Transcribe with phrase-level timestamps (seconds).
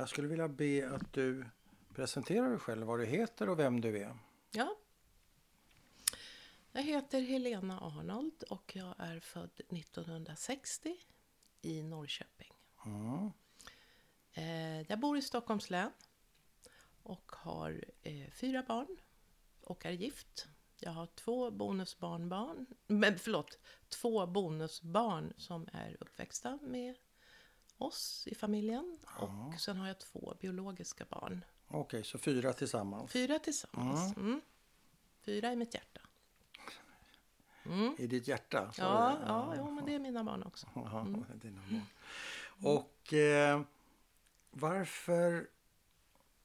[0.00, 1.46] Jag skulle vilja be att du
[1.94, 4.18] presenterar dig själv, vad du heter och vem du är.
[4.50, 4.76] Ja.
[6.72, 10.96] Jag heter Helena Arnold och jag är född 1960
[11.62, 12.52] i Norrköping.
[12.86, 13.30] Mm.
[14.32, 15.92] Eh, Jag bor i Stockholms län
[17.02, 18.96] och har eh, fyra barn
[19.60, 20.48] och är gift.
[20.78, 23.58] Jag har två bonusbarnbarn, men förlåt,
[23.88, 26.94] två bonusbarn som är uppväxta med
[27.82, 28.98] oss i familjen.
[29.18, 31.44] Och sen har jag två biologiska barn.
[31.68, 33.12] Okej, så fyra tillsammans.
[33.12, 34.16] Fyra tillsammans.
[34.16, 34.40] Mm.
[35.20, 36.00] Fyra i mitt hjärta.
[37.98, 38.72] I ditt hjärta?
[38.78, 40.66] Ja, ja, jo, men det är mina barn också.
[40.74, 41.04] Jaha,
[41.34, 41.82] dina barn.
[42.76, 43.60] Och eh,
[44.50, 45.48] varför...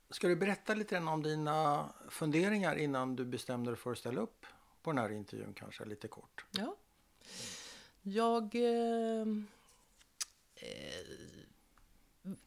[0.10, 4.22] Ska du berätta lite grann om dina funderingar innan du bestämde dig för att ställa
[4.22, 4.46] upp
[4.82, 6.46] på den här intervjun kanske lite kort?
[6.52, 6.76] Ja.
[8.02, 9.26] Jag eh,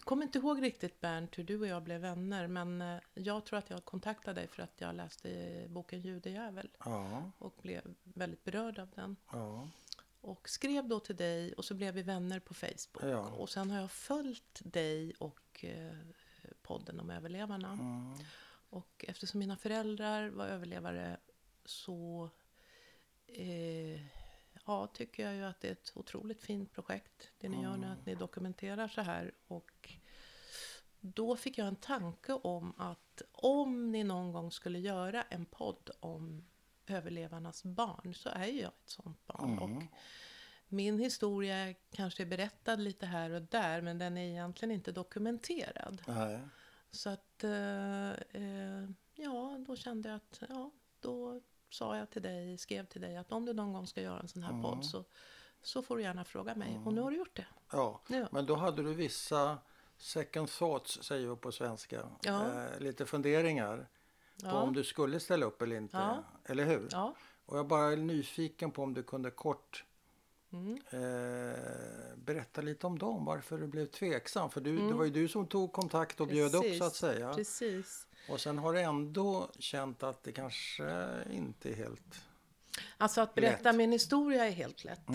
[0.00, 3.58] kommer inte ihåg riktigt Bernt hur du och jag blev vänner men eh, jag tror
[3.58, 8.78] att jag kontaktade dig för att jag läste boken Judejävel Ja, och blev väldigt berörd
[8.78, 9.16] av den.
[9.32, 9.68] ja,
[10.20, 13.02] Och skrev då till dig och så blev vi vänner på Facebook.
[13.02, 13.28] Ja.
[13.30, 15.96] Och sen har jag följt dig och eh,
[16.62, 17.72] podden om överlevarna.
[17.72, 18.14] mm,
[18.70, 21.16] Och eftersom mina föräldrar var överlevare
[21.64, 22.30] så
[23.26, 24.00] eh,
[24.68, 27.30] ja, tycker jag ju att det är ett otroligt fint projekt.
[27.38, 29.32] Det ni gör nu, att ni dokumenterar så här.
[29.46, 29.92] Och
[31.00, 35.90] då fick jag en tanke om att om ni någon gång skulle göra en podd
[36.00, 36.44] om
[36.86, 39.58] överlevarnas barn så är ju jag ett sånt barn.
[39.58, 39.82] Och
[40.68, 46.02] min historia kanske är berättad lite här och där men den är egentligen inte dokumenterad.
[46.06, 46.40] nej,
[46.90, 52.58] Så att, eh, eh, ja, då kände jag att, ja, då sa jag till dig,
[52.58, 55.04] skrev till dig att om du någon gång ska göra en sån här podd så,
[55.62, 56.80] så får du gärna fråga mig.
[56.84, 57.46] Och nu har du gjort det.
[57.72, 58.00] ja.
[58.08, 58.28] Ja.
[58.32, 59.58] Men då hade du vissa
[59.96, 62.08] second thoughts, säger vi på svenska.
[62.22, 62.64] Ja.
[62.64, 63.76] Eh, lite funderingar
[64.40, 64.62] på Ja.
[64.62, 65.96] om du skulle ställa upp eller inte.
[65.96, 66.24] Ja.
[66.44, 66.88] Eller hur?
[66.92, 67.14] Ja,
[67.46, 69.84] Och jag bara är nyfiken på om du kunde kort
[70.52, 70.74] Mm.
[70.90, 74.50] eh, berätta lite om dem, varför du blev tveksam.
[74.50, 77.34] För du, det var ju du som tog kontakt och bjöd upp så att säga.
[77.34, 78.06] Precis.
[78.28, 82.24] Och sen har du ändå känt att det kanske inte är helt...
[82.96, 83.66] Alltså att berätta Lätt.
[83.66, 83.76] Mm.
[83.76, 85.08] min historia är helt lätt.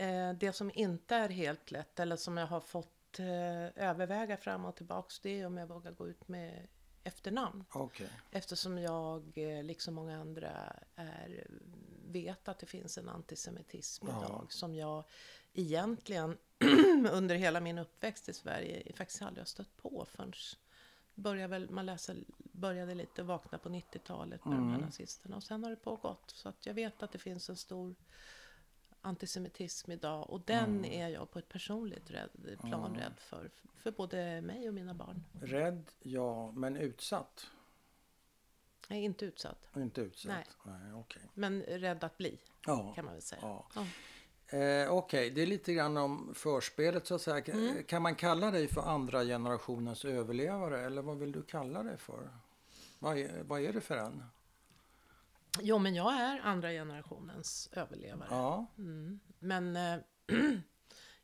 [0.00, 4.64] Eh, det som inte är helt lätt, eller som jag har fått eh, överväga fram
[4.64, 6.66] och tillbaks, det är om jag vågar gå ut med
[7.04, 7.64] efternamn.
[7.72, 8.08] Okej.
[8.30, 11.46] Eftersom jag, eh, liksom många andra, är,
[12.06, 14.24] vet att det finns en antisemitism Ja.
[14.24, 15.04] idag som jag
[15.52, 16.36] egentligen
[17.12, 20.32] under hela min uppväxt i Sverige faktiskt aldrig har stött på förrän
[21.20, 22.14] började väl, man läsa,
[22.52, 26.30] började lite vakna på 90-talet med de här nazisterna och sen har det pågått.
[26.30, 27.94] Så att jag vet att det finns en stor
[29.00, 33.50] antisemitism idag och den är jag på ett personligt rädd, plan rädd för.
[33.76, 35.24] För både mig och mina barn.
[35.40, 37.46] Rädd, ja, men utsatt?
[38.88, 39.68] Är inte utsatt.
[39.76, 40.56] Inte utsatt?
[40.64, 40.80] Nej.
[40.82, 41.22] Nej okej.
[41.34, 42.92] Men rädd att bli, Ja.
[42.94, 43.40] kan man väl säga.
[43.42, 43.66] Ja.
[43.74, 43.86] Ja.
[44.52, 47.44] Eh, Okej, det är lite grann om förspelet så att säga.
[47.44, 47.84] Mm.
[47.84, 52.30] Kan man kalla dig för andra generationens överlevare eller vad vill du kalla dig för?
[52.98, 54.24] Vad är, vad är det för en?
[55.60, 58.28] Jo, men jag är andra generationens överlevare.
[58.30, 59.20] Ja, Mm.
[59.38, 59.98] Men eh,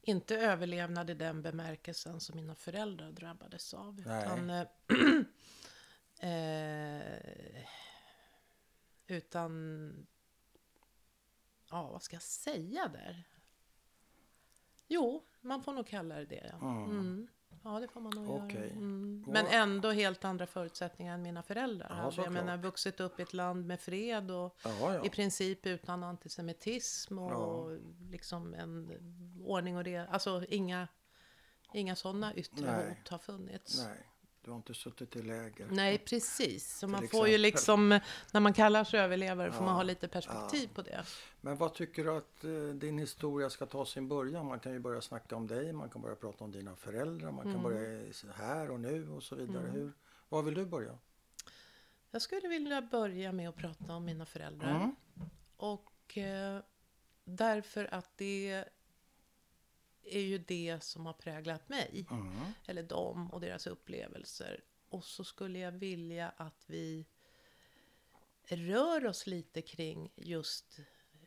[0.03, 4.01] inte överlevnad i den bemärkelsen som mina föräldrar drabbades av.
[4.01, 4.67] Utan, eh,
[9.07, 10.07] utan,
[11.71, 13.25] ja vad ska jag säga där?
[14.89, 16.55] Jo, man får nog kalla det det.
[16.61, 17.29] Ja, mm.
[17.65, 18.61] ja det får man nog Okej.
[18.61, 18.71] göra.
[18.71, 19.25] Mm.
[19.29, 22.23] Men ändå helt andra förutsättningar än mina föräldrar Ja, hade.
[22.23, 25.05] Jag menar, vuxit upp i ett land med fred och ja, ja.
[25.05, 27.79] i princip utan antisemitism och
[28.11, 28.91] liksom en
[29.45, 29.99] ordning och det.
[29.99, 30.89] Alltså inga,
[31.73, 32.89] inga sådana yttre Nej.
[32.89, 33.85] hot har funnits.
[33.85, 34.07] Nej.
[34.47, 35.99] Nej, du har inte suttit i läger.
[35.99, 36.79] precis.
[36.79, 37.89] Så man får ju liksom,
[38.33, 41.05] när man kallar sig överlevare får Ja, man ha lite perspektiv på det.
[41.41, 44.47] Men vad tycker du att eh, din historia ska ta sin början?
[44.47, 47.41] Man kan ju börja snacka om dig, man kan börja prata om dina föräldrar, man
[47.47, 47.55] Mm.
[47.55, 49.67] kan börja här och nu och så vidare.
[49.73, 49.93] Hur,
[50.29, 50.99] var vill du börja?
[52.11, 54.71] Jag skulle vilja börja med att prata om mina föräldrar.
[54.77, 54.97] Mm.
[55.57, 56.61] Och eh,
[57.25, 58.65] därför att det
[60.07, 62.07] är ju det som har präglat mig.
[62.11, 62.53] Mm.
[62.67, 64.65] Eller dem och deras upplevelser.
[64.89, 67.07] Och så skulle jag vilja att vi
[68.49, 70.81] rör oss lite kring just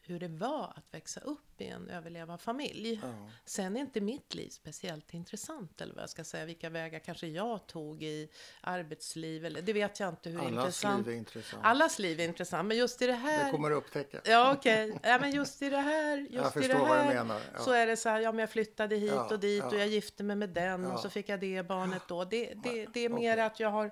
[0.10, 3.00] hur det var att växa upp i en överlevarfamilj.
[3.04, 3.30] Ja.
[3.46, 7.28] Sen är inte mitt liv speciellt intressant, eller vad jag ska säga, vilka vägar kanske
[7.28, 8.30] jag tog i
[8.62, 11.06] arbetsliv, eller det vet jag inte hur Allas intressant.
[11.08, 11.66] liv är intressant.
[11.66, 13.46] Allas liv är intressant, men just i det här...
[13.46, 14.22] Det kommer du upptäcka.
[14.26, 15.00] Ja, okej.
[15.04, 17.42] Ja, men just i det här, just Jag i det förstår vad du här menar.
[17.54, 17.60] Ja.
[17.60, 19.88] så är det så här, ja men jag flyttade hit Ja, och dit och jag
[19.88, 22.24] gifte mig med den och så fick jag det barnet då.
[22.24, 23.10] Det, det, det är Okej.
[23.10, 23.92] mer att jag har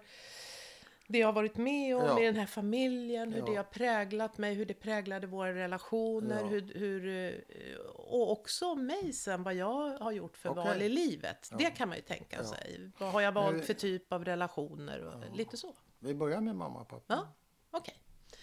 [1.07, 2.19] det jag har varit med om Ja.
[2.21, 3.45] i den här familjen, hur Ja.
[3.45, 6.48] det har präglat mig, hur det präglade våra relationer, Ja.
[6.48, 10.63] hur, hur, eh, och också mig sen, vad jag har gjort för Okej.
[10.63, 11.50] val i livet.
[11.57, 12.92] Det kan man ju tänka sig.
[13.00, 15.75] Vad har jag valt för typ av relationer och lite så.
[16.00, 17.13] Vi börjar med mamma och pappa.
[17.13, 17.33] Ja,
[17.71, 17.95] okej.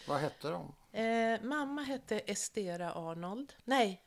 [0.09, 0.75] Vad hette de?
[1.01, 3.53] Eh, mamma hette Estera Arnold.
[3.65, 4.03] Nej,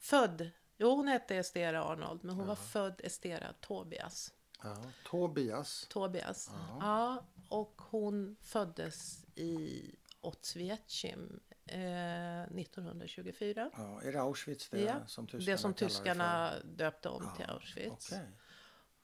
[0.00, 0.50] född.
[0.76, 4.32] Jo, hon hette Estera Arnold, men hon var född Estera Tobias.
[4.62, 4.76] Ja.
[5.04, 5.86] Tobias.
[5.88, 6.50] Tobias.
[6.52, 6.78] Ja.
[6.80, 13.70] Ja, och hon föddes i Otsvietjim eh, 1924.
[13.76, 18.12] Ja, är det Auschwitz det Ja, som tyskarna Det som tyskarna döpte om till Auschwitz.
[18.12, 18.28] Okej.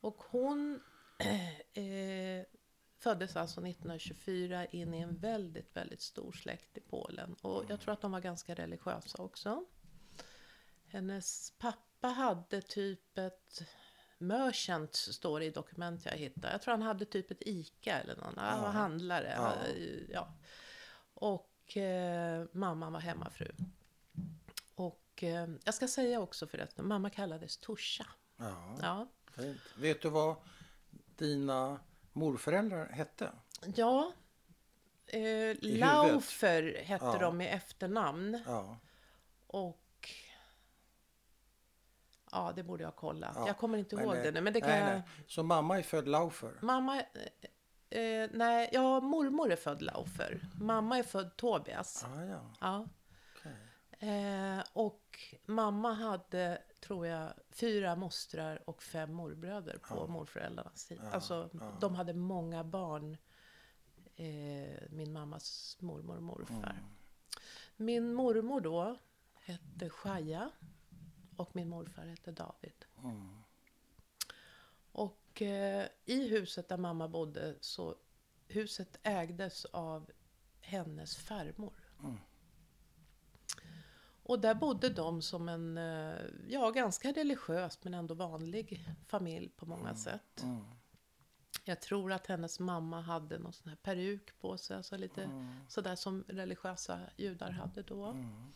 [0.01, 0.81] Och hon
[1.73, 2.45] eh,
[2.99, 7.35] föddes alltså 1924 in i en väldigt, väldigt stor släkt i Polen.
[7.35, 9.65] Och jag tror att de var ganska religiösa också.
[10.87, 13.63] Hennes pappa hade typ ett
[14.19, 16.53] Merchant står det i dokument jag hittade.
[16.53, 18.35] Jag tror han hade typ ett ICA eller någon.
[18.39, 19.33] Han var handlare.
[19.37, 19.53] Ja.
[20.13, 20.29] Ja.
[21.15, 23.53] Och eh, mamman var hemmafru.
[24.75, 28.07] Och eh, jag ska säga också förresten, mamma kallades Torsa.
[28.37, 29.09] Ja, Ja.
[29.37, 29.61] fint.
[29.77, 30.37] Vet du vad
[31.17, 31.81] dina
[32.13, 33.33] morföräldrar hette?
[33.77, 34.13] Ja.
[35.07, 35.57] Eh.
[35.61, 37.19] Laufer hette Ja.
[37.19, 38.43] de i efternamn.
[38.47, 38.79] Ja.
[39.47, 39.81] Och...
[42.35, 43.33] Ja, det borde jag ha kollat.
[43.37, 44.89] Ja, Jag kommer inte ihåg det- det nu, men det kan nej, jag...
[44.89, 45.03] nej.
[45.27, 46.53] Så mamma är född Laufer?
[46.63, 47.01] Mamma...
[47.91, 50.41] Eh, eh, nej, ja, mormor är född Laufer.
[50.61, 52.05] Mamma är född Tobias.
[52.05, 52.87] Ah, ja, Ja.
[53.99, 60.07] Eh, och mamma hade, tror jag, fyra mostrar och fem morbröder på Ja.
[60.07, 61.03] morföräldrarnas sida.
[61.05, 61.51] Ja, Alltså,
[61.81, 63.17] de hade många barn,
[64.17, 66.55] eh, min mammas mormor och morfar.
[66.71, 66.85] Mm.
[67.77, 68.97] Min mormor då
[69.35, 70.51] hette Shaja
[71.37, 72.85] och min morfar hette David.
[73.05, 73.43] Mm.
[74.93, 77.95] Och eh, i huset där mamma bodde så
[78.49, 80.11] huset ägdes av
[80.61, 81.75] hennes farmor.
[82.03, 82.17] Mm.
[84.27, 86.17] Och där bodde de som en, eh,
[86.49, 90.43] ja ganska religiös men ändå vanlig familj på många sätt.
[90.43, 90.65] Mm.
[91.65, 95.55] Jag tror att hennes mamma hade någon sån här peruk på sig, alltså lite Mm.
[95.69, 98.05] sådär som religiösa judar hade då.
[98.05, 98.53] Mm.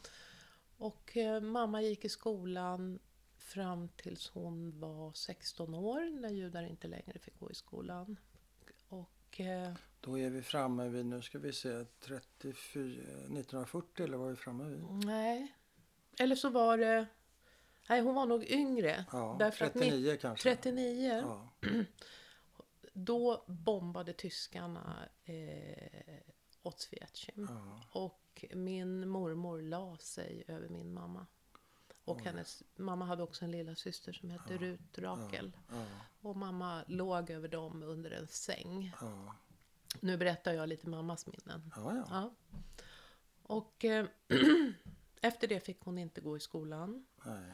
[0.79, 2.99] Och eh, mamma gick i skolan
[3.39, 8.17] fram tills hon var 16 år, när judar inte längre fick gå i skolan.
[8.89, 14.27] Och eh, Då är vi framme vid, nu ska vi se, 34, 1940 eller vad
[14.27, 15.07] är vi framme vid?
[15.07, 15.55] nej,
[16.19, 17.07] eller så var det,
[17.89, 19.05] nej hon var nog yngre.
[19.13, 20.57] Ja, Därför att 39 kanske?
[20.57, 21.49] 39, Ja.
[22.93, 26.19] då bombade tyskarna eh,
[26.63, 27.47] Otsvietjim.
[27.51, 27.83] Ja.
[28.01, 28.21] Och
[28.55, 31.26] min mormor la sig över min mamma.
[32.05, 32.23] Och Oj.
[32.25, 35.56] hennes mamma hade också en lilla syster som hette Ja, Rut Rakel.
[35.70, 35.85] Ja.
[36.20, 38.94] Och mamma låg över dem under en säng.
[39.00, 39.35] Ja.
[40.00, 41.73] Nu berättar jag lite mammas minnen.
[41.76, 42.05] Ja, ja.
[42.11, 42.35] Ja.
[43.43, 44.06] Och eh,
[45.20, 47.06] efter det fick hon inte gå i skolan.
[47.25, 47.52] Nej.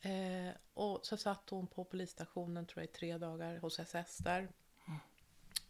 [0.00, 4.48] Eh, och så satt hon på polisstationen tror jag i tre dagar hos SS där.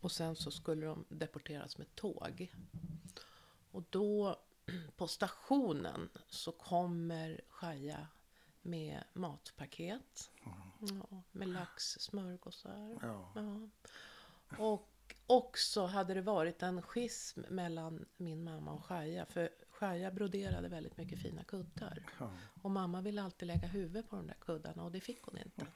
[0.00, 2.54] Och sen så skulle de deporteras med tåg.
[3.70, 4.40] Och då
[4.96, 8.06] på stationen så kommer Shaja
[8.62, 10.30] med matpaket.
[10.80, 12.98] Ja, med lax, smörgåsar.
[13.02, 13.32] Ja.
[13.34, 13.68] Ja.
[14.58, 19.26] Och också hade det varit en schism mellan min mamma och Shaja.
[19.26, 19.50] För
[19.82, 22.06] Shaja broderade väldigt mycket fina kuddar.
[22.18, 22.30] Ja.
[22.62, 25.66] Och mamma ville alltid lägga huvudet på de där kuddarna och det fick hon inte.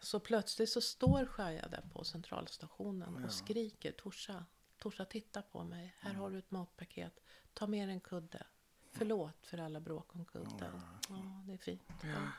[0.00, 4.44] Så plötsligt så står Shaja där på centralstationen och skriker Torsa,
[4.78, 5.94] Torsa titta på mig.
[5.98, 7.20] Här har du ett matpaket.
[7.52, 8.46] Ta med en kudde.
[8.92, 10.82] Förlåt för alla bråk om kudden.
[11.08, 11.88] Ja, det är fint.
[12.02, 12.30] Ja.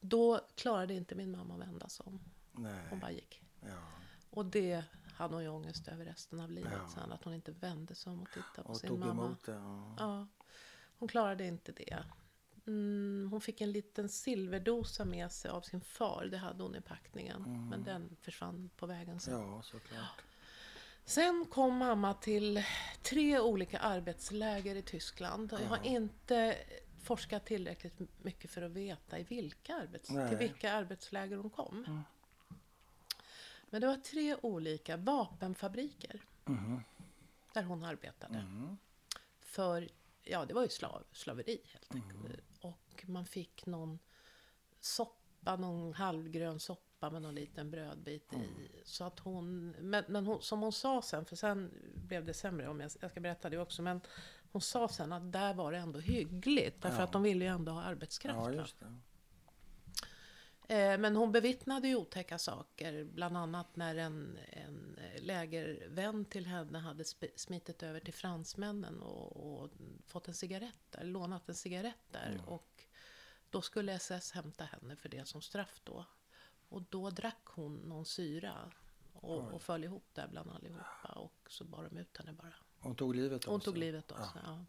[0.00, 2.20] Då klarade inte min mamma att vända sig om.
[2.52, 2.98] Hon Nej.
[3.00, 3.42] bara gick.
[3.60, 3.78] Ja.
[4.30, 4.84] Och det
[5.14, 6.88] hade hon ju ångest över resten av livet Ja.
[6.88, 7.12] sen.
[7.12, 9.24] Att hon inte vände sig om och tittade på Och sin tog mamma.
[9.26, 9.52] emot det.
[9.52, 9.94] Ja.
[9.98, 10.26] Ja,
[10.98, 12.04] hon klarade inte det.
[12.66, 16.28] Mm, hon fick en liten silverdosa med sig av sin far.
[16.30, 17.68] Det hade hon i packningen.
[17.70, 19.40] Men den försvann på vägen sen.
[19.40, 20.22] ja, såklart.
[21.04, 22.62] Sen kom mamma till
[23.02, 25.52] tre olika arbetsläger i Tyskland.
[25.52, 26.56] Jag har inte
[27.02, 30.28] forskat tillräckligt mycket för att veta i vilka arbets Nej.
[30.28, 32.02] till vilka arbetsläger hon kom.
[33.74, 36.80] Men det var tre olika vapenfabriker Mhm.
[37.52, 38.38] där hon arbetade.
[38.38, 38.76] Mm.
[39.40, 39.88] För,
[40.22, 42.40] ja det var ju slav, slaveri helt enkelt.
[42.60, 43.98] Och man fick någon
[44.80, 48.48] soppa, någon halvgrön soppa med någon liten brödbit i.
[48.84, 52.68] Så att hon, men, men hon, som hon sa sen, för sen blev det sämre
[52.68, 53.82] om jag, jag ska berätta det också.
[53.82, 54.00] Men
[54.52, 56.82] hon sa sen att där var det ändå hyggligt.
[56.82, 57.04] Därför Ja.
[57.04, 58.36] att de ville ju ändå ha arbetskraft.
[58.36, 58.52] Ja, va?
[58.52, 58.86] just det.
[58.86, 58.92] Eh,
[60.68, 63.04] Men hon bevittnade ju otäcka saker.
[63.04, 67.04] Bland annat när en, en lägervän till henne hade
[67.36, 69.70] smitit över till fransmännen och, och
[70.06, 72.40] fått en cigarett där, lånat en cigarett där.
[72.46, 72.84] Och
[73.50, 76.04] då skulle SS hämta henne för det som straff då.
[76.68, 78.72] Och då drack hon någon syra
[79.12, 81.12] och, och föll ihop där bland allihopa.
[81.14, 82.54] Och så bar de ut henne bara.
[82.78, 83.64] Hon tog livet av Hon sig.
[83.64, 84.42] tog livet av sig.
[84.44, 84.64] Ja.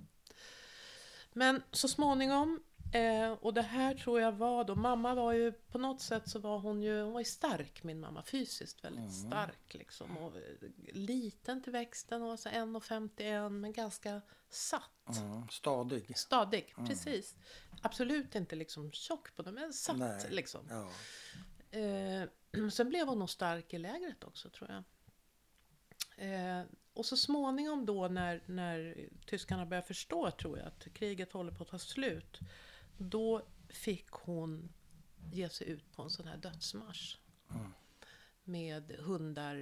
[1.34, 2.64] Men så småningom,
[2.96, 6.40] eh, och det här tror jag var då, mamma var ju på något sätt så
[6.40, 10.18] var hon ju, hon var ju stark min mamma, fysiskt väldigt stark liksom.
[10.18, 10.44] Och eh,
[10.94, 15.18] liten till växten, och så 1,51 men ganska satt.
[15.18, 15.48] Mm.
[15.50, 16.18] Stadig.
[16.18, 17.36] Stadig, precis.
[17.82, 20.28] Absolut inte liksom tjock på det, men satt Nej.
[20.30, 20.68] liksom.
[20.70, 20.90] Ja.
[21.80, 24.84] Eh, sen blev hon nog stark i lägret också tror jag.
[26.18, 31.52] Eh, och så småningom då när, när tyskarna började förstå, tror jag, att kriget håller
[31.52, 32.40] på att ta slut.
[32.98, 34.70] Då fick hon
[35.32, 37.18] ge sig ut på en sån här dödsmarsch.
[38.48, 39.56] Med hundar,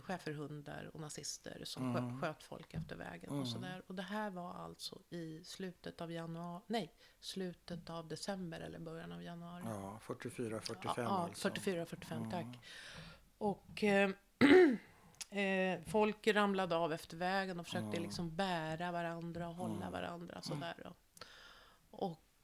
[0.00, 3.82] schäferhundar och nazister som skö- sköt folk efter vägen och sådär.
[3.86, 9.12] Och det här var alltså i slutet av januari, nej, slutet av december eller början
[9.12, 9.62] av januari.
[9.82, 11.48] ja, 44, 45 Ja, alltså.
[11.48, 12.46] 44, 45, tack.
[13.38, 14.10] Och eh,
[15.38, 20.74] eh, folk ramlade av efter vägen och försökte liksom bära varandra och hålla varandra sådär.
[20.84, 20.94] Då.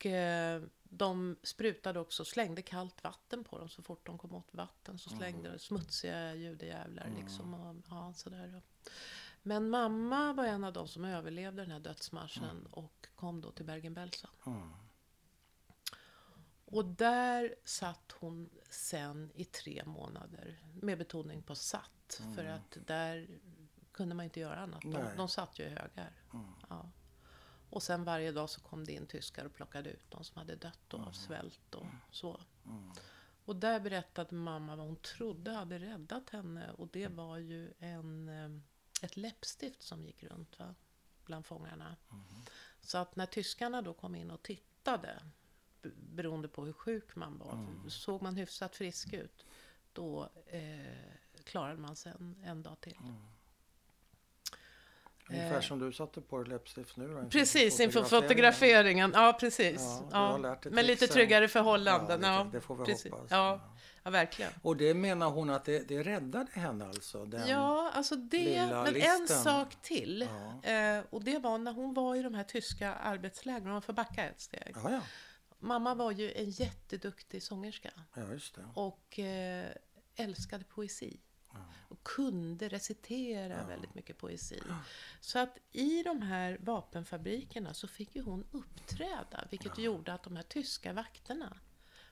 [0.01, 4.55] Och eh, de sprutade också, slängde kallt vatten på dem så fort de kom åt
[4.55, 4.99] vatten.
[4.99, 7.55] Så slängde de smutsiga judejävlar liksom.
[7.55, 8.63] Och, ja, sådär.
[9.43, 13.65] Men mamma var en av de som överlevde den här dödsmarschen och kom då till
[13.65, 14.31] Bergen-Belsen.
[14.47, 14.71] Mm.
[16.65, 20.59] Och där satt hon sen i tre månader.
[20.75, 22.23] Med betoning på satt.
[22.35, 23.29] För att där
[23.93, 24.83] kunde man inte göra annat.
[24.83, 26.13] De, de satt ju i högar.
[26.69, 26.91] Ja.
[27.71, 30.57] Och sen varje dag så kom det in tyskar och plockade ut de som hade
[30.57, 32.41] dött av svält och så.
[33.45, 36.71] Och där berättade mamma vad hon trodde hade räddat henne.
[36.71, 40.75] Och det var ju en, eh, ett läppstift som gick runt va?
[41.25, 41.97] bland fångarna.
[42.81, 45.23] Så att när tyskarna då kom in och tittade,
[45.97, 47.55] beroende på hur sjuk man var,
[47.89, 49.47] såg man hyfsat frisk ut,
[49.93, 51.13] då eh,
[51.45, 52.97] klarade man sig en, en dag till.
[55.31, 57.11] Ungefär som du satte på dig läppstift nu då.
[57.11, 57.29] inför Eh.
[57.29, 59.13] Precis, inför fotograferingen.
[59.15, 59.81] Ja, precis.
[60.13, 62.23] Ja, du Ja, Men lite tryggare förhållanden.
[62.23, 63.13] Ja, Ja, det- får vi precis.
[63.13, 63.31] hoppas.
[63.31, 63.61] Ja,
[64.03, 64.53] ja, verkligen.
[64.63, 67.25] Och det menar hon att det, det räddade henne alltså?
[67.25, 69.27] Den, Ja, alltså det, men en listen.
[69.29, 70.23] sak till.
[70.63, 73.93] Eh, och det var när hon var i de här tyska arbetslägren, om man får
[73.93, 74.75] backa ett steg.
[75.63, 78.63] Mamma var ju en jätteduktig sångerska ja, just det.
[78.75, 79.67] och eh,
[80.17, 81.21] älskade poesi.
[82.17, 84.61] Kunde recitera väldigt mycket poesi.
[85.21, 89.45] Så att i de här vapenfabrikerna så fick ju hon uppträda.
[89.51, 91.57] Vilket gjorde att de här tyska vakterna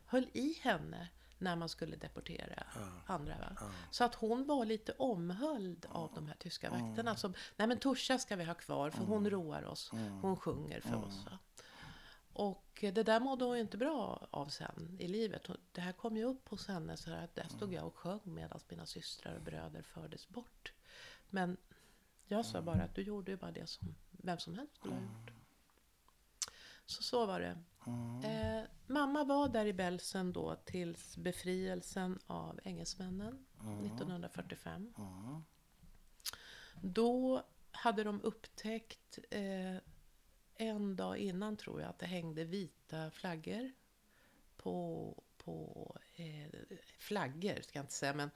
[0.06, 3.14] höll i henne när man skulle deportera Ja.
[3.14, 3.38] andra.
[3.38, 3.56] Va?
[3.60, 3.70] Ja.
[3.90, 7.16] Så att hon var lite omhöljd av de här tyska vakterna.
[7.16, 9.90] Som, nej men Torsa ska vi ha kvar för hon roar oss.
[10.22, 11.24] Hon sjunger för oss.
[11.24, 11.38] Va?
[12.38, 15.48] Och det där mådde hon ju inte bra av sen i livet.
[15.72, 18.60] Det här kom ju upp hos henne så att där stod jag och sjöng medan
[18.68, 20.72] mina systrar och bröder fördes bort.
[21.30, 21.56] Men
[22.26, 25.02] jag sa bara att du gjorde ju bara det som vem som helst skulle ha
[25.02, 25.30] gjort.
[26.86, 27.58] Så så var det.
[27.86, 28.24] Mm.
[28.24, 33.46] Eh, mamma var där i Belsen då tills befrielsen av engelsmännen
[33.84, 34.94] 1945.
[34.98, 35.42] Mm.
[36.82, 39.76] Då hade de upptäckt eh,
[40.58, 43.72] en dag innan tror jag att det hängde vita flaggor
[44.56, 46.26] på, på eh,
[46.98, 48.30] flaggor ska jag inte säga men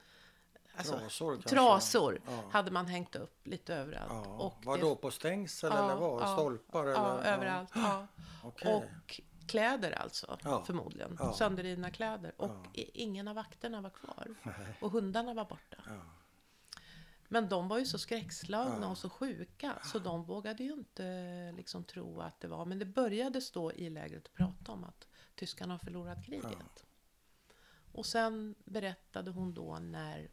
[0.75, 1.49] alltså, Trasor kanske?
[1.49, 2.43] trasor Ja.
[2.51, 4.11] hade man hängt upp lite överallt.
[4.27, 4.37] Ja.
[4.39, 6.21] Och Var det- då på stängsel Ja, eller vad?
[6.21, 6.85] ja, Stolpar?
[6.87, 7.33] Ja, eller?
[7.33, 7.71] överallt.
[7.75, 8.07] Ja.
[8.43, 8.73] Okej.
[8.75, 11.17] Och kläder alltså, förmodligen.
[11.33, 12.33] Sönderrivna kläder.
[12.41, 14.35] Och ingen av vakterna var kvar.
[14.81, 15.77] Och hundarna var borta.
[17.33, 21.83] Men de var ju så skräckslagna och så sjuka så de vågade ju inte liksom
[21.83, 22.65] tro att det var.
[22.65, 26.85] Men det började stå i lägret att prata om att tyskarna har förlorat kriget.
[27.91, 30.29] Och sen berättade hon då när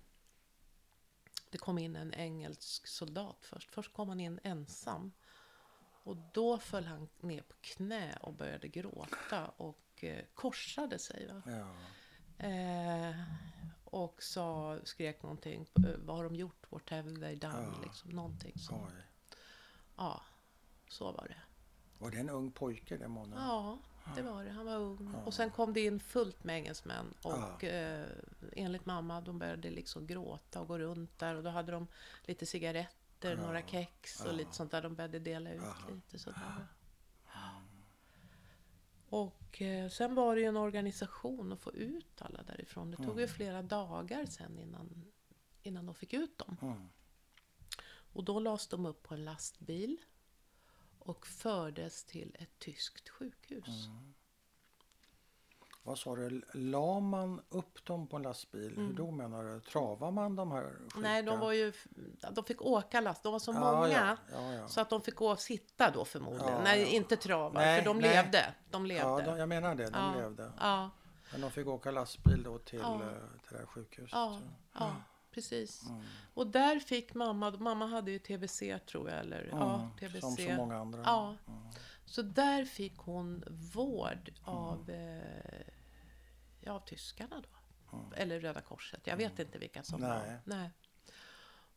[1.51, 3.71] det kom in en engelsk soldat först.
[3.71, 5.13] Först kom han in ensam.
[6.03, 11.27] Och då föll han ner på knä och började gråta och eh, korsade sig.
[11.27, 11.43] Va?
[11.47, 11.77] Ja.
[12.47, 13.17] Eh,
[13.91, 15.67] och sa, skrek någonting.
[15.87, 16.67] eh, Vad har de gjort?
[16.71, 17.55] What have they done?
[17.73, 17.83] Ja.
[17.83, 18.75] Liksom, någonting så.
[18.75, 19.03] Oj.
[19.97, 20.23] Ja,
[20.89, 21.37] så var det.
[22.05, 23.37] Var det en ung pojke det månne?
[23.39, 23.79] Ja,
[24.17, 24.51] det var det.
[24.51, 25.15] Han var ung.
[25.15, 27.15] Och sen kom det in fullt med engelsmän.
[27.23, 27.69] Och Ja.
[27.69, 28.07] eh,
[28.53, 31.35] enligt mamma, de började liksom gråta och gå runt där.
[31.35, 31.87] Och då hade de
[32.23, 34.83] lite cigaretter, några kex och lite sånt där.
[34.83, 36.67] De började dela ut lite sådär.
[39.11, 42.91] Och eh, sen var det ju en organisation att få ut alla därifrån.
[42.91, 45.05] Det tog ju flera dagar sen innan,
[45.63, 46.57] innan de fick ut dem.
[46.63, 46.89] Mm.
[48.13, 49.97] Och då lades de upp på en lastbil
[50.99, 53.87] och fördes till ett tyskt sjukhus.
[53.87, 54.15] Mm.
[55.91, 56.43] Vad sa du?
[56.53, 58.75] La man upp dem på en lastbil?
[58.77, 59.61] Hur då menar du?
[59.61, 60.99] Travar man de här sjuka?
[60.99, 61.03] Mm.
[61.03, 61.73] Nej, de var ju...
[62.33, 63.23] De fick åka last.
[63.23, 63.89] De var så Ja, många.
[63.89, 64.69] ja, ja, ja.
[64.69, 66.53] Så att de fick gå och sitta då förmodligen.
[66.53, 66.87] Ja, nej, ja.
[66.89, 67.61] inte trava.
[67.61, 68.11] Nej, för de nej.
[68.15, 68.55] levde.
[68.71, 69.09] De levde.
[69.09, 69.91] Ja, de, jag menar det.
[69.91, 70.53] De Ja, levde.
[70.61, 70.91] Ja,
[71.33, 72.95] Men de fick åka lastbil då till, Ja.
[72.95, 73.01] eh,
[73.43, 74.13] till det här sjukhuset.
[74.13, 74.39] ja,
[74.79, 74.93] ja,
[75.31, 75.89] precis.
[75.89, 76.03] Mm.
[76.35, 77.51] Och där fick mamma...
[77.51, 79.19] Mamma hade ju TBC tror jag.
[79.19, 80.21] Eller, ja, Mm, TBC.
[80.21, 81.03] Som så många andra.
[81.05, 81.35] Ja.
[81.49, 81.61] Mm.
[82.05, 85.61] Så där fick hon vård av, eh,
[86.61, 87.49] ja, av tyskarna då.
[88.17, 89.07] Eller Röda Korset.
[89.07, 90.09] Jag vet inte vilka som Nej.
[90.11, 90.41] var.
[90.45, 90.71] Nej.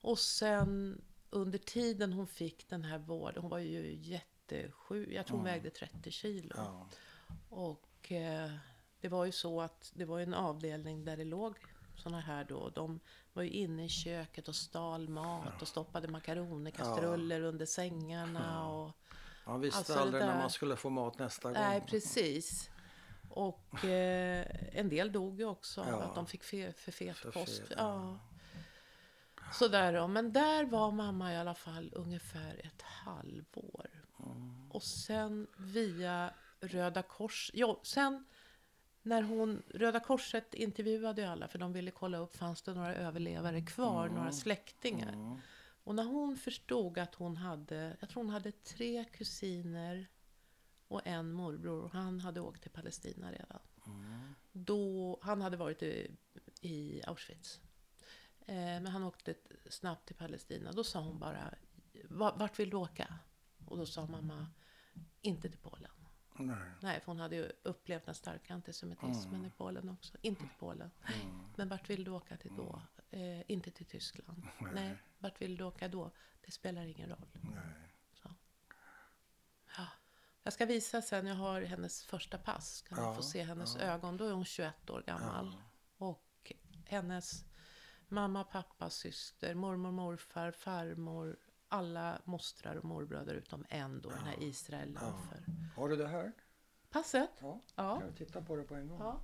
[0.02, 5.10] Och sen under tiden hon fick den här vården, hon var ju jättesjuk.
[5.12, 6.54] Jag tror hon vägde 30 kilo.
[6.58, 6.88] Ja.
[7.50, 8.52] Och eh,
[9.02, 11.56] det var ju så att det var en avdelning där det låg
[11.96, 12.70] såna här då.
[12.70, 13.00] De
[13.34, 18.68] var ju inne i köket och stal mat och stoppade makaronikastruller under sängarna.
[18.70, 18.92] Och,
[19.46, 21.88] Man visste Alltså, aldrig när man skulle få mat nästa Nej, gång.
[21.88, 22.70] precis.
[23.36, 26.02] Och eh, en del dog ju också Ja.
[26.02, 27.60] att de fick fe, för fet För kost.
[27.68, 28.20] fet, ja.
[29.54, 30.08] Sådär då.
[30.08, 33.90] Men där var mamma i alla fall ungefär ett halvår.
[34.20, 34.72] Mm.
[34.72, 37.52] Och sen via Röda Kors.
[37.54, 38.26] Jo, sen
[39.02, 42.96] när hon, Röda Korset intervjuade ju alla för de ville kolla upp fanns det några
[42.96, 45.14] överlevare kvar, några släktingar.
[45.14, 45.38] Mm.
[45.84, 50.08] Och när hon förstod att hon hade, jag tror hon hade tre kusiner
[50.94, 53.60] och en morbror och han hade åkt till Palestina redan.
[53.86, 54.34] Mm.
[54.52, 56.12] Då, han hade varit i,
[56.62, 57.62] i Auschwitz.
[58.46, 59.36] Eh, men han åkte
[59.70, 60.72] snabbt till Palestina.
[60.72, 61.54] Då sa hon bara,
[62.04, 63.16] "Va- vart vill du åka?
[63.66, 64.48] Och då sa mamma,
[65.22, 65.92] inte till Polen.
[66.40, 66.72] Nej.
[66.82, 70.18] Nej, för hon hade ju upplevt den starka antisemitismen i Polen också.
[70.22, 70.92] Inte till Polen.
[71.56, 72.82] Men vart vill du åka till då?
[73.10, 74.44] Eh, inte till Tyskland.
[74.74, 74.98] Nej.
[75.20, 76.12] vart vill du åka då?
[76.46, 77.26] Det spelar ingen roll.
[77.42, 77.93] Nej.
[80.44, 80.48] Ja.
[80.48, 82.82] Jag ska visa sen, jag har hennes första pass.
[82.82, 84.18] Kan Ja, du få se hennes ögon.
[84.18, 85.56] Då är hon 21 år gammal.
[85.98, 86.52] Och
[86.86, 87.46] hennes
[88.08, 91.38] mamma, pappa, syster, mormor, morfar, farmor.
[91.68, 95.46] Alla mostrar och morbröder utom en då, den här Israel Laufer.
[95.76, 96.32] Har du det här?
[96.90, 97.30] Passet?
[97.40, 97.60] Ja.
[97.76, 98.00] Ja.
[98.00, 99.00] Kan vi titta på det på en gång?
[99.00, 99.20] Ja.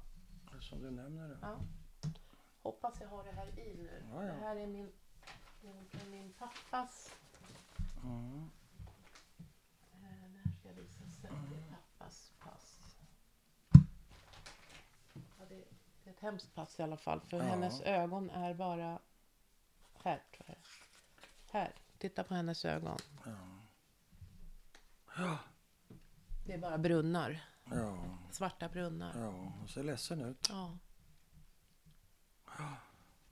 [0.62, 1.38] Som du nämner det.
[1.42, 1.60] ja.
[2.62, 4.04] Hoppas jag har det här i nu.
[4.14, 4.34] Ja, ja.
[4.34, 4.92] Det här är min,
[5.64, 7.12] egentligen min pappas.
[8.04, 8.50] Mm.
[9.94, 11.34] Eh, Det här ska jag visa sen.
[11.50, 12.96] Det är pappas pass.
[15.40, 15.64] Ja, det,
[16.20, 17.22] ett hemskt pass i alla fall.
[17.22, 17.44] För Ja.
[17.44, 19.00] hennes ögon är bara...
[20.04, 20.56] Här tror jag.
[21.60, 21.76] Här.
[21.98, 22.98] Titta på hennes ögon.
[25.18, 25.38] Ja.
[26.46, 27.46] Det är bara brunnar.
[27.72, 27.98] Ja.
[28.32, 29.20] Svarta brunnar.
[29.22, 29.30] Ja.
[29.60, 30.48] Hon ser ledsen ut.
[30.50, 30.78] Ja.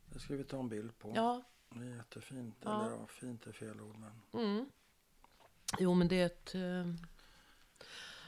[0.05, 1.13] Det ska vi ta en bild på.
[1.15, 1.43] Ja.
[1.69, 2.55] Det är jättefint.
[2.61, 2.85] Ja.
[2.85, 4.69] Eller ja, fint är fel ord men Mm.
[5.79, 6.55] Jo, men det är ett...
[6.55, 6.93] eh,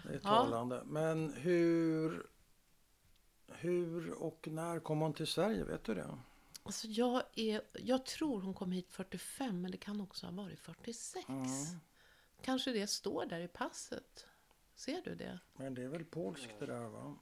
[0.04, 0.82] det är talande.
[0.86, 2.28] Men hur,
[3.52, 5.64] hur och när kom hon till Sverige?
[5.64, 6.18] Vet du det?
[6.64, 10.60] Alltså jag, är, jag tror hon kom hit 45, men det kan också ha varit
[10.60, 11.30] 46.
[11.30, 11.46] Mm.
[12.42, 14.28] Kanske det står där i passet.
[14.76, 15.40] Ser du det?
[15.54, 17.16] Men det är väl polskt det där va?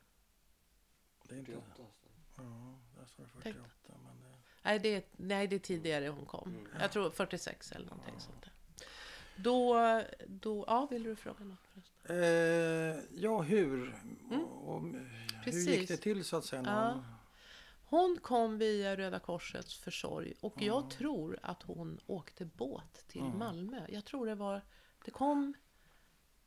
[1.23, 1.51] Det är inte...
[1.51, 1.83] 48
[2.17, 2.45] nästan.
[2.45, 3.55] Ja, där står det Tänk.
[3.55, 3.93] 48.
[4.03, 4.37] Men det...
[4.63, 6.49] Nej, det är, nej, det är tidigare hon kom.
[6.49, 6.71] Mm.
[6.79, 8.53] Jag tror 46 eller någonting sånt där.
[9.37, 9.75] Då,
[10.27, 12.19] då, ja, vill du fråga något förresten?
[12.19, 13.95] Eh, ja, hur?
[14.31, 15.09] Och, och, hur Mm.
[15.43, 15.67] Precis.
[15.67, 16.63] gick det till så att säga?
[16.65, 16.91] Ja.
[16.93, 17.03] hon-
[17.89, 23.81] Hon kom via Röda Korsets försorg och jag tror att hon åkte båt till Malmö.
[23.89, 24.61] Jag tror det var,
[25.05, 25.53] det kom,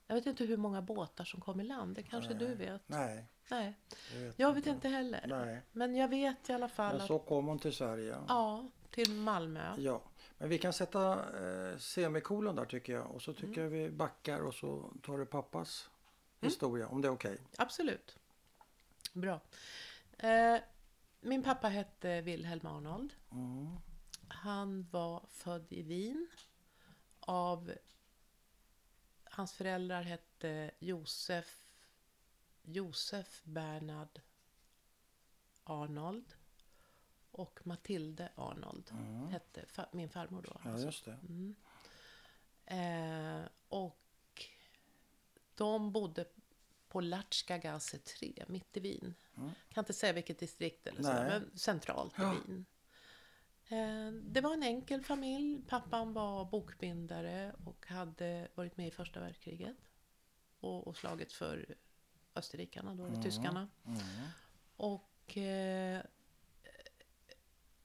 [0.07, 2.83] jag vet inte hur många båtar som kom i land, det kanske du vet?
[2.89, 3.79] Nej, Nej,
[4.13, 5.25] det vet jag vet inte heller.
[5.29, 5.63] Nej.
[5.73, 8.17] Men jag vet i alla fall Men att, så kom hon till Sverige.
[8.29, 9.75] ja, till Malmö.
[9.79, 10.03] Ja,
[10.41, 11.13] men vi kan sätta
[11.71, 13.11] eh, semikolon där tycker jag.
[13.11, 13.41] Och så Mm.
[13.43, 15.91] tycker jag vi backar och så tar du pappas
[16.41, 17.39] historia om det är okej.
[17.59, 18.19] Absolut.
[19.13, 19.41] Bra.
[20.19, 20.57] Eh,
[21.21, 23.15] min pappa hette Wilhelm Arnold.
[23.33, 23.69] Mm.
[24.29, 26.29] Han var född i Wien
[27.21, 27.73] av...
[29.25, 31.65] Hans föräldrar hette Josef,
[32.63, 34.21] Josef Bernhard
[35.65, 36.25] Arnold
[37.33, 38.91] och Matilde Arnold
[39.31, 40.61] hette fa- min farmor då.
[40.65, 40.87] Ja, alltså.
[40.87, 41.17] just det.
[42.67, 44.45] Eh, och
[45.55, 46.25] de bodde
[46.89, 49.15] på Latschka Gasse 3, mitt i Wien.
[49.69, 51.29] Kan inte säga vilket distrikt eller så, Nej.
[51.29, 52.33] men centralt i Ja.
[52.47, 52.67] Wien.
[53.69, 55.63] Eh, det var en enkel familj.
[55.69, 59.77] Pappan var bokbindare och hade varit med i första världskriget.
[60.61, 61.75] Och, och slagits för
[62.35, 63.69] österrikarna, då, eller tyskarna.
[64.77, 66.03] Och eh,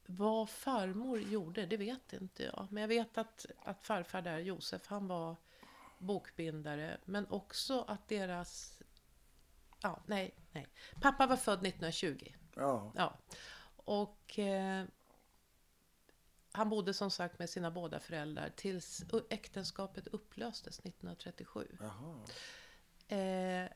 [0.06, 2.68] vad farmor gjorde, det vet inte jag.
[2.72, 5.36] Men jag vet att, att farfar där, Josef, han var
[5.98, 6.98] bokbindare.
[7.06, 8.82] Men också att deras...
[9.82, 10.68] Ja, nej, nej.
[11.02, 12.34] Pappa var född 1920.
[12.56, 13.18] Ja, Ja.
[13.86, 14.86] Och eh,
[16.52, 21.78] han bodde som sagt med sina båda föräldrar tills äktenskapet upplöstes 1937.
[21.80, 22.26] jaha.
[23.20, 23.70] Eh,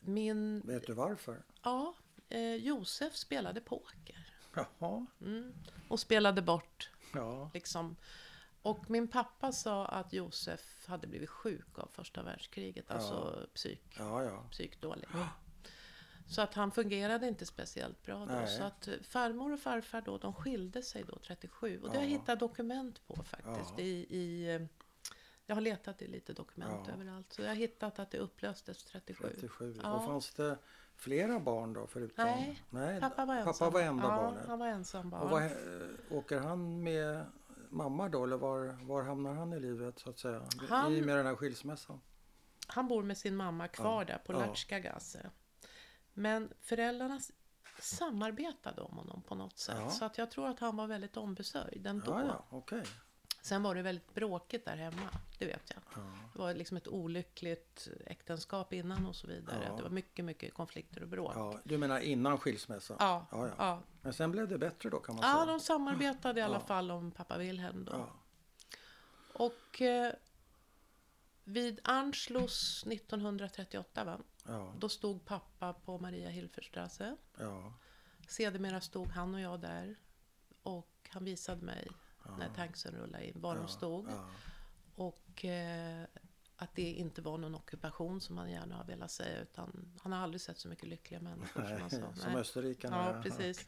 [0.00, 0.60] min...
[0.60, 1.42] Vet du varför?
[1.62, 1.94] Ja,
[2.28, 4.31] eh, Josef spelade poker.
[4.54, 5.06] Jaha.
[5.20, 5.52] Mm.
[5.88, 7.50] Och spelade bort Ja.
[7.54, 7.96] liksom.
[8.62, 14.22] Och min pappa sa att Josef hade blivit sjuk av första världskriget, alltså psyk, Ja,
[14.24, 14.44] ja.
[14.50, 15.08] psykdålig.
[16.28, 18.24] Så att han fungerade inte speciellt bra då.
[18.24, 18.46] Nej.
[18.58, 21.80] Så att farmor och farfar då, de skilde sig då 37.
[21.82, 22.18] Och det har jag Ja.
[22.18, 23.72] hittat dokument på faktiskt.
[23.76, 23.84] Ja.
[23.84, 24.68] I, i,
[25.46, 26.92] jag har letat i lite dokument Ja.
[26.92, 27.32] överallt.
[27.32, 29.28] Så jag har hittat att det upplöstes 37.
[29.34, 29.76] 37.
[29.82, 29.92] Ja.
[29.92, 30.58] Och fanns det
[31.02, 32.24] flera barn då förutom?
[32.24, 33.52] Nej, Nej Pappa var ensam.
[33.54, 34.46] Pappa var enda ja, barnet.
[34.46, 35.22] han var ensam barn.
[35.22, 35.50] Och vad, eh,
[36.10, 37.26] åker han med
[37.70, 40.42] mamma då eller var, var hamnar han i livet så att säga?
[40.68, 42.00] Han- I med den här skilsmässan?
[42.66, 44.38] Han bor med sin mamma kvar Ja, där på ja.
[44.38, 45.30] Latschka Gasse.
[46.12, 47.20] Men föräldrarna
[47.78, 49.76] samarbetade om honom på något sätt.
[49.80, 49.90] Ja.
[49.90, 52.10] Så att jag tror att han var väldigt ombesörjd ändå.
[52.12, 52.84] Ja, ja, okej.
[53.44, 55.82] Sen var det väldigt bråkigt där hemma, det vet jag.
[55.94, 56.12] Ja.
[56.32, 59.64] Det var liksom ett olyckligt äktenskap innan och så vidare.
[59.68, 59.76] Ja.
[59.76, 61.32] Det var mycket, mycket konflikter och bråk.
[61.36, 62.96] Ja, du menar innan skilsmässan?
[63.00, 63.54] Ja, ja, ja.
[63.58, 63.80] ja.
[64.02, 65.46] Men sen blev det bättre då kan man Ja, säga?
[65.46, 66.60] de samarbetade i alla Ja.
[66.66, 67.92] fall om pappa Wilhelm då.
[67.92, 68.08] Ja.
[69.32, 70.12] Och eh,
[71.44, 74.18] vid Anschluss 1938, va?
[74.46, 77.16] Ja, då stod pappa på Maria Hilferstrasse.
[77.38, 77.72] ja,
[78.28, 79.96] Sedermera stod han och jag där.
[80.62, 81.88] Och han visade mig
[82.38, 84.08] när tanksen rullade in var de stod.
[84.94, 86.04] Och eh,
[86.56, 89.40] att det inte var någon ockupation som han gärna har velat säga.
[89.40, 91.98] Utan han har aldrig sett så mycket lyckliga människor som han sa.
[91.98, 92.40] Nej, som Nej.
[92.40, 93.12] österrikarna.
[93.16, 93.66] Ja, precis.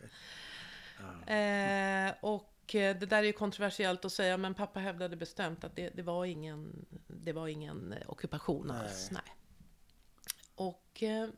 [1.22, 2.06] okej.
[2.06, 5.76] Eh, och eh, det där är ju kontroversiellt att säga, men pappa hävdade bestämt att
[5.76, 8.76] det, det var ingen, det var ingen eh, ockupation Nej.
[8.76, 9.10] alls.
[9.10, 9.36] Nej.
[10.54, 11.28] Och eh,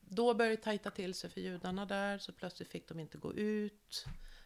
[0.00, 3.34] då började det tajta till sig för judarna där, så plötsligt fick de inte gå
[3.34, 4.04] ut.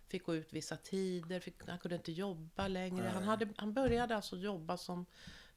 [0.08, 3.08] Fick gå ut vissa tider, fick, han kunde inte jobba längre.
[3.08, 5.06] Han, hade, han började alltså jobba som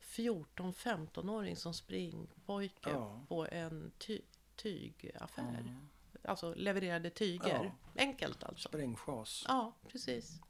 [0.02, 3.26] 14-15-åring som springpojke Ja.
[3.28, 4.22] på en ty,
[4.56, 5.60] tygaffär.
[5.60, 5.90] Mm.
[6.24, 7.74] Alltså levererade tyger.
[7.96, 8.68] Enkelt alltså.
[8.70, 9.46] Sprängfas.
[9.48, 10.42] Ja, precis.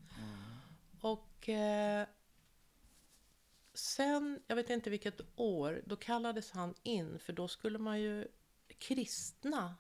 [1.02, 2.08] Och eh,
[3.74, 8.28] sen, jag vet inte vilket år, då kallades han in för då skulle man ju
[8.78, 9.76] kristna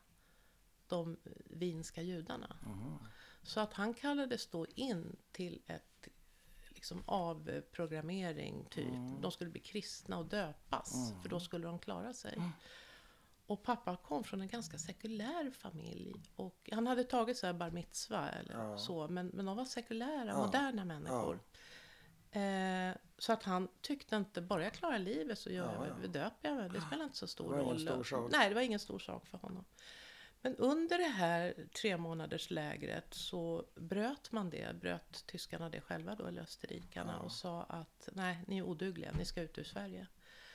[0.87, 2.55] de vinska judarna.
[3.43, 6.07] Så att han kallades då in till ett
[6.69, 8.93] liksom avprogrammering typ.
[9.21, 12.41] De skulle bli kristna och döpas för då skulle de klara sig.
[13.45, 16.15] och pappa kom från en ganska sekulär familj.
[16.35, 18.77] Och han hade tagit så här bar mitzva eller Ja.
[18.77, 20.45] så, men, men de var sekulära, Ja.
[20.45, 21.39] moderna människor.
[22.31, 26.07] Eh, så att han tyckte inte, bara jag klarar livet så gör Ja, jag, ja.
[26.07, 26.69] döper jag mig.
[26.69, 27.79] Det spelar inte så stor roll.
[27.79, 28.29] stor.
[28.31, 29.65] Nej, det var ingen stor sak för honom.
[30.41, 36.15] Men under det här tre månaders lägret så bröt man det, bröt tyskarna det själva
[36.15, 37.25] då, eller österrikarna, Ja.
[37.25, 40.07] och sa att nej, ni är odugliga, ni ska ut ur Sverige.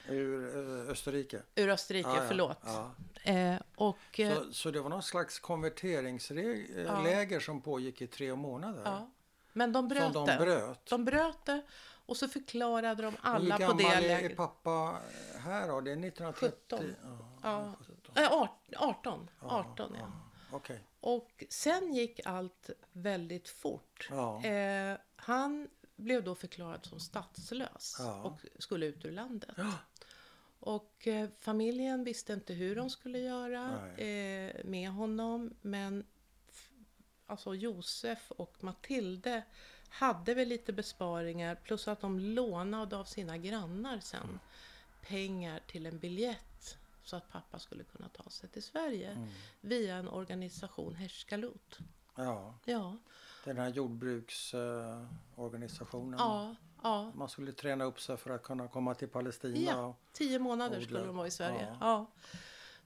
[0.09, 1.42] Ur eh, Österrike?
[1.55, 2.25] Ur Österrike, Ja, ja.
[2.29, 2.59] förlåt.
[2.64, 2.94] Ja.
[3.33, 8.83] Eh, och, eh, Så, så det var någon slags konverteringsläger som pågick i tre månader?
[8.85, 9.11] ja.
[9.57, 10.87] Men de bröt som de bröt?
[10.87, 11.62] De bröt det
[12.07, 14.37] och så förklarade de alla Hur på gammal det är, är lägret.
[14.37, 14.97] pappa
[15.38, 15.81] här då?
[15.81, 16.51] Det är 1930?
[16.68, 16.94] 17.
[17.42, 17.75] Ja,
[18.14, 18.22] Ja.
[18.22, 18.22] 17.
[18.22, 19.31] Nej, art- 18.
[19.40, 20.12] 18 ja.
[20.53, 20.81] Okej.
[21.00, 24.09] Och sen gick allt väldigt fort.
[24.44, 29.50] Eh, han blev då förklarad som statslös och skulle ut ur landet.
[30.61, 35.55] Och eh, familjen visste inte hur de skulle göra eh, med honom.
[35.61, 36.07] Men
[37.27, 39.42] alltså Josef och Matilde
[39.88, 44.40] hade väl lite besparingar plus att de lånade av sina grannar sen
[45.03, 46.54] pengar till en biljett
[47.05, 49.29] så att pappa skulle kunna ta sig till Sverige Mm.
[49.61, 51.79] via en organisation, Herskalut.
[52.17, 52.55] ja.
[52.64, 52.97] Ja,
[53.45, 56.19] Den här jordbruksorganisationen.
[56.19, 57.12] ja, ja.
[57.14, 59.59] Man skulle träna upp sig för att kunna komma till Palestina.
[59.71, 61.77] Ja, tio månader skulle de vara i Sverige.
[61.81, 61.81] Ja.
[61.81, 62.07] Ja.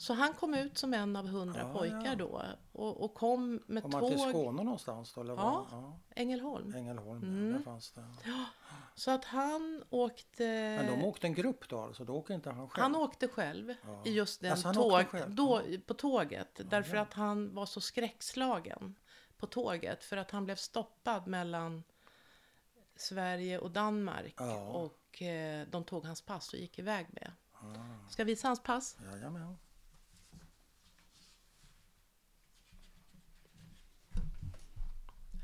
[0.00, 2.14] Så han kom ut som en av hundra Ja, pojkar ja.
[2.14, 5.20] då och, och kom med Kom man till tåg Skåne någonstans då?
[5.20, 5.66] Eller Ja.
[5.70, 5.78] var?
[5.78, 5.98] ja.
[6.14, 6.74] Ängelholm.
[6.74, 7.52] Ängelholm, Mm.
[7.52, 8.04] där fanns det.
[8.94, 10.44] Så att han åkte...
[10.82, 12.04] Men de åkte en grupp då alltså?
[12.04, 12.82] Då åker inte han själv?
[12.82, 14.02] Han åkte själv Ja.
[14.04, 16.60] i just den Alltså, han tåg, då, på tåget.
[16.64, 17.02] därför ja.
[17.02, 18.94] att han var så skräckslagen
[19.36, 20.04] på tåget.
[20.04, 21.82] För att han blev stoppad mellan
[22.96, 24.34] Sverige och Danmark.
[24.38, 24.68] Ja.
[24.68, 27.32] Och eh, de tog hans pass och gick iväg med.
[27.52, 28.96] Ah, Ska jag visa hans pass?
[29.12, 29.56] jajamän.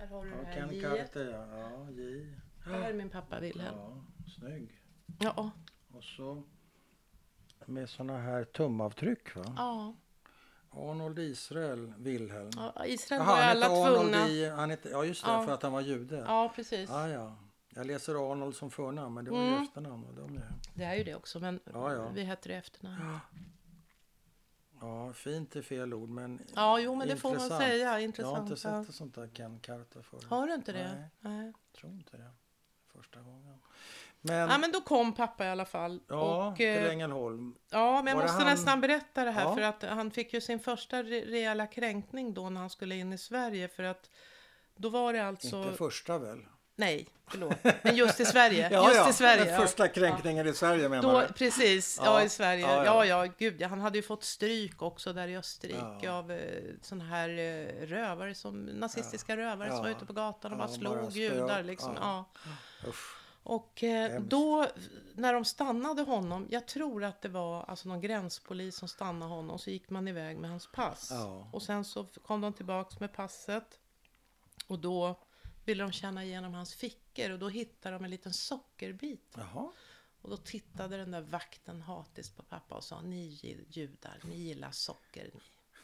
[0.05, 0.81] Här har du det Ja, här Ken J.
[0.83, 1.90] Carter, ja.
[1.90, 2.27] J.
[2.64, 3.77] Det här är min pappa Wilhelm.
[3.79, 4.05] Ja,
[4.38, 4.81] snygg.
[5.19, 5.51] Ja.
[5.95, 6.43] Och så
[7.67, 9.45] med såna här tumavtryck va?
[9.57, 9.95] ja.
[10.71, 12.51] Arnold Israel Wilhelm.
[12.57, 14.29] ja Israel var han alla hette tvungna.
[14.29, 15.43] i, han hette, ja just det, Ja.
[15.45, 16.25] för att han var jude.
[16.27, 16.90] Ja, precis.
[16.90, 17.37] Ja, ja.
[17.75, 19.53] Jag läser Arnold som förnamn, men det var Mm.
[19.61, 20.05] ju efternamn.
[20.05, 20.53] Och de är.
[20.75, 22.09] Det är ju det också, men Ja, ja.
[22.14, 22.97] vi heter det efternamn.
[23.11, 23.21] Ja,
[25.14, 27.62] fint är fel ord, men Ja, jo, men det får man intressant.
[27.62, 27.77] säga.
[27.85, 28.51] Jag har Intressant.
[28.51, 28.81] inte ja.
[28.83, 30.25] sett ett sånt där Ken Carter förut.
[30.25, 31.09] Har du inte det?
[31.20, 31.35] Nej.
[31.37, 31.53] Nej.
[31.81, 32.31] Tror inte det.
[32.92, 33.59] Första gången.
[34.20, 36.01] Men, Ja, men då kom pappa i alla fall.
[36.09, 37.55] ja, och, till eh, Ängelholm.
[37.70, 39.55] ja, men jag var måste han- nästan berätta det här Ja.
[39.55, 43.12] för att han fick ju sin första re- rejäla kränkning då när han skulle in
[43.12, 44.11] i Sverige för att
[44.77, 45.57] då var det alltså...
[45.62, 46.38] Inte första väl?
[46.77, 47.57] Nej, förlåt.
[47.83, 48.71] Men just i Sverige.
[48.71, 49.45] just i Sverige.
[49.45, 49.61] Den ja.
[49.61, 51.27] första kränkningen i Sverige menar Då, du?
[51.33, 52.61] precis, ja, Ja, i Sverige.
[52.63, 53.25] ja, Ja, ja.
[53.27, 53.69] ja, gud ja.
[53.69, 56.13] Han hade ju fått stryk också där i Österrike Ja.
[56.13, 59.83] av eh, såna här eh, rövare, som, nazistiska rövare som Ja.
[59.83, 61.63] var ute på gatan och Ja, bara slog bara judar.
[61.63, 61.95] Liksom.
[62.01, 62.25] Ja.
[62.85, 62.91] Ja.
[63.43, 64.67] Och eh, då,
[65.15, 69.59] när de stannade honom, jag tror att det var alltså någon gränspolis som stannade honom,
[69.59, 71.09] så gick man iväg med hans pass.
[71.11, 71.49] Ja.
[71.53, 73.79] Och sen så kom de tillbaks med passet.
[74.67, 75.21] Och då
[75.64, 79.35] ville de känna igenom hans fickor och då hittade de en liten sockerbit.
[79.37, 79.72] Jaha.
[80.22, 83.38] Och då tittade den där vakten hatiskt på pappa och sa Ni
[83.70, 85.31] judar, ni gillar socker.
[85.35, 85.40] Ni.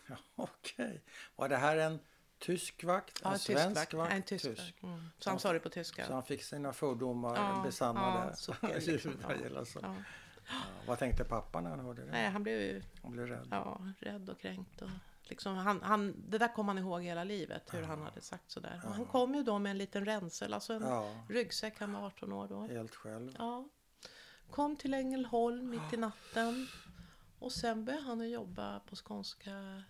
[0.06, 1.02] Ja, Okej.
[1.36, 1.98] Var det här en
[2.38, 3.20] tysk vakt?
[3.24, 4.12] Ja, en en tysk svensk vakt.
[4.12, 4.82] en tysk vakt.
[4.82, 5.04] Mm.
[5.18, 6.06] Så han sa det på tyska.
[6.06, 8.28] Så han fick sina fördomar Ja, besannade.
[8.28, 9.16] ja, socker liksom.
[9.22, 9.34] Ja.
[9.82, 9.94] Ja.
[10.48, 12.10] Ja, vad tänkte pappa när han hörde det?
[12.10, 13.48] Nej, han blev ju Han blev rädd.
[13.50, 14.82] ja, rädd och kränkt.
[14.82, 14.88] Och
[15.30, 18.80] liksom, han, han, det där kom han ihåg hela livet, hur han hade sagt sådär.
[18.84, 21.80] Och han kom ju då med en liten ränsel, alltså en Ja, ryggsäck.
[21.80, 22.60] Han var 18 år då.
[22.66, 23.34] helt själv.
[23.38, 23.68] Ja.
[24.50, 26.66] Kom till Ängelholm mitt i natten.
[27.38, 29.82] Och sen började han att jobba på skånska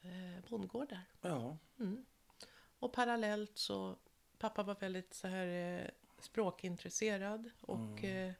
[0.00, 1.02] eh, bondgårdar.
[1.20, 2.04] Ja, Mm.
[2.78, 3.96] Och parallellt så,
[4.38, 5.88] pappa var väldigt så här eh,
[6.20, 8.32] språkintresserad och eh,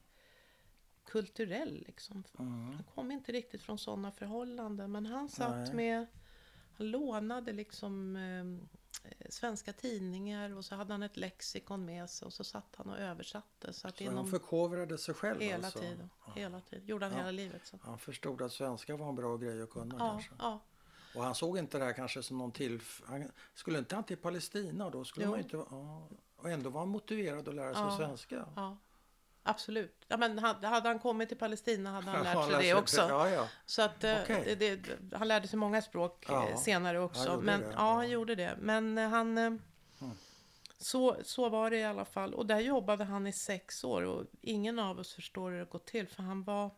[1.04, 2.24] kulturell liksom.
[2.38, 2.72] mm.
[2.74, 5.74] Han kom inte riktigt från sådana förhållanden men han satt Nej.
[5.74, 6.06] med,
[6.80, 8.44] han lånade liksom eh,
[9.30, 12.98] svenska tidningar och så hade han ett lexikon med sig och så satt han och
[12.98, 13.72] översatte.
[13.72, 15.78] Så att Så han inom förkovrade sig själv hela alltså.
[15.80, 17.18] tiden, hela tiden, gjorde han Ja.
[17.18, 17.66] hela livet.
[17.66, 17.78] Så.
[17.82, 20.32] Han förstod att svenska var en bra grej att kunna Ja, kanske.
[20.38, 20.60] ja,
[21.14, 22.80] Och han såg inte det här kanske som någon till...
[23.06, 25.04] Han, skulle inte han till Palestina då?
[25.04, 25.30] Skulle Jo.
[25.30, 27.96] man inte, ja, och ändå var han motiverad att lära sig Ja.
[27.96, 28.48] svenska.
[28.56, 28.76] ja.
[29.42, 30.04] Absolut.
[30.08, 33.00] Ja, men hade, han kommit till Palestina hade han lärt Han sig det också.
[33.00, 33.48] Ja, ja.
[33.66, 34.56] Så att eh, Okej.
[34.58, 37.28] det, det, han lärde sig många språk eh, Ja, senare han också.
[37.30, 38.56] gjorde Men det, ja, han gjorde det.
[38.60, 39.38] Men eh, han...
[39.38, 39.50] eh,
[40.78, 42.34] Så, så var det i alla fall.
[42.34, 45.86] Och där jobbade han i sex år och ingen av oss förstår hur det gått
[45.86, 46.70] till för han var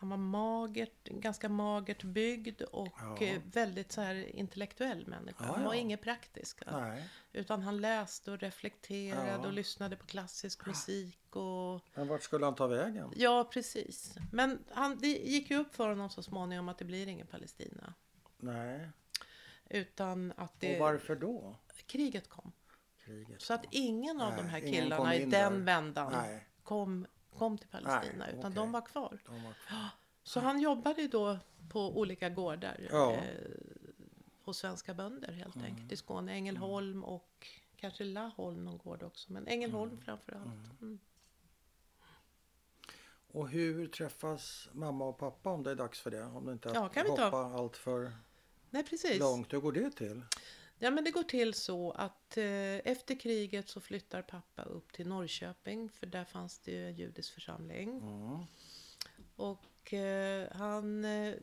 [0.00, 3.16] Han var magert, ganska magert byggd och Ja.
[3.26, 5.44] eh, väldigt så här intellektuell människa.
[5.44, 5.80] Ja, Han var ja.
[5.80, 6.66] inget praktisk.
[6.66, 6.80] va?
[6.88, 7.08] Nej.
[7.32, 11.36] Utan han läste och reflekterade och lyssnade på klassisk musik.
[11.36, 11.80] Och...
[11.94, 13.12] Men vart skulle han ta vägen?
[13.16, 14.14] Ja, precis.
[14.32, 17.94] Men han, det gick ju upp för honom så småningom att det blir ingen Palestina.
[18.36, 18.88] Nej.
[19.70, 21.56] Utan att Och det, varför då?
[21.86, 22.52] kriget kom.
[23.04, 23.42] Kriget.
[23.42, 27.06] Så att ingen av Nej, de här killarna i den vändan Nej, kom,
[27.38, 28.14] kom till Palestina.
[28.18, 28.54] Nej, utan okej.
[28.54, 29.18] de var kvar.
[29.26, 29.88] de var kvar.
[30.22, 32.88] Så han jobbade ju då på olika gårdar.
[32.90, 33.12] Ja.
[33.12, 33.20] Eh,
[34.44, 35.66] hos svenska bönder helt Mm.
[35.70, 35.92] enkelt.
[35.92, 36.32] I Skåne.
[36.32, 37.46] Ängelholm och
[37.76, 39.32] kanske Laholm någon gård också.
[39.32, 40.04] Men Ängelholm Mm.
[40.04, 40.80] framför allt.
[40.82, 40.98] Mm.
[43.32, 46.24] Och hur träffas mamma och pappa om det är dags för det?
[46.24, 47.24] Om det inte är Ja, kan vi ta.
[47.24, 48.12] hoppa allt för
[48.70, 49.18] Nej, precis.
[49.20, 49.52] långt.
[49.52, 50.22] Hur går det till?
[50.78, 55.90] Ja, men det går till så att efter kriget så flyttar pappa upp till Norrköping.
[55.90, 57.98] För där fanns det ju en judisk församling.
[57.98, 58.44] Mm.
[59.36, 61.34] Och eh, han eh,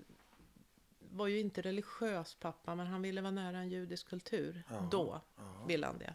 [0.99, 4.63] var ju inte religiös pappa, men han ville vara nära en judisk kultur.
[4.69, 4.87] Ja.
[4.91, 5.65] Då Ja.
[5.67, 6.13] ville han det.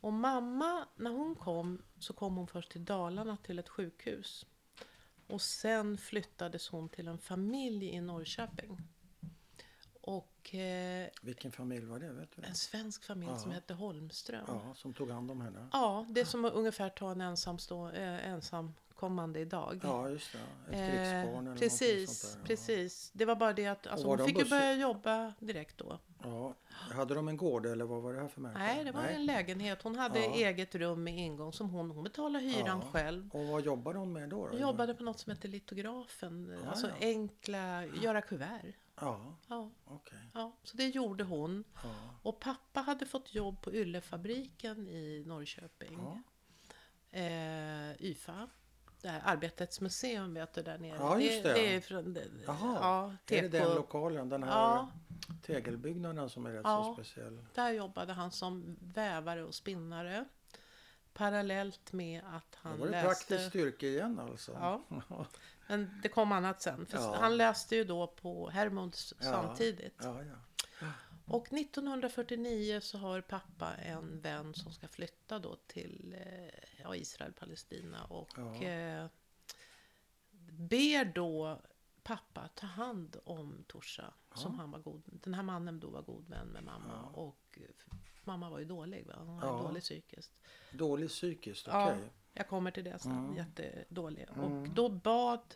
[0.00, 4.46] Och mamma, när hon kom så kom hon först till Dalarna till ett sjukhus.
[5.26, 8.78] Och sen flyttades hon till en familj i Norrköping.
[10.48, 12.08] Och eh, Vilken familj var det?
[12.12, 12.42] Vet du?
[12.42, 13.38] en svensk familj Ja.
[13.38, 14.44] som hette Holmström.
[14.48, 14.62] Ja.
[14.68, 15.66] Ja, som tog hand om henne.
[16.08, 19.80] det är som att ungefär ta en ensamstå, eh, ensamkommande idag.
[19.82, 20.38] Ja, just det.
[20.38, 22.40] Ett Eh, krigsbarn eller precis, sånt där.
[22.40, 22.46] Ja.
[22.46, 23.10] precis.
[23.14, 25.98] Det var bara det att alltså, hon de fick ju börja jobba direkt då.
[26.22, 26.54] Ja.
[26.70, 28.58] Hade de en gård eller vad var det här för människa?
[28.58, 29.82] Nej, det var en lägenhet.
[29.82, 30.32] Hon hade Ja.
[30.34, 32.88] eget rum med ingång som hon, hon betalade hyran Ja.
[32.92, 33.30] själv.
[33.32, 34.44] Och vad jobbade hon med då?
[34.44, 34.50] då?
[34.50, 36.58] Hon jobbade på något som heter litografen.
[36.64, 36.94] Ja, alltså ja.
[37.00, 38.72] enkla, göra kuvert.
[39.00, 40.18] Ja, Ja, okej.
[40.34, 41.64] ja, så det gjorde hon.
[41.82, 41.90] Ja.
[42.22, 45.98] Och pappa hade fått jobb på Yllefabriken i Norrköping.
[46.02, 46.18] Ja.
[47.18, 48.48] Eh, YFA.
[49.02, 50.96] Det här Arbetets museum vet du där nere.
[51.00, 51.52] Ja, just det.
[51.52, 54.88] det är från, det, Jaha, ja, Är det den lokalen, den här Ja,
[55.42, 56.84] tegelbyggnaden som är rätt Ja.
[56.84, 57.44] så speciell?
[57.54, 60.24] där jobbade han som vävare och spinnare.
[61.12, 63.06] Parallellt med att Det han var det läste...
[63.08, 64.52] praktiskt styrke igen alltså.
[64.52, 64.82] Ja.
[65.68, 66.86] Men det kom annat sen.
[66.86, 67.16] För Ja.
[67.20, 69.24] Han läste ju då på Hermods Ja.
[69.24, 70.00] samtidigt.
[70.02, 70.24] Ja.
[71.28, 78.04] Och 1949 så har pappa en vän som ska flytta då till eh, Israel, Palestina
[78.04, 79.06] och eh,
[80.50, 81.60] ber då
[82.02, 84.14] pappa ta hand om Torsa.
[84.34, 87.02] Som han var god, den här mannen då var god vän med mamma.
[87.02, 87.58] Och
[88.24, 89.14] mamma var ju dålig, va?
[89.18, 90.32] hon var dålig psykiskt.
[90.72, 92.10] Dålig psykiskt, okej.
[92.36, 93.34] Jag kommer till det sen, Mm.
[93.36, 94.26] jättedålig.
[94.34, 94.40] Mm.
[94.44, 95.54] Och då bad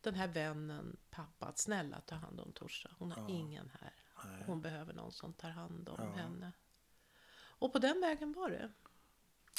[0.00, 2.90] den här vännen pappa att snälla ta hand om Torsa.
[2.98, 3.28] Hon har Ja.
[3.28, 3.92] ingen här.
[4.24, 4.42] Nej.
[4.46, 6.22] Hon behöver någon som tar hand om Ja.
[6.22, 6.52] henne.
[7.58, 8.72] Och på den vägen var det.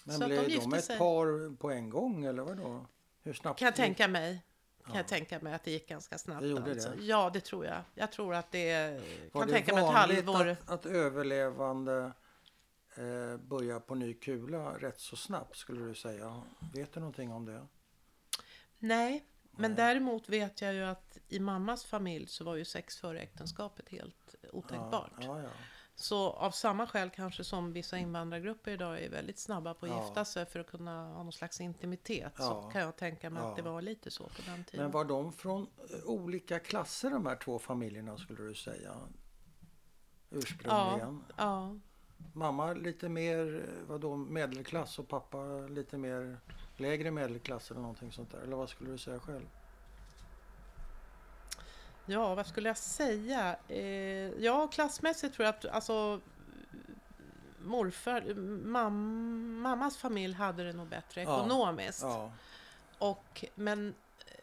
[0.03, 0.97] Men så de blev de, gifte ett sig.
[0.97, 2.85] par på en gång eller vadå?
[3.23, 3.59] Hur snabbt?
[3.59, 4.43] Kan jag tänka mig.
[4.83, 4.99] Kan Ja.
[4.99, 6.41] jag tänka mig att det gick ganska snabbt.
[6.41, 6.89] Det gjorde alltså.
[6.89, 7.03] det?
[7.03, 7.81] Ja, det tror jag.
[7.93, 9.01] Jag tror att det
[9.33, 10.47] Var kan det tänka mig ett halvår.
[10.47, 12.11] att, att överlevande
[12.97, 16.41] eh, börjar på ny kula rätt så snabbt skulle du säga?
[16.73, 17.67] Vet du någonting om det?
[18.79, 19.77] Nej, men Nej.
[19.77, 24.35] däremot vet jag ju att i mammas familj så var ju sex före äktenskapet helt
[24.51, 25.11] otänkbart.
[25.19, 25.49] Ja, ja, ja.
[25.95, 30.03] Så av samma skäl kanske som vissa invandrargrupper idag är väldigt snabba på att Ja.
[30.05, 32.33] gifta sig för att kunna ha någon slags intimitet.
[32.37, 32.69] Så Ja.
[32.71, 33.49] kan jag tänka mig Ja.
[33.49, 34.83] att det var lite så på den tiden.
[34.85, 38.95] Men var de från eh, olika klasser de här två familjerna skulle du säga?
[40.29, 41.23] Ursprungligen?
[41.37, 41.75] Ja,
[42.33, 45.37] Mamma lite mer vadå, medelklass och pappa
[45.69, 46.37] lite mer
[46.77, 48.39] lägre medelklass eller någonting sånt där?
[48.39, 49.45] Eller vad skulle du säga själv?
[52.05, 53.57] ja, vad skulle jag säga?
[53.67, 53.79] Eh,
[54.43, 56.19] ja, klassmässigt tror jag att alltså,
[57.59, 58.33] morfar,
[58.65, 61.39] mam, mammas familj hade det nog bättre Ja.
[61.39, 62.01] ekonomiskt.
[62.01, 62.31] Ja,
[62.99, 63.95] Och, men,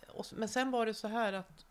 [0.08, 1.64] och, men sen var det så här att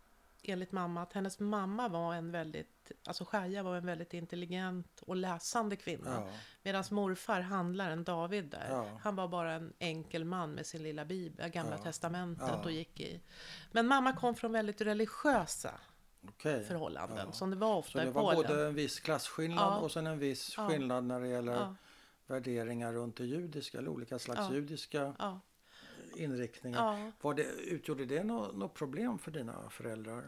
[0.44, 2.70] enligt mamma att hennes mamma var en väldigt,
[3.06, 6.10] alltså Shaja var en väldigt intelligent och läsande kvinna.
[6.12, 6.28] ja,
[6.64, 9.00] Medan morfar, handlaren David där, Ja.
[9.02, 11.84] han var bara en enkel man med sin lilla bibel, gamla Ja.
[11.84, 13.22] testamentet och gick i.
[13.72, 15.72] Men mamma kom från väldigt religiösa
[16.30, 16.64] okej.
[16.64, 18.48] förhållanden, som det var Så ofta det i var Polen.
[18.52, 21.76] både en viss klasskillnad och sen en viss skillnad när det gäller
[22.28, 25.14] värderingar runt det judiska eller olika slags judiska
[26.16, 27.12] inriktningar.
[27.22, 30.24] Var det, utgjorde det något, något problem för dina föräldrar?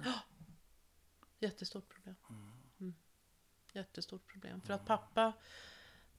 [1.40, 2.16] Jättestort problem.
[2.80, 2.94] Mm.
[3.74, 4.62] Jättestort problem.
[4.62, 5.34] För att pappa,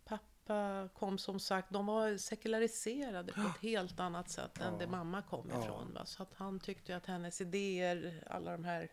[0.04, 4.78] pappa kom som sagt, de var sekulariserade på ett helt annat sätt än Ja.
[4.78, 5.92] det mamma kom ifrån.
[5.94, 6.06] Va?
[6.06, 8.88] Så att han tyckte att hennes idéer, alla de här,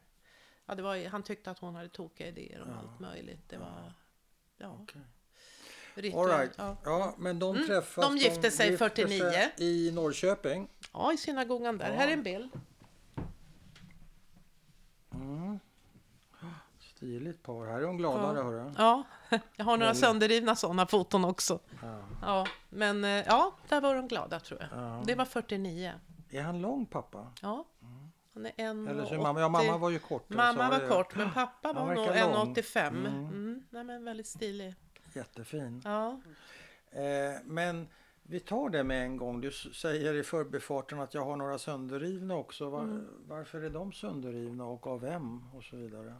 [0.65, 2.76] ja, det var, han tyckte att hon hade tokiga idéer om Ja.
[2.76, 3.49] allt möjligt.
[3.49, 3.93] Det var,
[4.57, 5.01] ja, Okej.
[5.95, 6.17] rituellt.
[6.32, 6.53] All right.
[6.57, 6.78] ja.
[6.84, 8.05] Ja, men de Mm, träffas.
[8.05, 9.51] de gifte sig gifter 49.
[9.57, 10.69] i Norrköping.
[10.93, 11.89] ja, i synagogan där.
[11.89, 11.95] Ja.
[11.95, 12.49] Här är en bild.
[17.04, 17.66] Stiligt par.
[17.66, 18.43] Här är hon gladare, Ja.
[18.43, 18.72] hörru.
[18.78, 19.04] Ja,
[19.56, 20.04] jag har några Väldigt.
[20.04, 21.60] sönderrivna sådana foton också.
[21.82, 21.99] Ja.
[22.22, 24.80] Ja, men eh, ja, där var de glada tror jag.
[24.84, 25.04] Ja.
[25.06, 25.91] Det var 49.
[26.30, 27.28] Är han lång, pappa?
[27.41, 27.66] Ja,
[28.34, 29.80] han är en Eller så mamma, ja, mamma 80.
[29.80, 30.26] var ju kort.
[30.28, 32.54] så Mamma var det- kort, men pappa var nog verkar lång.
[32.56, 32.88] 1,85.
[32.88, 33.06] Mm.
[33.06, 33.64] Mm.
[33.70, 34.76] nej, men väldigt stilig.
[35.14, 35.82] Jättefin.
[35.86, 36.22] Ja.
[36.91, 37.01] Eh,
[37.43, 37.88] men
[38.24, 39.41] vi tar det med en gång.
[39.41, 42.70] Du säger i förbifarten att jag har några sönderrivna också.
[42.70, 43.08] Var, Mm.
[43.28, 46.16] Varför är de sönderrivna och av vem och så vidare?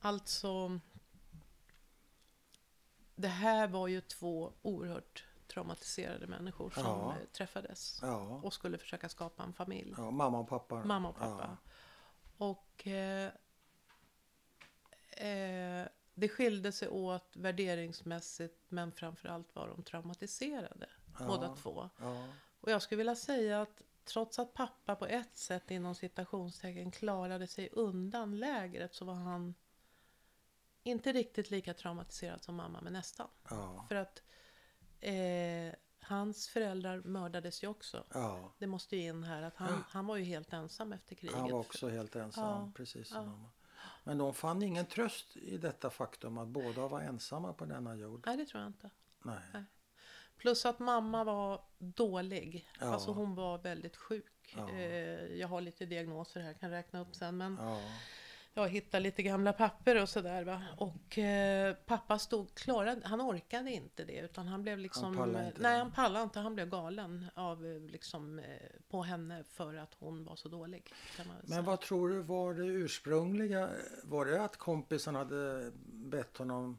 [0.00, 0.80] Alltså,
[3.14, 7.10] det här var ju två oerhört traumatiserade människor som Ja.
[7.20, 9.94] eh, träffades Ja, och skulle försöka skapa en familj.
[9.96, 10.84] ja mamma och pappa.
[10.84, 11.56] Mamma och pappa.
[12.36, 13.32] Och eh,
[15.10, 20.86] eh, det skilde sig åt värderingsmässigt men framförallt var de traumatiserade,
[21.18, 21.90] båda två.
[22.60, 27.46] Och jag skulle vilja säga att trots att pappa på ett sätt inom citationstecken klarade
[27.46, 29.54] sig undan lägret så var han
[30.90, 33.28] inte riktigt lika traumatiserad som mamma, men nästan.
[33.50, 34.22] ja, För att
[35.00, 38.04] eh, hans föräldrar mördades ju också.
[38.14, 38.52] ja.
[38.58, 41.36] Det måste ju in här att han, han var ju helt ensam efter kriget.
[41.36, 43.30] Han var också helt ensam, Ja, precis som ja.
[43.30, 43.50] mamma.
[44.04, 48.22] Men de fann ingen tröst i detta faktum att båda var ensamma på denna jord.
[48.26, 48.90] Nej, det tror jag inte.
[49.22, 49.38] Nej.
[49.52, 49.64] Nej.
[50.36, 52.70] Plus att mamma var dålig.
[52.80, 52.86] Ja.
[52.86, 54.54] Alltså hon var väldigt sjuk.
[54.56, 54.70] Ja.
[54.70, 57.36] Eh, jag har lite diagnoser här, kan räkna upp sen.
[57.36, 57.80] Men Ja,
[58.62, 60.44] jag hittade lite gamla papper och sådär.
[60.44, 60.62] Va?
[60.76, 64.18] Och eh, pappa stod, klarade, han orkade inte det.
[64.18, 65.16] Utan han blev liksom...
[65.16, 66.40] pallade inte nej, han pallade inte.
[66.40, 68.44] Han blev galen av, eh, liksom, eh,
[68.88, 70.92] på henne för att hon var så dålig.
[71.42, 73.70] Men vad tror du var det ursprungliga?
[74.02, 76.78] Var det att kompisen hade bett honom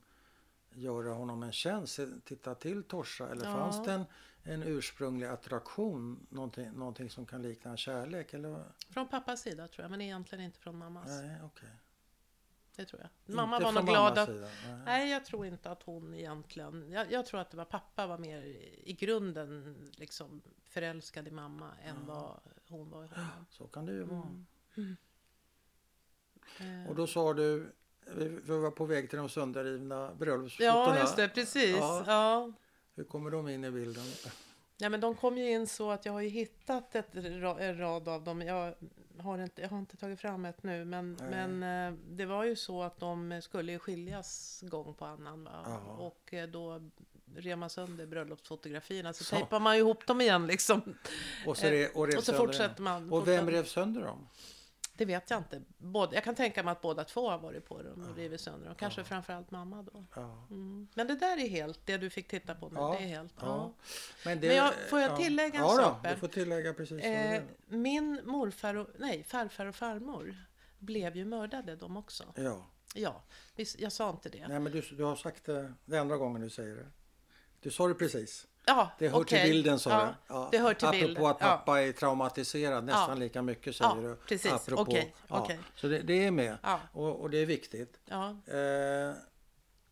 [0.73, 3.29] göra honom en tjänst, titta till Torsa?
[3.29, 3.53] Eller Ja.
[3.53, 4.05] fanns det en,
[4.53, 8.33] en ursprunglig attraktion, någonting, någonting som kan likna en kärlek?
[8.33, 8.63] Eller?
[8.89, 11.07] Från pappas sida tror jag, men egentligen inte från mammas.
[11.07, 11.69] Nej, okej.
[12.75, 13.35] Det tror jag.
[13.35, 14.29] Mamma Inte var nog glad att...
[14.29, 14.81] nej.
[14.85, 16.91] Nej, jag tror inte att hon egentligen...
[16.91, 18.41] Jag, jag tror att det var pappa var mer
[18.83, 23.45] i grunden liksom förälskad i mamma än vad hon var i honom.
[23.49, 24.45] Så kan det ju vara.
[24.77, 24.97] Mm.
[26.59, 27.71] Eh, Och då sa du,
[28.15, 30.69] vi, vi var på väg till de sönderrivna bröllopsfotona.
[30.69, 31.77] Ja, just det, precis.
[31.77, 32.03] Ja.
[32.07, 32.53] Ja.
[32.99, 34.03] Hur kommer de in i bilden?
[34.77, 38.07] Ja, men de kom ju in så att jag har ju hittat ett, en rad
[38.07, 38.41] av dem.
[38.41, 38.73] Jag
[39.17, 41.47] har inte, jag har inte tagit fram ett nu, men, Nej.
[41.47, 45.43] men eh, det var ju så att de skulle skiljas gång på annan.
[45.43, 45.81] Va?
[45.97, 46.89] Och eh, då
[47.35, 49.35] rev man sönder bröllopsfotografierna, så, Så.
[49.35, 50.81] tejpar man ihop dem igen liksom.
[51.45, 53.13] Och så, re, och rev Och så fortsätter man.
[53.13, 54.27] Och vem rev sönder dem?
[54.99, 55.61] Det vet jag inte.
[55.77, 58.65] Både, jag kan tänka mig att båda två har varit på dem och rivit sönder
[58.65, 58.75] dem.
[58.75, 60.05] Kanske framförallt mamma då.
[60.15, 60.47] Ja.
[60.49, 60.87] Mm.
[60.93, 63.33] Men det där är helt, det du fick titta på nu, Ja, det är helt.
[63.39, 63.45] ja.
[63.45, 63.73] Ja.
[64.25, 66.13] Men, det, Men jag- får jag tillägga en ja, sak, Ja, Per?
[66.13, 70.35] du får tillägga precis Eh, min morfar och, nej, farfar och farmor
[70.79, 72.33] blev ju mördade de också.
[72.35, 72.65] Ja.
[72.95, 73.23] Ja,
[73.77, 74.47] jag sa inte det.
[74.47, 76.87] Nej, men du, du har sagt det, det andra gången du säger det.
[77.61, 78.47] Du sa det precis.
[78.69, 79.41] Ja, Det hör okej.
[79.41, 80.33] till bilden sa ja, du.
[80.33, 80.49] Ja.
[80.51, 81.25] det hör till apropå bilden.
[81.25, 83.15] att pappa är traumatiserad nästan Ja.
[83.15, 84.15] lika mycket säger Ja, du.
[84.27, 84.51] precis.
[84.51, 84.97] Apropå,
[85.27, 85.39] ja.
[85.41, 85.59] okej.
[85.75, 87.99] Så det, det är med Ja, och, och det är viktigt.
[88.05, 89.13] ja, Eh,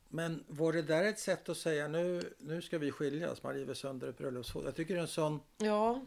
[0.10, 3.74] men var det där ett sätt att säga nu, nu ska vi skiljas, man river
[3.74, 4.66] sönder ett bröllopsfoto.
[4.66, 6.02] Jag tycker det är en sån, ja,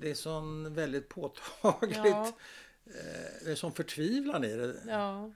[0.00, 2.26] det är sån väldigt påtagligt, ja,
[2.86, 4.74] eh, det är sån förtvivlan i det.
[4.88, 5.30] ja.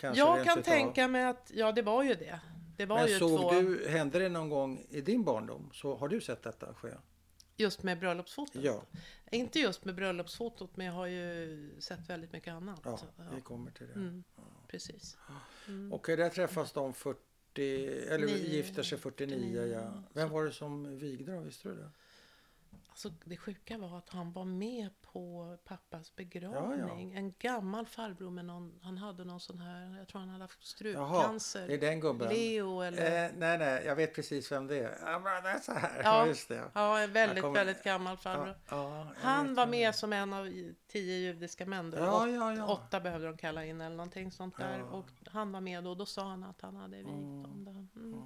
[0.00, 0.62] Kanske Jag kan utav.
[0.72, 2.40] tänka mig att, ja det var ju det.
[2.76, 5.70] Det var Men ju såg två, du, hände det någon gång i din barndom?
[5.72, 6.88] Så har du sett detta ske?
[7.56, 8.62] just med bröllopsfotot.
[8.64, 8.82] Ja,
[9.30, 12.80] Inte just med bröllopsfotot, men jag har ju sett väldigt mycket annat.
[12.84, 13.24] ja, Ja.
[13.34, 13.92] vi kommer till det.
[13.94, 14.24] Mm,
[14.68, 15.16] precis.
[15.68, 15.92] Mm.
[15.92, 17.20] Okej, där träffas de 40,
[18.08, 18.36] eller Nio.
[18.36, 19.66] gifter sig 49.
[19.66, 20.02] Ja.
[20.12, 21.44] Vem var det som vigde dem?
[21.44, 21.90] Visste du det?
[22.92, 27.12] Alltså, det sjuka var att han var med på pappas begravning.
[27.12, 30.44] Ja, En gammal farbror med någon, han hade någon sån här, jag tror han hade
[30.44, 31.66] haft Jaha, strupcancer.
[31.68, 32.28] det är den gubben.
[32.28, 33.24] Leo eller...
[33.26, 34.98] Eh, nej, nej, jag vet precis vem det är.
[35.02, 35.96] Ja, men det är så här.
[35.96, 36.02] Ja.
[36.04, 36.70] Ja, just det.
[36.74, 38.56] Ja, en väldigt, kommer- väldigt gammal farbror.
[38.68, 40.48] Ja, ja, Han var det med som en av
[40.88, 41.90] tio judiska män.
[41.90, 41.98] Då.
[41.98, 42.66] Ja, Åt- ja, ja.
[42.66, 44.78] Åtta behövde de kalla in eller någonting sånt där.
[44.78, 44.84] Ja.
[44.84, 47.44] Och han var med och då sa han att han hade vigt Mm.
[47.44, 48.00] om det.
[48.00, 48.22] Mm.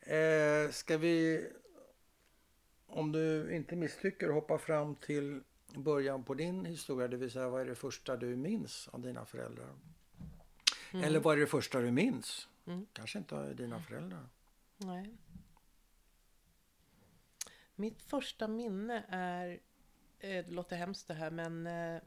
[0.00, 1.46] Eh, ska vi,
[2.88, 5.42] om du inte misstycker, hoppa fram till
[5.74, 9.24] början på din historia, det vill säga vad är det första du minns av dina
[9.24, 9.74] föräldrar?
[10.92, 11.04] Mm.
[11.04, 12.48] Eller vad är det första du minns?
[12.66, 12.86] Mm.
[12.92, 14.28] Kanske inte av dina föräldrar.
[14.76, 15.16] Nej.
[17.74, 19.48] Mitt första minne är,
[20.18, 22.02] eh, det låter hemskt det här, men eh,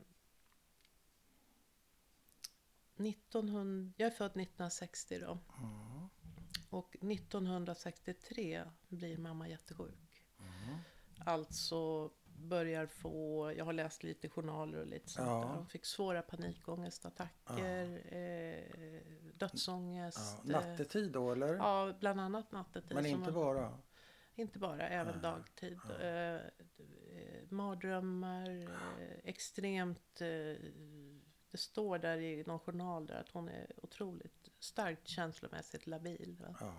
[2.97, 5.39] 1900, jag är född 1960 då.
[5.57, 6.09] Mm.
[6.69, 10.10] Och 1963 blir mamma jättesjuk.
[11.25, 15.33] Alltså börjar få, jag har läst lite journaler och lite sånt Ja.
[15.47, 15.55] där.
[15.55, 19.01] Hon fick svåra panikångestattacker, eh,
[19.33, 20.37] dödsångest.
[20.45, 21.53] Ja, nattetid då eller?
[21.55, 22.95] Ja, bland annat nattetid.
[22.95, 23.77] Men inte bara?
[24.35, 25.79] Inte bara, även dagtid.
[26.01, 26.41] Eh,
[27.49, 28.49] mardrömmar,
[28.99, 30.21] eh, extremt...
[30.21, 30.55] Eh,
[31.51, 36.37] det står där i någon journal där att hon är otroligt starkt känslomässigt labil.
[36.39, 36.73] Va?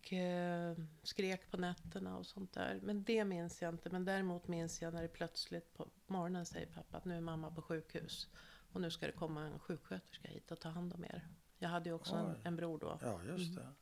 [0.00, 2.80] Och eh, skrek på nätterna och sånt där.
[2.82, 3.90] Men det minns jag inte.
[3.90, 7.50] Men däremot minns jag när det plötsligt på morgonen säger pappa att nu är mamma
[7.50, 8.28] på sjukhus.
[8.72, 11.28] Och nu ska det komma en sjuksköterska hit och ta hand om er.
[11.58, 12.98] Jag hade ju också en, en bror då.
[13.02, 13.64] ja, just Mm.
[13.64, 13.72] det.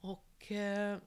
[0.00, 0.98] Och eh,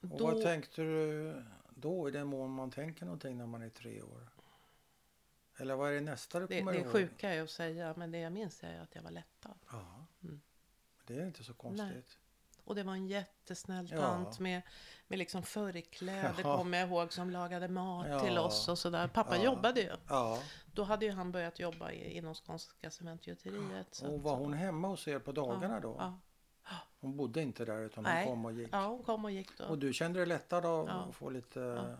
[0.00, 0.26] Och då...
[0.26, 1.34] vad tänkte du
[1.70, 4.28] då i den mån man tänker någonting när man är tre år?
[5.56, 6.92] Eller vad är det nästa du Det, kommer det ihåg?
[6.92, 9.58] sjuka är att säga, men det jag minns är att jag var lättad.
[9.70, 10.06] Ja.
[10.22, 10.40] Mm.
[11.06, 12.18] Det är inte så konstigt.
[12.70, 13.98] Och det var en jättesnäll Ja.
[14.00, 14.62] tant med,
[15.08, 16.56] med liksom förkläde, Ja.
[16.56, 18.20] kommer jag ihåg, som lagade mat Ja.
[18.20, 19.08] till oss och sådär.
[19.08, 19.42] Pappa Ja.
[19.44, 19.90] jobbade ju.
[20.08, 20.38] Ja.
[20.74, 24.02] Då hade ju han börjat jobba i, inom Skånska Cementgjuteriet.
[24.08, 25.96] Och var hon hemma hos er på dagarna då?
[25.98, 26.18] Ja.
[27.00, 28.24] Hon bodde inte där utan Nej.
[28.26, 28.68] hon kom och gick?
[28.72, 29.64] ja, hon kom och gick då.
[29.64, 30.92] Och du kände dig lättad av Ja.
[30.94, 31.96] att få lite...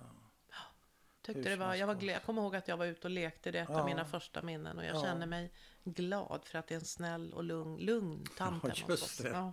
[1.23, 3.51] Tyckte det var, jag, var glad, jag kommer ihåg att jag var ute och lekte,
[3.51, 3.81] det är ett Ja.
[3.81, 4.79] av mina första minnen.
[4.79, 5.03] Och jag Ja.
[5.03, 5.53] känner mig
[5.85, 9.17] glad för att det är en snäll och lugn, lugn tant Ja, just oss.
[9.19, 9.29] det.
[9.29, 9.53] Ja.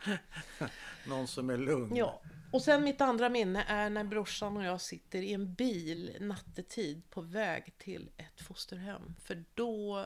[1.08, 1.96] Någon som är lugn?
[1.96, 6.18] Ja, och sen mitt andra minne är när brorsan och jag sitter i en bil
[6.20, 9.16] nattetid på väg till ett fosterhem.
[9.24, 10.06] För då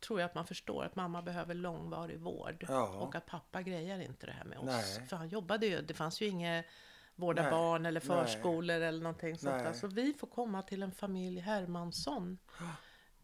[0.00, 2.64] tror jag att man förstår att mamma behöver långvarig vård.
[2.68, 2.88] Ja.
[2.88, 4.64] Och att pappa grejer inte det här med oss.
[4.98, 5.06] Nej.
[5.08, 6.66] För han jobbade ju, det fanns ju inget
[7.14, 8.24] vårda Nej, barn eller nej.
[8.26, 9.64] förskolor eller någonting sånt Nej.
[9.64, 9.72] där.
[9.72, 12.38] Så vi får komma till en familj Hermansson.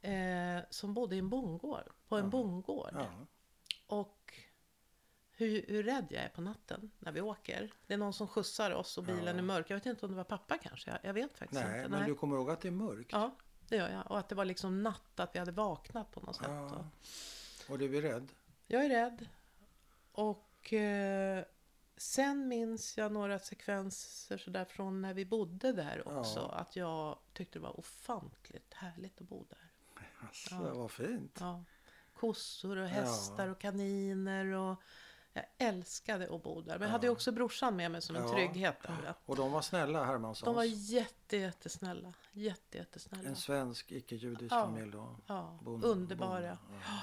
[0.02, 2.90] Eh, som bodde i en bondgård, på en bondgård.
[2.94, 3.06] Ja.
[3.86, 4.34] Och
[5.32, 7.70] hur, hur rädd jag är på natten när vi åker.
[7.86, 9.30] Det är någon som skjutsar oss och bilen Ja.
[9.38, 9.70] är mörk.
[9.70, 10.90] Jag vet inte om det var pappa kanske.
[10.90, 11.90] Jag, jag vet faktiskt Nej, inte.
[11.90, 13.08] men du kommer ihåg att det är mörkt?
[13.12, 13.34] Ja,
[13.68, 14.10] det gör jag.
[14.10, 16.46] Och att det var liksom natt, att vi hade vaknat på något sätt.
[16.48, 16.84] Ja.
[17.66, 18.28] Och Och du är rädd?
[18.66, 19.28] jag är rädd.
[20.12, 21.44] Och eh,
[21.98, 26.38] sen minns jag några sekvenser sådär från när vi bodde där också.
[26.52, 26.58] Ja.
[26.58, 29.68] Att jag tyckte det var ofantligt härligt att bo där.
[30.20, 30.74] Alltså, Ja.
[30.74, 31.36] vad fint.
[31.40, 31.64] Ja.
[32.14, 34.82] Kossor och hästar och kaniner och
[35.32, 36.72] jag älskade att bo där.
[36.78, 38.32] Men jag hade ju också brorsan med mig som en Ja.
[38.32, 38.82] trygghet.
[38.82, 39.14] Där.
[39.26, 40.44] Och de var snälla Hermanssons?
[40.44, 42.12] de var jätte, jättesnälla.
[42.32, 43.28] Jätte, jättesnälla.
[43.28, 44.64] En svensk icke-judisk Ja.
[44.64, 45.16] familj då?
[45.26, 46.40] Ja, Bond- underbara.
[46.40, 47.00] bond- ja.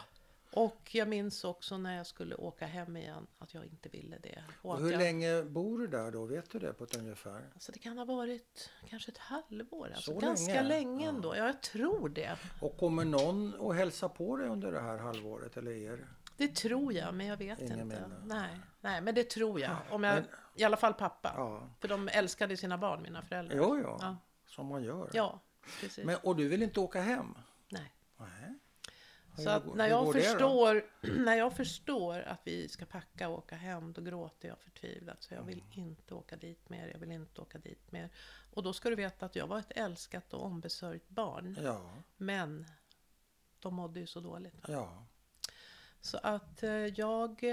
[0.56, 4.44] Och jag minns också när jag skulle åka hem igen att jag inte ville det.
[4.62, 6.26] Och Och hur jag, länge bor du där då?
[6.26, 7.50] Vet du det på ett ungefär?
[7.54, 9.88] Alltså det kan ha varit kanske ett halvår.
[9.88, 10.64] Alltså Så ganska länge?
[10.68, 11.10] länge Ja.
[11.10, 11.36] ändå.
[11.36, 12.38] Ja, jag tror det.
[12.62, 16.08] Och kommer någon att hälsa på dig under det här halvåret eller er?
[16.38, 17.86] Det tror jag, men jag vet Ingen inte.
[18.02, 18.16] minne.
[18.26, 19.78] Nej, nej, men det tror jag.
[19.92, 20.26] Om jag Men-
[20.56, 21.34] I alla fall pappa.
[21.36, 21.70] Ja.
[21.80, 23.58] För de älskade sina barn, mina föräldrar.
[23.58, 23.98] Jo, ja.
[24.02, 24.18] Ja.
[24.48, 25.10] Som man gör.
[25.14, 25.40] Ja,
[25.82, 26.06] precis.
[26.06, 27.36] Men, och du vill inte åka hem?
[27.70, 27.92] Nej.
[29.38, 30.86] Så att när jag, förstår,
[31.26, 35.24] när jag förstår att vi ska packa och åka hem, då gråter jag förtvivlat.
[35.24, 35.72] Så jag vill Mm.
[35.90, 38.10] inte åka dit mer, jag vill inte åka dit mer.
[38.54, 41.58] Och då ska du veta att jag var ett älskat och ombesörjt barn.
[41.64, 42.66] Ja, Men
[43.60, 44.56] de mådde ju så dåligt.
[44.68, 45.06] ja.
[46.02, 47.44] Så att eh, jag...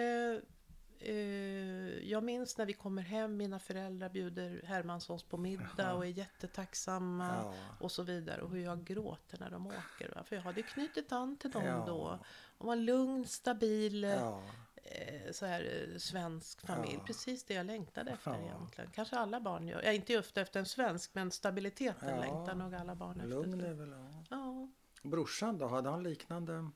[1.05, 6.11] Eh, jag minns när vi kommer hem, mina föräldrar bjuder Hermanssons på middag och är
[6.11, 7.55] jättetacksamma Ja.
[7.81, 8.43] och så vidare.
[8.43, 10.13] Och hur jag gråter när de åker.
[10.15, 10.25] Va?
[10.25, 11.85] För jag hade knutit an till dem Ja.
[11.87, 12.19] då.
[12.59, 14.43] Och var en lugn, stabil, ja.
[14.75, 17.01] eh, så här, eh, svensk familj.
[17.07, 18.91] Precis det jag längtade efter egentligen.
[18.91, 19.83] Kanske alla barn gör.
[19.83, 23.29] Ja, inte just efter en svensk, men stabiliteten längtar nog alla barn efter.
[23.29, 23.95] Lugn är väl...
[24.31, 24.69] Ja.
[25.03, 26.71] Brorsan då, hade han liknande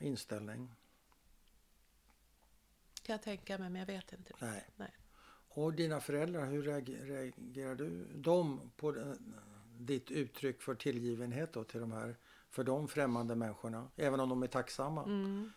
[0.00, 0.74] inställning?
[3.06, 4.32] Kan jag tänka mig, men jag vet inte.
[4.40, 4.64] Nej.
[4.76, 4.90] Nej.
[5.48, 9.34] Och dina föräldrar, hur reager- reagerar du de på den-
[9.78, 12.16] ditt uttryck för tillgivenhet då till de här
[12.50, 13.88] för de främmande människorna?
[13.96, 15.04] Även om de är tacksamma.
[15.04, 15.52] Mm.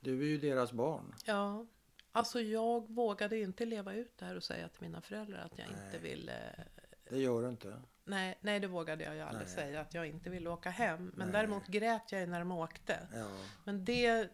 [0.00, 1.14] Du är ju deras barn.
[1.24, 1.66] Ja,
[2.12, 5.68] alltså jag vågade inte leva ut det här och säga till mina föräldrar att jag
[5.72, 5.86] Nej.
[5.86, 6.64] inte ville...
[7.10, 7.82] Det gör du inte.
[8.04, 9.54] Nej, nej, det vågade jag ju aldrig Nej.
[9.56, 11.12] säga att jag inte ville åka hem.
[11.16, 11.32] Men Nej.
[11.32, 13.08] däremot grät jag ju när de åkte.
[13.14, 13.28] Ja,
[13.64, 14.28] Men det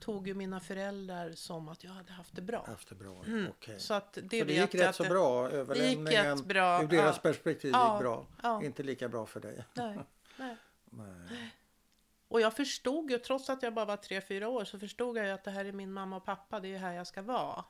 [0.00, 2.64] tog ju mina föräldrar som att jag hade haft det bra.
[2.66, 3.24] haft det bra.
[3.26, 3.46] Mm.
[3.50, 3.80] Okej.
[3.80, 5.48] Så att det, Så det gick rätt så det- bra?
[5.50, 6.82] Överlämningen jättebra.
[6.82, 7.94] ur deras ja, perspektiv Ja.
[7.94, 8.26] gick bra.
[8.42, 9.64] ja, Inte lika bra för dig.
[9.74, 9.98] nej,
[10.36, 10.56] nej.
[10.84, 11.52] Nej.
[12.28, 15.26] Och jag förstod ju, trots att jag bara var tre fyra år, så förstod jag
[15.26, 17.64] ju att det här är min mamma och pappa, det är här jag ska vara.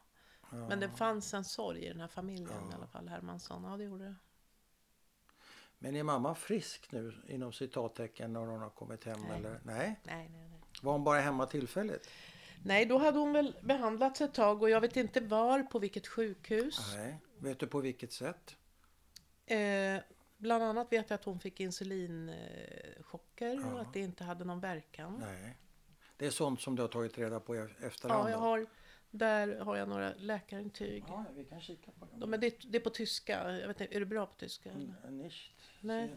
[0.51, 2.71] Men det fanns en sorg i den här familjen Ja.
[2.73, 3.65] i alla fall, Hermansson.
[3.65, 4.15] Ja, det gjorde det.
[5.79, 9.21] Men är mamma frisk nu inom citattecken när hon har kommit hem?
[9.21, 9.39] Nej.
[9.39, 9.61] Eller?
[9.65, 10.01] Nej.
[10.05, 10.58] Nej, nej, nej.
[10.83, 12.11] Var hon bara hemma tillfälligt?
[12.65, 16.07] Nej, då hade hon väl behandlats ett tag och jag vet inte var, på vilket
[16.07, 16.95] sjukhus.
[16.97, 17.17] Nej.
[17.39, 18.57] Vet du på vilket sätt?
[19.47, 19.97] Eh,
[20.37, 23.81] bland annat vet jag att hon fick insulinchocker och Ja.
[23.81, 25.17] att det inte hade någon verkan.
[25.21, 25.57] Nej.
[26.17, 28.29] Det är sånt som du har tagit reda på i efterhand?
[28.29, 28.67] Ja, jag har,
[29.11, 31.05] där har jag några läkarintyg.
[31.09, 32.21] Ja, vi kan kika på dem.
[32.21, 33.59] De är, det, det är på tyska.
[33.59, 34.71] Jag vet inte, är du bra på tyska?
[34.71, 34.95] eller?
[35.05, 35.53] Mm, Nicht.
[35.81, 36.11] Nej.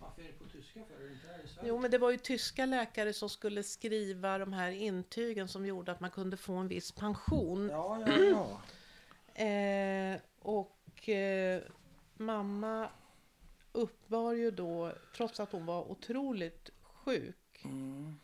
[0.00, 1.10] Varför är det på tyska för?
[1.12, 1.68] Inte här i Sverige?
[1.68, 5.92] Jo, men det var ju tyska läkare som skulle skriva de här intygen som gjorde
[5.92, 7.68] att man kunde få en viss pension.
[7.72, 8.60] Ja, ja, ja.
[9.34, 11.62] Eh, och eh,
[12.14, 12.90] mamma
[13.72, 18.14] uppbar ju då, trots att hon var otroligt sjuk, Mm.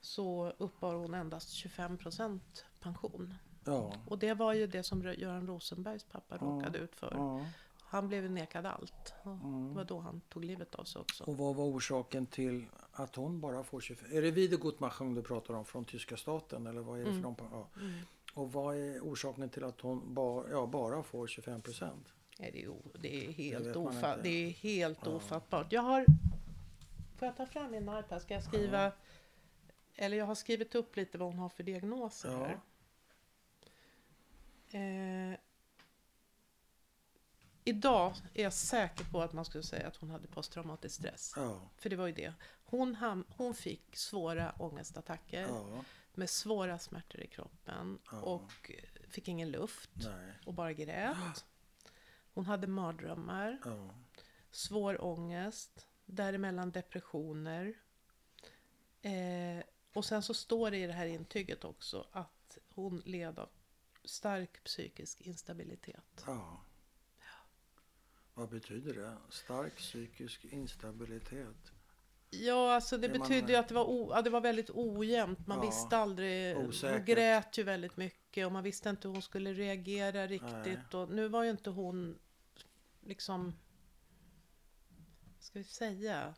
[0.00, 3.34] så uppbar hon endast 25 procent pension.
[3.64, 3.92] Ja.
[4.06, 7.12] Och det var ju det som Göran Rosenbergs pappa råkade ut för.
[7.14, 7.46] ja.
[7.90, 9.14] Han blev nekad allt.
[9.24, 9.68] Mm.
[9.68, 11.24] Det var då han tog livet av sig också.
[11.24, 14.08] Och vad var orsaken till att hon bara får 25?
[14.12, 16.66] Är det Wiedergutmachung du pratar om från tyska staten?
[16.66, 17.22] Eller vad är det för Mm.
[17.22, 17.36] någon?
[17.52, 17.68] Ja.
[17.80, 17.92] Mm.
[18.34, 22.06] Och vad är orsaken till att hon bara, ja, bara får 25 procent?
[22.38, 25.10] Nej, det, är, o- det är helt, ofa- det är helt Ja.
[25.10, 25.72] ofattbart.
[25.72, 26.06] Jag har...
[27.16, 28.22] Får jag ta fram min iPad?
[28.22, 28.92] Ska jag skriva...
[30.00, 32.46] Eller jag har skrivit upp lite vad hon har för diagnoser Ja.
[32.46, 32.60] här.
[35.32, 35.38] Eh,
[37.64, 41.32] idag är jag säker på att man skulle säga att hon hade posttraumatisk stress.
[41.36, 41.60] Ja.
[41.76, 42.34] För det var ju det.
[42.64, 45.84] Hon, ham- hon fick svåra ångestattacker Ja.
[46.14, 48.20] med svåra smärtor i kroppen Ja.
[48.20, 48.70] och
[49.08, 50.32] fick ingen luft Nej.
[50.46, 51.44] och bara grät.
[52.34, 53.58] Hon hade mardrömmar,
[54.50, 57.74] svår ångest, däremellan depressioner.
[59.02, 59.62] Eh,
[59.98, 63.48] och sen så står det i det här intyget också att hon led av
[64.04, 66.24] stark psykisk instabilitet.
[66.26, 66.64] ja.
[68.34, 69.16] Vad betyder det?
[69.30, 71.72] Stark psykisk instabilitet?
[72.30, 75.46] Ja, alltså det betyder ju att det var, o, ja, det var väldigt ojämnt.
[75.46, 76.56] Man Ja, visste aldrig.
[76.56, 77.06] Hon osäkert.
[77.06, 80.94] grät ju väldigt mycket och man visste inte hur hon skulle reagera riktigt.
[80.94, 82.18] Och nu var ju inte hon
[83.00, 83.54] liksom...
[85.34, 86.34] vad Ska vi säga?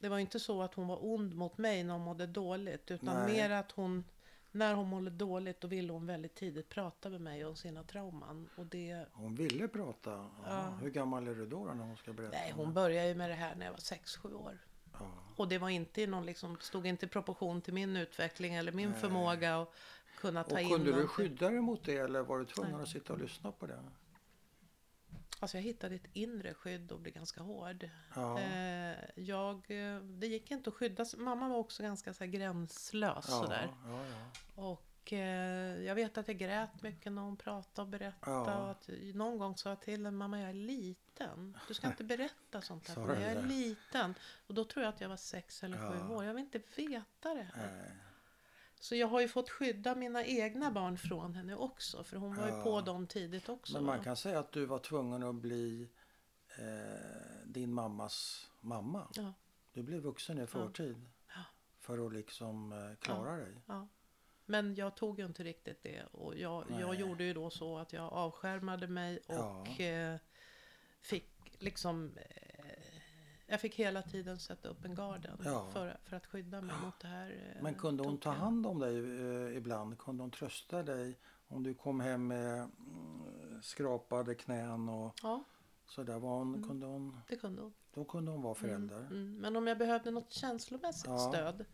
[0.00, 2.90] Det var inte så att hon var ond mot mig när hon mådde dåligt.
[2.90, 3.32] Utan Nej.
[3.32, 4.04] mer att hon...
[4.52, 8.48] När hon mådde dåligt då ville hon väldigt tidigt prata med mig om sina trauman.
[8.56, 9.06] Och det...
[9.12, 10.10] Hon ville prata?
[10.10, 10.30] Ja.
[10.46, 10.78] Ja.
[10.82, 12.36] Hur gammal är du då när hon ska berätta?
[12.36, 14.58] Nej, hon började ju med det här när jag var 6-7 år.
[14.92, 15.06] Ja.
[15.36, 18.90] Och det var inte någon liksom, stod inte i proportion till min utveckling eller min
[18.90, 19.00] Nej.
[19.00, 19.74] förmåga att
[20.18, 22.82] kunna ta Och in kunde du skydda dig mot det eller var du tvungen Nej.
[22.82, 23.82] att sitta och lyssna på det?
[25.40, 27.88] Alltså jag hittade ett inre skydd och blev ganska hård.
[28.14, 28.40] Ja.
[28.40, 29.62] Eh, jag,
[30.02, 31.04] det gick inte att skydda.
[31.16, 33.74] Mamma var också ganska så här gränslös ja, sådär.
[33.86, 34.04] ja.
[34.54, 38.62] Och eh, jag vet att jag grät mycket när hon pratade och berättade.
[38.62, 41.58] Och att någon gång sa jag till henne, mamma jag är liten.
[41.68, 43.22] Du ska inte berätta sånt här för mig.
[43.22, 44.14] Jag är liten.
[44.46, 46.24] Och då tror jag att jag var sex eller sju år.
[46.24, 47.82] Jag vill inte veta det här.
[47.82, 47.92] Nej.
[48.80, 52.04] Så jag har ju fått skydda mina egna barn från henne också.
[52.04, 52.62] För hon var ju Ja.
[52.62, 53.72] på dem tidigt också.
[53.72, 54.04] Men man va?
[54.04, 55.88] kan säga att du var tvungen att bli
[56.58, 59.08] eh, din mammas mamma.
[59.14, 59.32] Ja.
[59.72, 61.08] Du blev vuxen i förtid.
[61.28, 61.44] Ja.
[61.78, 63.56] För att liksom eh, klara dig.
[64.44, 66.02] Men jag tog ju inte riktigt det.
[66.12, 70.18] Och jag, jag gjorde ju då så att jag avskärmade mig och eh,
[71.00, 72.18] fick liksom...
[73.50, 75.66] Jag fick hela tiden sätta upp en garden Ja.
[75.72, 77.30] för, för att skydda mig mot det här.
[77.56, 79.98] eh, Men kunde hon ta hand om dig eh, ibland?
[79.98, 81.18] Kunde hon trösta dig?
[81.48, 85.44] Om du kom hem med mm, skrapade knän och Ja,
[85.86, 86.18] sådär.
[86.18, 86.68] Var hon, Mm.
[86.68, 87.72] kunde hon, det kunde hon.
[87.94, 88.96] då kunde hon vara förälder?
[88.98, 89.34] Mm, mm.
[89.40, 91.64] Men om jag behövde något känslomässigt stöd,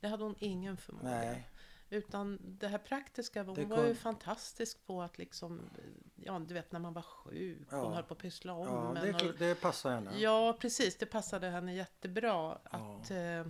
[0.00, 1.08] det hade hon ingen förmåga.
[1.10, 1.48] Nej.
[1.90, 5.70] Utan det här praktiska, hon Det var ju kom- fantastisk på att liksom,
[6.16, 7.76] ja du vet när man var sjuk, Ja.
[7.84, 10.18] hon höll på att pyssla om Ja, en det, och- det passar henne.
[10.18, 10.96] Ja, precis.
[10.98, 12.58] Det passade henne jättebra.
[12.72, 13.00] Ja.
[13.02, 13.46] Att, eh,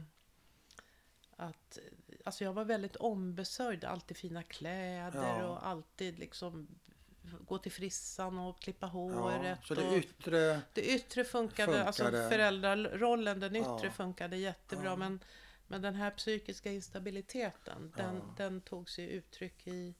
[1.36, 1.78] att,
[2.24, 3.84] alltså jag var väldigt ombesörjd.
[3.84, 5.46] Alltid fina kläder Ja.
[5.46, 6.68] och alltid liksom
[7.46, 9.58] gå till frissan och klippa Ja, håret.
[9.64, 10.60] så det och yttre...
[10.72, 11.84] det yttre funkade, funkade.
[11.86, 13.90] alltså föräldrarollen, den yttre Ja.
[13.90, 14.84] funkade jättebra.
[14.90, 14.96] Ja.
[14.96, 15.20] Men,
[15.70, 18.34] men den här psykiska instabiliteten, den, Ja.
[18.36, 19.94] den tog sig uttryck i,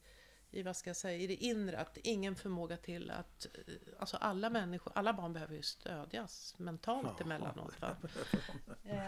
[0.51, 1.79] i, vad ska jag säga, i det inre.
[1.79, 7.09] Att ingen förmåga till att, eh, alltså alla människor, alla barn behöver ju stödjas mentalt
[7.19, 7.25] Ja.
[7.25, 7.81] emellanåt.
[7.81, 7.97] Va?
[8.85, 9.03] Eh,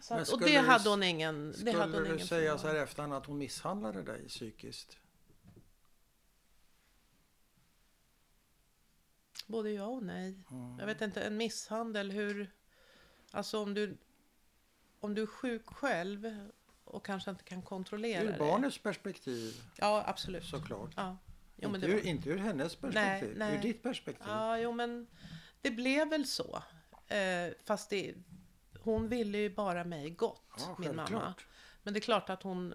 [0.00, 2.26] så att, och skulle det du- hade hon ingen, det hade Skulle hon du ingen
[2.26, 2.58] säga förmåga.
[2.58, 4.98] så här efterhand att hon misshandlade dig psykiskt?
[9.46, 10.38] Både ja och nej.
[10.50, 10.78] Mm.
[10.78, 12.50] Jag vet inte, en misshandel, hur...
[13.30, 13.96] Alltså om du,
[15.06, 16.48] om du är sjuk själv
[16.84, 18.38] och kanske inte kan kontrollera Ur det.
[18.38, 20.44] barnets perspektiv Ja, absolut.
[20.44, 20.90] såklart.
[20.96, 21.16] Ja.
[21.56, 22.06] Jo, inte, det ur, var...
[22.06, 23.54] inte ur hennes perspektiv, nej.
[23.56, 24.26] ur ditt perspektiv.
[24.28, 25.06] ja, jo, men
[25.60, 26.62] det blev väl så.
[27.06, 28.14] Eh, fast det,
[28.80, 31.34] hon ville ju bara mig gott, Ja, min mamma.
[31.82, 32.74] Men det är klart att hon...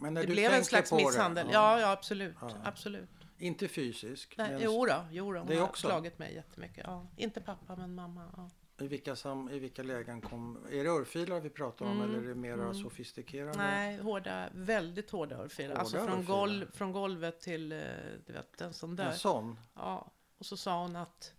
[0.00, 1.46] Men när Det du blev en slags på det, misshandel.
[1.52, 1.52] ja.
[1.74, 2.36] Ja, ja, absolut.
[2.40, 2.50] Ja.
[2.64, 3.10] absolut.
[3.38, 4.34] Inte fysisk.
[4.38, 5.86] Nej, men jo då, jo då, hon Det har också?
[5.86, 6.84] slagit mig jättemycket.
[6.86, 7.06] Ja.
[7.16, 8.32] Inte pappa, men mamma.
[8.36, 8.50] Ja.
[8.80, 10.58] I, vilka sam, I vilka lägen kom...
[10.70, 12.74] Är det örfilar vi pratar om Mm, eller är det mera mm.
[12.74, 13.58] sofistikerade?
[13.58, 15.68] Nej, hårda, väldigt hårda örfilar.
[15.70, 16.36] Hårda Alltså från, örfilar?
[16.38, 17.78] golv, från golvet till, eh,
[18.26, 19.10] du vet, en sån där.
[19.10, 19.58] En sån?
[19.74, 20.10] Ja.
[20.38, 21.32] Och så sa hon att,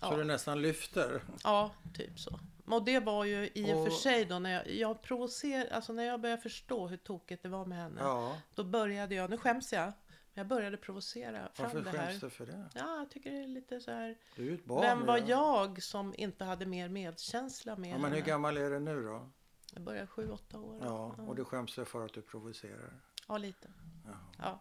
[0.00, 0.16] Så Ja.
[0.16, 1.22] du nästan lyfter?
[1.44, 2.38] ja, typ så.
[2.66, 5.92] Och det var ju i och Och- för sig då när jag, jag provocer, alltså
[5.92, 8.00] när jag började förstå hur tokigt det var med henne.
[8.00, 8.36] Ja.
[8.54, 9.92] Då började jag, nu skäms jag,
[10.34, 12.08] jag började provocera fram Varför det här.
[12.08, 12.68] skäms du för det?
[12.74, 14.18] Ja, jag tycker det är lite så här.
[14.36, 14.80] Du är ju ett barn.
[14.80, 15.24] Vem var ja.
[15.26, 19.30] jag som inte hade mer medkänsla med Ja, men hur gammal är du nu då?
[19.72, 20.80] Jag började sju, åtta år.
[20.84, 23.00] Ja, och du skäms för att du provocerar.
[23.28, 23.68] Ja, lite.
[24.04, 24.16] Jaha.
[24.38, 24.60] Ja.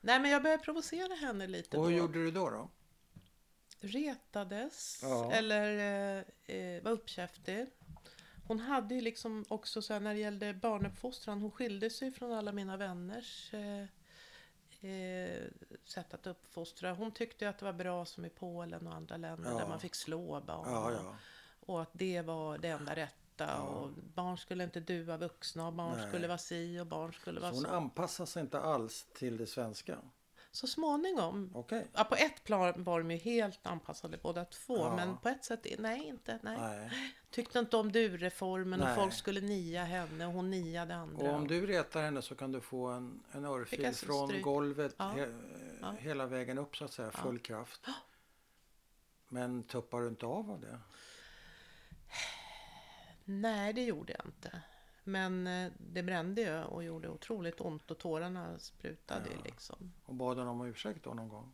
[0.00, 1.98] Nej, men jag började provocera henne lite Och hur då.
[1.98, 2.50] gjorde du då?
[2.50, 2.68] då?
[3.80, 5.32] Retades, Ja.
[5.32, 5.76] eller
[6.46, 7.66] eh, eh, var uppkäftig.
[8.46, 12.32] Hon hade ju liksom också så här när det gällde barnuppfostran, hon skilde sig från
[12.32, 13.84] alla mina vänners eh,
[14.80, 15.46] eh,
[15.84, 16.92] sätt att uppfostra.
[16.92, 19.58] Hon tyckte att det var bra som i Polen och andra länder Ja.
[19.58, 20.72] där man fick slå barn.
[20.72, 21.16] Ja, ja.
[21.60, 23.56] Och att det var det enda rätta.
[23.62, 26.08] Och barn skulle inte dua vuxna och barn Nej.
[26.08, 27.68] skulle vara si och barn skulle Så vara hon så.
[27.68, 29.98] anpassar sig inte alls till det svenska?
[30.52, 31.50] Så småningom.
[31.54, 31.86] Okej.
[31.92, 34.76] Ja, på ett plan var de ju helt anpassade båda två.
[34.78, 34.96] Ja.
[34.96, 36.38] Men på ett sätt, nej inte.
[36.42, 36.58] Nej.
[36.58, 36.90] Nej.
[37.30, 41.28] Tyckte inte om du-reformen och folk skulle nia henne och hon niade andra.
[41.30, 44.42] Och om du retar henne så kan du få en, en örfil från stryk?
[44.44, 45.08] golvet Ja.
[45.08, 45.26] he,
[45.80, 45.94] Ja.
[45.98, 47.80] hela vägen upp så att säga, full kraft.
[49.28, 50.80] Men tuppar du inte av av det?
[53.24, 54.62] Nej, det gjorde jag inte.
[55.04, 59.92] Men eh, det brände ju och gjorde otroligt ont och tårarna sprutade ju liksom.
[60.04, 61.52] Och bad hon om ursäkt då någon gång?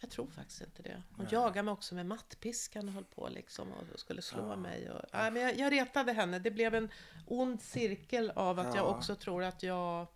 [0.00, 1.02] Jag tror faktiskt inte det.
[1.16, 4.56] Hon jagade mig också med mattpiskan och höll på liksom och skulle slå Ja.
[4.56, 4.90] mig.
[4.90, 6.38] Och, ja, men jag, jag retade henne.
[6.38, 6.88] Det blev en
[7.26, 8.76] ond cirkel av att Ja.
[8.76, 10.06] jag också tror att jag...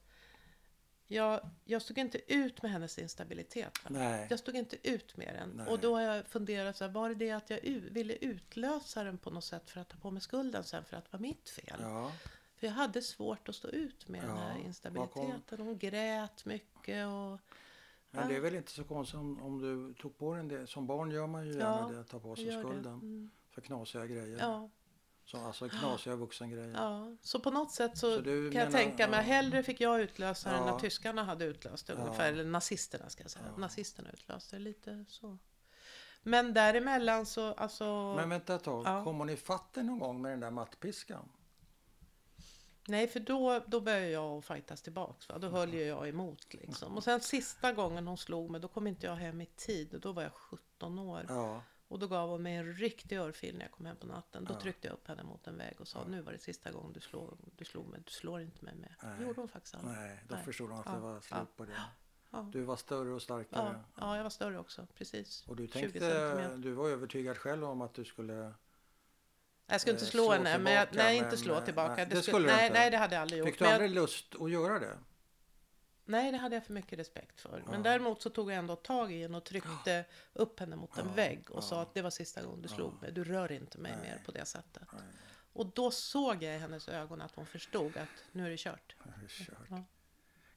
[1.11, 3.79] Jag, jag stod inte ut med hennes instabilitet.
[3.89, 4.27] Nej.
[4.31, 5.51] Jag stod inte ut med den.
[5.55, 5.67] Nej.
[5.67, 9.19] Och då har jag funderat så här, var det det att jag ville utlösa den
[9.19, 11.51] på något sätt för att ta på mig skulden sen för att det var mitt
[11.51, 11.79] fel?
[11.81, 12.13] Ja.
[12.57, 15.61] För jag hade svårt att stå ut med den Ja, här instabiliteten.
[15.61, 17.41] Hon grät mycket och...
[18.11, 20.67] Men det är väl inte så konstigt om, om du tog på dig det.
[20.67, 23.31] Som barn gör man ju Ja, gärna det, ta på sig skulden Mm.
[23.51, 24.39] för knasiga grejer.
[24.41, 24.71] Ja,
[25.31, 26.73] Så, alltså knasiga vuxengrejer.
[26.77, 27.17] ja.
[27.23, 29.23] Så på något sätt så, Så kan jag menar- tänka mig, ja.
[29.23, 30.65] hellre fick jag utlösa Ja.
[30.65, 31.99] när tyskarna hade utlöst det Ja.
[31.99, 32.33] ungefär.
[32.33, 33.45] Eller nazisterna ska jag säga.
[33.55, 33.57] Ja.
[33.61, 35.39] Nazisterna utlöste det lite så.
[36.23, 38.15] Men däremellan så, alltså...
[38.17, 39.05] Men vänta ett tag, Ja.
[39.05, 41.29] kom hon ifatt dig någon gång med den där mattpiskan?
[42.89, 45.29] Nej, för då, då började jag att fightas tillbaks.
[45.29, 45.39] Va?
[45.39, 46.97] Då höll ju jag emot liksom.
[46.97, 49.95] Och sen sista gången hon slog mig, då kom inte jag hem i tid.
[49.95, 51.27] Och då var jag 17 år.
[51.29, 54.45] Ja, Och då gav hon mig en riktig örfil när jag kom hem på natten.
[54.45, 54.61] Då Ja.
[54.61, 57.01] tryckte jag upp henne mot en vägg och sa nu var det sista gången du
[57.01, 58.01] slår, du slog mig.
[58.05, 58.95] Du slår inte mig med.
[59.03, 59.19] Nej.
[59.19, 59.97] Det gjorde hon faktiskt aldrig.
[59.97, 60.45] nej, då Nej.
[60.45, 61.47] förstod hon att Ja, det var slut ja.
[61.57, 61.83] på det.
[62.31, 62.49] Ja.
[62.53, 63.81] Du var större och Ja, starkare.
[63.97, 64.87] ja, jag var större också.
[64.95, 65.45] Precis.
[65.47, 68.55] Och du 20 tänkte, du var övertygad själv om att du skulle...
[69.67, 71.95] Jag skulle inte eh, slå, slå henne, men jag, tillbaka, nej, inte slå eh, tillbaka.
[71.97, 72.79] nej, det det skulle, du nej, inte.
[72.79, 73.49] nej, det hade jag aldrig gjort.
[73.49, 74.99] Fick du Men jag, aldrig lust att göra det?
[76.09, 77.63] Nej, det hade jag för mycket respekt för.
[77.67, 81.15] Men däremot så tog jag ändå tag i henne och tryckte upp henne mot en
[81.15, 83.13] vägg och sa att det var sista gången du slog mig.
[83.13, 84.83] Du rör inte mig mer på det sättet.
[85.53, 88.97] Och då såg jag i hennes ögon att hon förstod att nu är det kört.
[89.05, 89.59] det är kört.
[89.71, 89.83] Ja.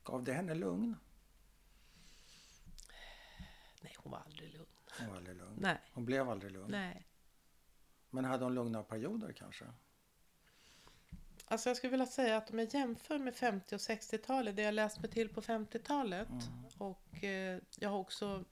[0.04, 0.96] Gav det henne lugn?
[3.82, 4.66] Nej, hon var aldrig lugn.
[5.00, 5.56] Hon var aldrig lugn.
[5.60, 6.72] Nej, Hon blev aldrig lugn.
[6.72, 7.08] nej.
[8.10, 9.66] Men hade hon lugna perioder kanske?
[11.52, 14.74] Alltså jag skulle vilja säga att om jag jämför med 50 och 60-talet, det jag
[14.74, 16.44] läst mig till på 50-talet Mm.
[16.78, 18.44] och eh, jag har också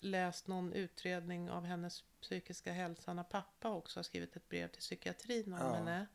[0.00, 4.80] läst någon utredning av hennes psykiska hälsa när pappa också har skrivit ett brev till
[4.80, 5.74] psykiatrin om Ja.
[5.74, 6.06] henne.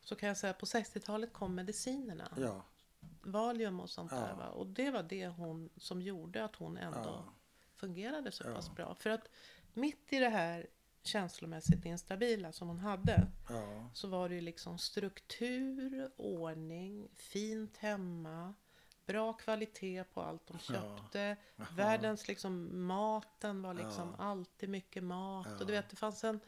[0.00, 2.32] Så kan jag säga att på 60-talet kom medicinerna.
[2.36, 2.64] Ja.
[3.22, 4.18] Valium och sånt Ja.
[4.20, 4.34] där.
[4.34, 4.48] Va?
[4.48, 7.32] Och det var det hon, som gjorde att hon ändå Ja.
[7.76, 8.94] fungerade så pass bra.
[8.94, 9.28] För att
[9.72, 10.66] mitt i det här
[11.02, 13.90] känslomässigt instabila som hon hade ja.
[13.94, 18.54] så var det ju liksom struktur, ordning, fint hemma,
[19.06, 20.74] bra kvalitet på allt de Ja.
[20.74, 21.36] köpte.
[21.76, 24.24] Världens liksom, maten var liksom Ja.
[24.24, 25.46] alltid mycket mat.
[25.50, 25.58] Ja.
[25.60, 26.40] Och du vet, det fanns en...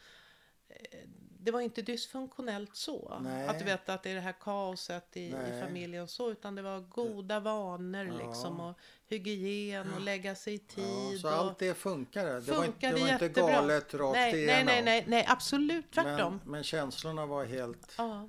[1.45, 3.19] Det var inte dysfunktionellt så.
[3.23, 3.49] Nej.
[3.49, 5.61] Att du vet att det är det här kaoset i, i Nej.
[5.63, 6.31] familjen så.
[6.31, 8.27] Utan det var goda vanor Ja.
[8.27, 8.61] liksom.
[8.61, 8.79] Och
[9.09, 11.13] hygien och lägga sig i tid.
[11.13, 11.19] ja.
[11.21, 12.41] Så och allt det funkade?
[12.41, 13.53] Det var, inte, det var inte jättebra.
[13.53, 14.67] galet rakt nej, nej, igenom?
[14.67, 16.41] nej, nej, nej, absolut tvärtom.
[16.43, 17.95] Men, men känslorna var helt...
[17.99, 18.29] Ja.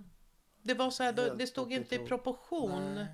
[0.62, 2.96] Det var så här, då, det stod inte i proportion.
[2.96, 3.06] Nej.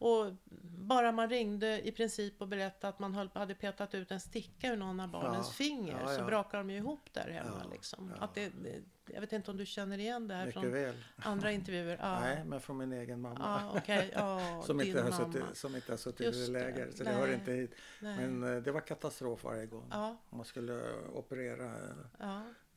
[0.00, 0.32] Och
[0.78, 4.72] bara man ringde i princip och berättade att man höll, hade petat ut en sticka
[4.72, 6.24] ur någon av barnens Ja, finger ja, så ja.
[6.26, 7.64] brakar de ju ihop där hemma.
[7.72, 8.12] Liksom.
[8.18, 8.82] Att det, det-
[9.12, 10.94] jag vet inte om du känner igen det här Mycket från väl.
[11.16, 11.98] andra intervjuer?
[12.02, 13.60] Ja, Nej, men från min egen mamma.
[13.72, 14.10] ja okej.
[14.14, 15.32] Ja, som, inte har mamma.
[15.32, 16.58] suttit, som inte har suttit Just i det.
[16.60, 16.90] läger.
[16.90, 17.20] Så det Nej.
[17.20, 17.74] hör inte hit.
[18.00, 18.28] Nej.
[18.28, 19.90] Men eh, det var katastrof varje gång.
[20.30, 20.82] Man skulle
[21.14, 21.72] operera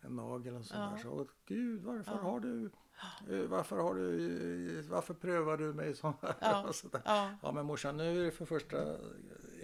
[0.02, 0.98] en nagel och sådär.
[1.04, 2.70] Så, Gud, varför har du...
[3.30, 4.80] eh, Varför har du...
[4.80, 6.36] eh, Varför prövar du mig så här?
[6.42, 6.72] Ja.
[7.06, 8.78] Ja, Ja men morsan, nu är det för första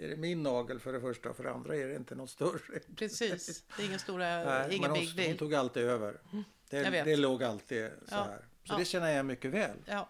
[0.00, 2.28] är det min nagel för det första och för det andra är det inte någon
[2.28, 2.80] större.
[2.96, 3.64] precis.
[3.76, 5.28] Det är ingen stora, Nej, ingen big deal.
[5.28, 6.20] hon tog alltid över.
[6.68, 7.04] Det, Jag vet.
[7.04, 8.22] det låg alltid så Ja.
[8.22, 8.44] här.
[8.64, 9.76] Så det känner jag mycket väl.
[9.86, 10.08] Ja,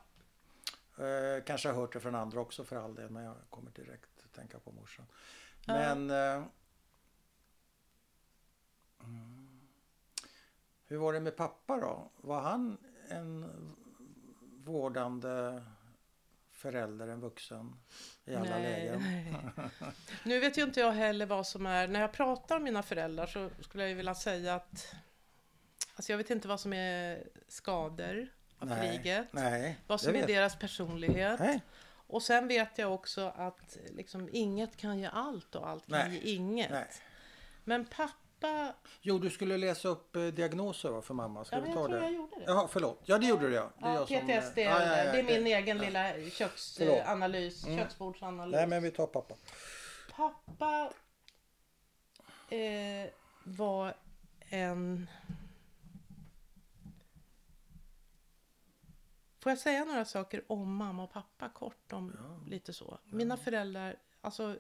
[0.99, 4.11] Eh, kanske har hört det från andra också för all del men jag kommer direkt
[4.25, 5.07] att tänka på morsan.
[5.66, 5.75] Ja.
[5.75, 6.45] Men eh,
[9.05, 9.61] mm,
[10.87, 12.11] hur var det med pappa då?
[12.16, 12.79] Var han
[13.11, 13.51] en
[14.65, 15.63] vårdande
[16.53, 17.77] förälder, en vuxen
[18.25, 19.01] i alla lägen?
[19.03, 19.35] nej.
[20.25, 23.27] Nu vet ju inte jag heller vad som är, när jag pratar om mina föräldrar
[23.27, 24.95] så skulle jag ju vilja säga att
[25.95, 29.27] Alltså jag vet inte vad som är skador av Nej, kriget.
[29.33, 31.41] Nej, Vad som är vet- deras personlighet.
[31.41, 31.61] Nej,
[32.07, 36.21] Och sen vet jag också att liksom, inget kan ge allt och allt kan Nej,
[36.27, 36.71] ge inget.
[36.71, 36.87] nej.
[37.65, 38.13] Men pappa,
[39.03, 41.45] Jo, du skulle läsa upp eh, diagnoser va, för mamma.
[41.45, 42.05] Ska ja, vi men ta jag tror det?
[42.05, 42.45] jag gjorde det.
[42.47, 43.01] Jaha, förlåt.
[43.05, 43.70] Ja, det gjorde du ja.
[43.78, 45.78] Det är Ja, jag som, eh, PTSD, ja, ja, ja, det är min det- egen
[45.78, 46.32] lilla Förlåt.
[46.32, 48.55] köksanalys, köksbordsanalys.
[48.55, 49.34] Nej, men vi tar pappa.
[50.16, 50.93] Pappa
[52.51, 53.11] eh,
[53.45, 53.95] var
[54.41, 55.07] en...
[59.41, 61.93] Får jag säga några saker om mamma och pappa kort?
[61.93, 62.12] om
[62.47, 62.99] Lite så.
[63.05, 64.57] Mina föräldrar, alltså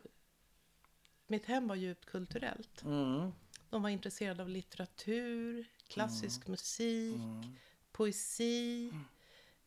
[1.26, 2.82] mitt hem var djupt kulturellt.
[2.82, 3.32] Mm.
[3.70, 7.56] De var intresserade av litteratur, klassisk musik, Mm.
[7.92, 8.92] poesi,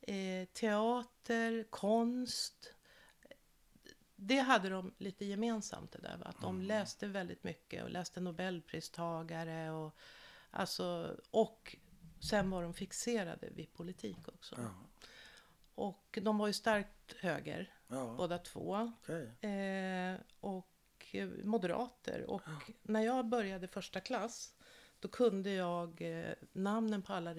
[0.01, 2.74] eh, teater, konst.
[4.16, 6.18] Det hade de lite gemensamt det där.
[6.18, 6.26] va?
[6.26, 9.72] Att de läste väldigt mycket och läste nobelpristagare.
[9.72, 9.95] Och,
[10.51, 11.76] alltså, och
[12.20, 14.56] sen var de fixerade vid politik också.
[15.76, 18.93] Och de var ju starkt höger ja båda två.
[19.04, 19.49] okej.
[19.51, 20.68] Eh, och
[21.43, 22.30] moderater.
[22.30, 22.41] Och
[22.82, 24.53] när jag började första klass
[25.03, 27.36] då kunde jag eh, namnen på alla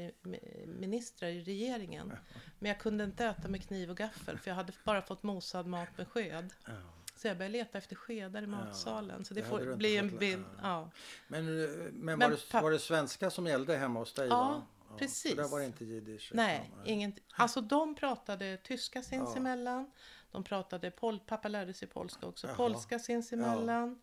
[0.66, 2.12] ministrar i regeringen.
[2.58, 5.66] Men jag kunde inte äta med kniv och gaffel för jag hade bara fått mosad
[5.66, 6.52] mat med sked.
[6.66, 6.72] Ja.
[7.16, 9.24] Så jag började leta efter skedar i matsalen.
[9.24, 10.44] Så det, det får bli en bild.
[10.62, 10.62] ja.
[10.62, 10.90] Ja.
[11.28, 14.28] Men, eh, men, Men var, det, var det svenska som gällde hemma hos dig?
[14.28, 14.66] Ja?
[14.88, 15.36] Så precis.
[15.36, 16.30] där var det inte jiddisch?
[16.34, 17.14] Nej, utan, inget.
[17.32, 19.90] Alltså de pratade tyska sinsemellan.
[20.34, 22.56] De pratade, pol, pappa lärde sig polska också, Jaha.
[22.56, 24.00] polska sinsemellan.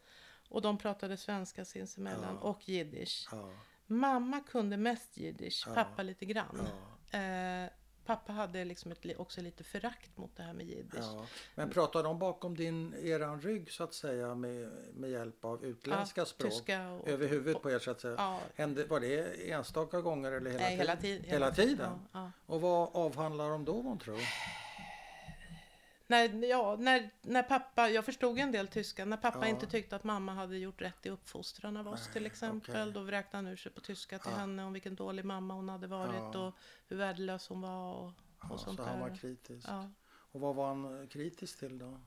[0.49, 2.47] Och de pratade svenska sinsemellan Ja.
[2.49, 3.27] och jiddisch.
[3.31, 3.49] Ja,
[3.85, 5.73] Mamma kunde mest jiddisch, Ja.
[5.73, 6.67] pappa lite grann.
[7.11, 7.69] ja, Eh,
[8.05, 10.99] pappa hade liksom ett, också lite förakt mot det här med jiddisch.
[11.01, 11.25] ja.
[11.55, 16.21] Men pratade de bakom din, eran rygg så att säga med, med hjälp av utländska
[16.21, 16.51] Ja, språk?
[16.51, 17.07] Tyska och...
[17.07, 18.15] Över huvudet på er så att säga?
[18.17, 20.79] Ja, Hände, var det enstaka gånger eller hela nej, tiden?
[20.87, 21.91] hela, tid, Hela tiden?
[22.13, 22.31] Ja, ja.
[22.45, 24.17] Och vad avhandlar de då månntro?
[26.11, 29.47] När, ja, när, när pappa, jag förstod en del tyska, när pappa Ja.
[29.47, 32.91] inte tyckte att mamma hade gjort rätt i uppfostran av oss Nej, till exempel, okej.
[32.93, 34.37] då vräkte han ur sig på tyska till Ja.
[34.37, 36.53] henne om vilken dålig mamma hon hade varit och
[36.87, 38.13] hur värdelös hon var och,
[38.51, 39.15] och sånt så han var där.
[39.15, 39.67] kritisk.
[40.03, 41.99] Och vad var han kritisk till då?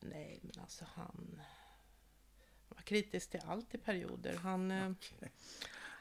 [0.00, 1.40] Nej, men alltså han
[2.68, 4.34] var kritisk till allt i perioder.
[4.36, 5.30] Han, eh, Okej.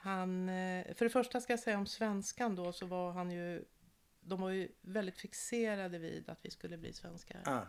[0.01, 3.65] han, eh, för det första ska jag säga om svenskan då så var han ju
[4.29, 7.41] de var ju väldigt fixerade vid att vi skulle bli svenskar.
[7.45, 7.61] Ah,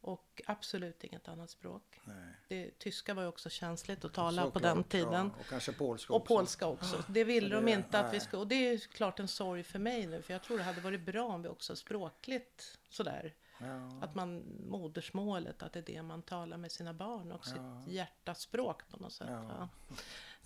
[0.00, 2.00] Och absolut inget annat språk.
[2.48, 5.12] Det, tyska var ju också känsligt att tala på Såklart, den tiden.
[5.36, 6.34] Ja, och kanske polska Och också.
[6.36, 7.04] polska också.
[7.08, 8.20] Det ville de inte att vi nej.
[8.20, 8.40] skulle.
[8.40, 10.22] Och det är ju klart en sorg för mig nu.
[10.22, 13.34] För jag tror det hade varit bra om vi också språkligt sådär.
[13.60, 17.82] Ja, Att man, modersmålet, att det är det man talar med sina barn och Ja.
[17.84, 19.28] sitt hjärtaspråk på något sätt.
[19.30, 19.68] Ja.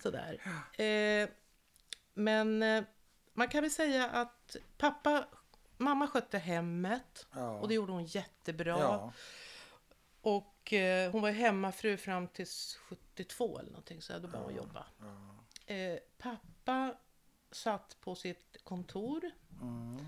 [0.03, 0.41] Sådär.
[0.83, 1.29] Eh,
[2.13, 2.83] men eh,
[3.33, 5.27] man kan väl säga att pappa,
[5.83, 7.49] mamma skötte hemmet ja.
[7.51, 8.79] och det gjorde hon jättebra.
[8.79, 9.13] Ja,
[10.21, 12.47] Och eh, hon var hemmafru fram till
[12.89, 14.57] 72 eller någonting så då började hon Ja.
[14.61, 14.85] jobba.
[14.99, 15.73] ja.
[15.73, 16.95] Eh, pappa
[17.51, 19.31] satt på sitt kontor
[19.61, 20.05] Mm,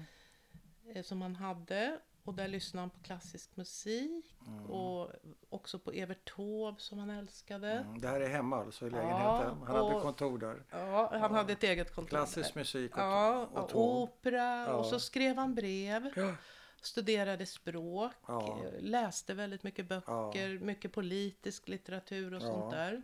[0.88, 5.12] eh, som han hade och där lyssnade han på klassisk musik mm, och
[5.50, 7.72] också på Evert Taube som han älskade.
[7.72, 8.02] mm.
[8.02, 9.58] Det här är hemma alltså i Ja, lägenheten?
[9.58, 10.64] Han hade och- kontor där?
[10.72, 12.10] Ja, han hade ett eget kontor.
[12.10, 12.62] Klassisk där.
[12.62, 14.74] musik och, Ja, och och opera Ja.
[14.74, 16.10] och så skrev han brev.
[16.16, 16.36] Ja.
[16.82, 18.60] Studerade språk, Ja.
[18.80, 22.46] läste väldigt mycket böcker, mycket politisk litteratur och Ja.
[22.48, 23.02] sånt där.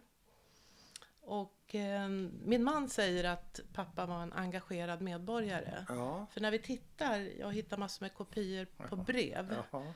[1.32, 2.10] Och eh,
[2.44, 5.86] min man säger att pappa var en engagerad medborgare.
[5.90, 6.28] Ja.
[6.32, 9.56] För när vi tittar, jag hittar massor med kopior på brev.
[9.72, 9.94] Jaha.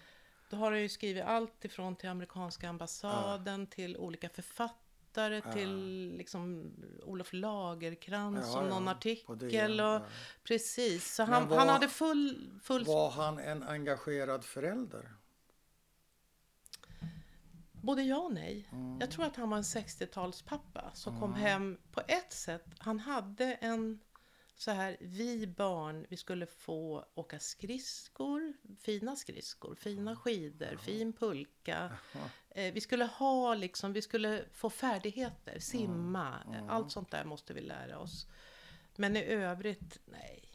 [0.49, 6.73] Då har han ju skrivit allt ifrån till amerikanska ambassaden till olika författare till liksom
[7.03, 9.79] Olof Lagerkrans Ja, om någon ja, artikel.
[9.79, 10.05] Och, ja.
[10.43, 12.51] Precis, så han, var- han hade full...
[12.63, 15.11] full Var han en engagerad förälder?
[17.85, 18.69] Både ja och nej.
[18.71, 18.97] Mm.
[18.99, 22.65] Jag tror att han var en 60-talspappa som kom hem på ett sätt.
[22.77, 23.99] Han hade en
[24.55, 31.91] så här, vi barn, vi skulle få åka skridskor, fina skridskor, fina skidor, fin pulka.
[32.49, 37.53] Eh, vi skulle ha liksom, vi skulle få färdigheter, simma, eh, allt sånt där måste
[37.53, 38.27] vi lära oss.
[38.95, 40.54] Men i övrigt, nej,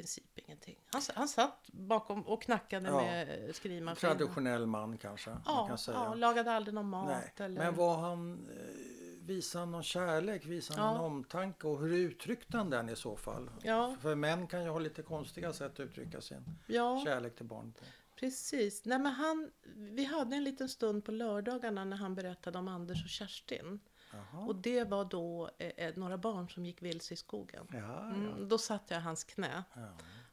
[0.00, 0.76] princip ingenting.
[0.92, 2.96] Han, han satt bakom och knackade Ja.
[3.00, 4.00] med skrivmaskin.
[4.00, 5.96] Traditionell man kanske man Ja, kan säga.
[5.96, 7.06] ja, lagade aldrig någon mat.
[7.08, 7.32] Nej.
[7.46, 7.58] Eller...
[7.64, 11.00] Men var han, eh, visade han någon kärlek, visade han Ja.
[11.02, 13.50] någon omtanke och hur uttryckte han den i så fall?
[13.62, 13.96] Ja.
[14.00, 17.72] För män kan ju ha lite konstiga sätt att uttrycka sin Ja, kärlek till barn
[17.78, 17.84] på.
[18.20, 18.84] precis.
[18.84, 23.04] Nej, men han, vi hade en liten stund på lördagarna när han berättade om Anders
[23.04, 23.80] och Kerstin.
[24.16, 24.44] Jaha.
[24.46, 27.66] Och det var då eh, eh, några barn som gick vilse i skogen.
[27.72, 28.00] Ja, ja.
[28.00, 29.64] Mm, då satt jag i hans knä.
[29.74, 29.88] ja.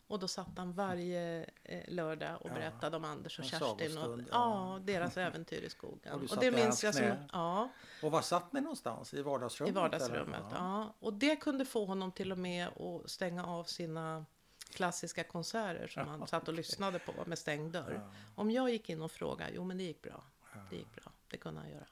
[0.07, 3.97] Och då satt han varje eh, lördag och berättade om Anders och En Kerstin.
[3.97, 4.79] Och, ja.
[4.83, 6.13] deras äventyr i skogen.
[6.13, 7.11] Och du Och, det minns jag som...
[7.31, 7.69] Ja,
[8.03, 9.13] Och var satt ni någonstans?
[9.13, 9.71] I vardagsrummet?
[9.71, 10.39] i vardagsrummet.
[10.39, 10.55] eller?
[10.55, 10.95] Ja.
[10.99, 14.25] Och det kunde få honom till och med att stänga av sina
[14.69, 18.11] klassiska konserter som han satt och lyssnade på med stängd dörr.
[18.35, 20.23] Om jag gick in och frågade, jo men det gick bra.
[20.69, 21.87] Det gick bra, det kunde han göra.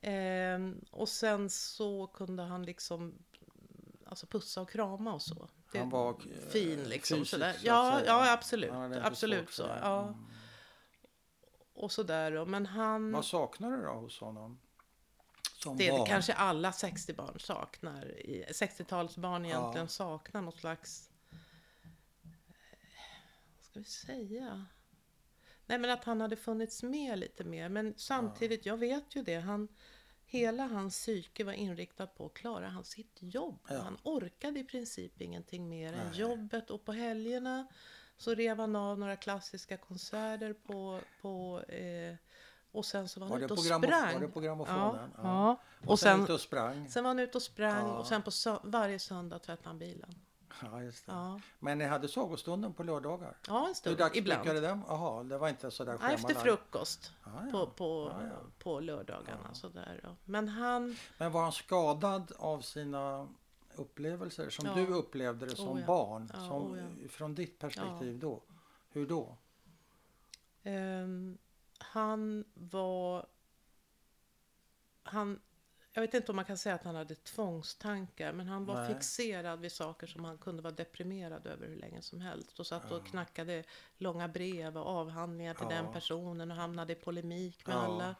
[0.00, 3.14] Ehm, och sen så kunde han liksom
[4.06, 5.48] alltså pussa och krama och så.
[5.72, 7.16] Det, Han var eh, fin liksom.
[7.18, 7.52] fysisk, sådär.
[7.52, 8.70] så Ja, ja, absolut.
[9.02, 9.62] Absolut så.
[9.80, 10.02] Ja.
[10.08, 10.26] Mm.
[11.74, 12.46] Och sådär då.
[12.46, 13.12] Men han...
[13.12, 14.60] Vad saknar du då hos honom?
[15.62, 16.06] Som Det barn?
[16.06, 18.04] kanske alla 60-barn saknar.
[18.20, 19.88] i- 60-talsbarn egentligen Ja.
[19.88, 21.10] saknar något slags...
[23.56, 24.66] Vad ska vi säga?
[25.70, 27.68] Nej men att han hade funnits med lite mer.
[27.68, 29.36] Men samtidigt, jag vet ju det.
[29.40, 29.68] Han,
[30.24, 33.58] hela hans psyke var inriktat på att klara han sitt jobb.
[33.68, 33.78] Ja.
[33.78, 36.20] Han orkade i princip ingenting mer än Nej.
[36.20, 36.70] jobbet.
[36.70, 37.66] Och på helgerna
[38.16, 41.00] så rev han av några klassiska konserter på...
[41.22, 42.14] på eh,
[42.72, 43.80] och sen så var han Var ute och sprang.
[44.14, 45.10] var det på grammofonen?
[45.16, 45.60] Ja, ja.
[45.82, 46.88] Och, Och sen, sen, och sprang?
[46.88, 47.98] sen var han ute och sprang Ja.
[47.98, 50.14] och sen på sö- varje söndag tvättade han bilen.
[50.62, 51.12] Ja, just det.
[51.12, 53.36] Ja, Men ni hade sagostunden på lördagar?
[53.46, 54.46] ja en Hur stund ibland.
[54.62, 54.82] den?
[54.88, 57.50] Jaha, det var inte sådär Ja, efter frukost Ja, ja.
[57.52, 58.12] på, på,
[58.58, 59.54] på lördagarna.
[59.54, 60.16] Sådär.
[60.24, 63.28] Men han, Men var han skadad av sina
[63.74, 66.28] upplevelser som du upplevde det som Oh, barn?
[66.28, 67.08] Som, oh.
[67.08, 68.42] Från ditt perspektiv då?
[68.90, 69.36] Hur då?
[70.62, 71.38] ehm,
[71.78, 73.26] han var...
[75.02, 75.40] Han,
[75.92, 78.94] jag vet inte om man kan säga att han hade tvångstankar, men han var Nej.
[78.94, 82.60] fixerad vid saker som han kunde vara deprimerad över hur länge som helst.
[82.60, 83.64] Och satt och knackade
[83.98, 85.76] långa brev och avhandlingar till Ja.
[85.76, 87.80] den personen och hamnade i polemik med Ja.
[87.80, 88.14] alla.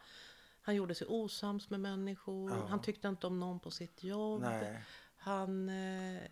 [0.61, 2.49] Han gjorde sig osams med människor.
[2.67, 4.41] Han tyckte inte om någon på sitt jobb.
[4.41, 4.83] Nej.
[5.23, 5.67] Han...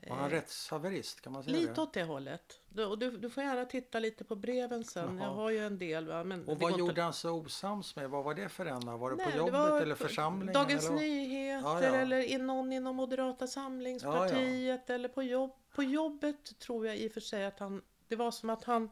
[0.10, 1.22] Var han eh, rättshaverist?
[1.22, 1.82] Kan man säga Lite det?
[1.82, 2.60] åt det hållet.
[2.70, 5.18] Du, du, du får gärna titta lite på breven sen.
[5.18, 5.28] Jaha.
[5.28, 6.08] Jag har ju en del.
[6.08, 6.24] Va?
[6.24, 8.10] Men Och det vad gjorde inte- han så osams med?
[8.10, 8.98] Vad var det för ena?
[8.98, 10.54] Var det Nej, på det jobbet var eller församlingen?
[10.54, 10.96] Dagens eller?
[10.96, 11.96] Nyheter Ja, ja.
[11.96, 17.12] eller in någon inom Moderata samlingspartiet eller på, jobb, på jobbet tror jag i och
[17.12, 17.82] för sig att han...
[18.08, 18.90] Det var som att han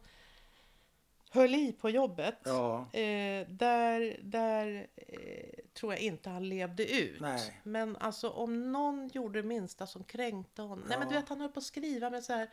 [1.37, 2.37] höll i på jobbet.
[2.43, 7.21] Ja, Eh, där där eh, tror jag inte han levde ut.
[7.21, 7.59] Nej.
[7.63, 10.85] Men alltså om någon gjorde det minsta som kränkte honom.
[10.89, 11.19] Nej men du Ja.
[11.19, 12.49] vet han höll på att skriva med så här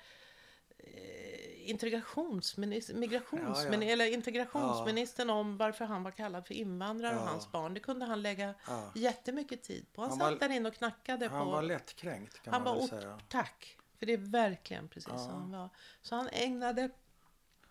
[0.79, 3.93] eh, integrationsminister, migrationsminister, Ja, ja.
[3.93, 7.27] eller integrationsministern om varför han var kallad för invandrare och Ja.
[7.27, 7.75] hans barn.
[7.75, 8.93] Det kunde han lägga ja.
[8.95, 10.01] jättemycket tid på.
[10.01, 11.51] Han, Han satt var- där inne och knackade Han på...
[11.53, 13.21] var lättkränkt kan han man var väl säga.
[13.29, 13.79] Tack!
[13.99, 15.19] För det är verkligen precis Ja.
[15.19, 15.69] så han var.
[16.03, 16.91] Så han ägnade,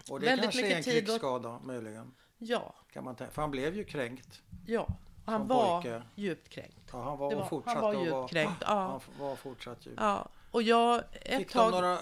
[0.10, 2.14] Och det väldigt kanske är en krigsskada möjligen.
[2.38, 3.34] ja, Kan man tänka.
[3.34, 4.42] För han blev ju kränkt.
[4.66, 4.88] ja.
[5.26, 6.04] Och han var pojke.
[6.16, 6.90] djupt kränkt.
[6.92, 8.58] Ja, han var, Det och var, fortsatt han var att djupt vara- kränkt.
[8.62, 8.68] Ja.
[8.76, 9.98] Han var fortsatt djupt.
[10.02, 12.00] Ja, och jag ett Fick tag, några...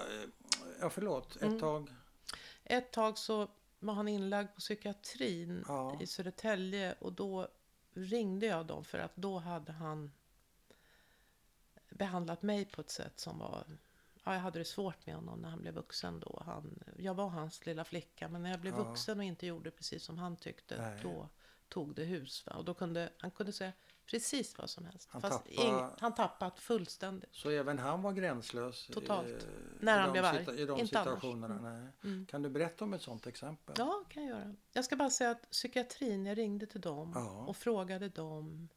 [0.81, 1.35] Ja, förlåt.
[1.35, 1.59] Ett Mm.
[1.59, 1.89] tag.
[2.63, 3.47] ett tag så
[3.79, 5.97] var han inlagd på psykiatrin Ja.
[6.01, 7.47] i Södertälje och då
[7.93, 10.11] ringde jag dem för att då hade han
[11.89, 13.63] behandlat mig på ett sätt som var
[14.23, 16.43] Ja, jag hade det svårt med honom när han blev vuxen då.
[16.45, 18.83] Han, jag var hans lilla flicka, men när jag blev Ja.
[18.83, 20.99] vuxen och inte gjorde precis som han tyckte, Nej.
[21.03, 21.29] då
[21.69, 22.45] tog det hus.
[22.45, 22.53] Va?
[22.53, 23.71] Och då kunde han kunde säga
[24.05, 25.09] precis vad som helst.
[25.11, 27.35] Han Fast tappade- ing, han tappat fullständigt.
[27.35, 28.87] Så även han var gränslös?
[28.93, 29.27] Totalt.
[29.27, 29.37] i
[29.79, 30.61] När han blev arg.
[30.61, 31.55] I de Inte situationerna?
[31.69, 31.87] Mm.
[32.03, 32.25] Mm.
[32.25, 33.75] Kan du berätta om ett sånt exempel?
[33.77, 34.55] Ja, kan jag göra.
[34.73, 37.45] Jag ska bara säga att psykiatrin, jag ringde till dem Ja.
[37.47, 38.69] och frågade dem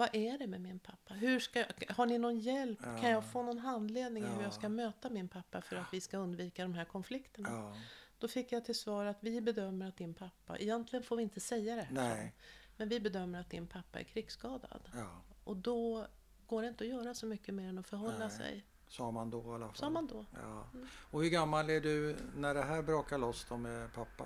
[0.00, 1.14] vad är det med min pappa?
[1.14, 2.82] Hur ska jag, har ni någon hjälp?
[2.82, 6.00] Kan jag få någon handledning i hur jag ska möta min pappa för att vi
[6.00, 7.48] ska undvika de här konflikterna?
[7.50, 7.74] Ja.
[8.18, 11.40] Då fick jag till svar att vi bedömer att din pappa, egentligen får vi inte
[11.40, 12.34] säga det här, Nej.
[12.76, 14.90] men vi bedömer att din pappa är krigsskadad.
[14.94, 15.22] Ja.
[15.44, 16.06] Och då
[16.46, 18.30] går det inte att göra så mycket mer än att förhålla Nej.
[18.30, 18.64] sig.
[18.88, 19.76] Sa man då i alla fall.
[19.76, 20.24] Sa man då.
[20.42, 20.68] Ja.
[21.10, 24.24] Och hur gammal är du när det här brakar loss då med pappa?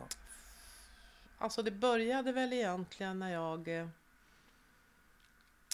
[1.39, 3.89] Alltså det började väl egentligen när jag eh,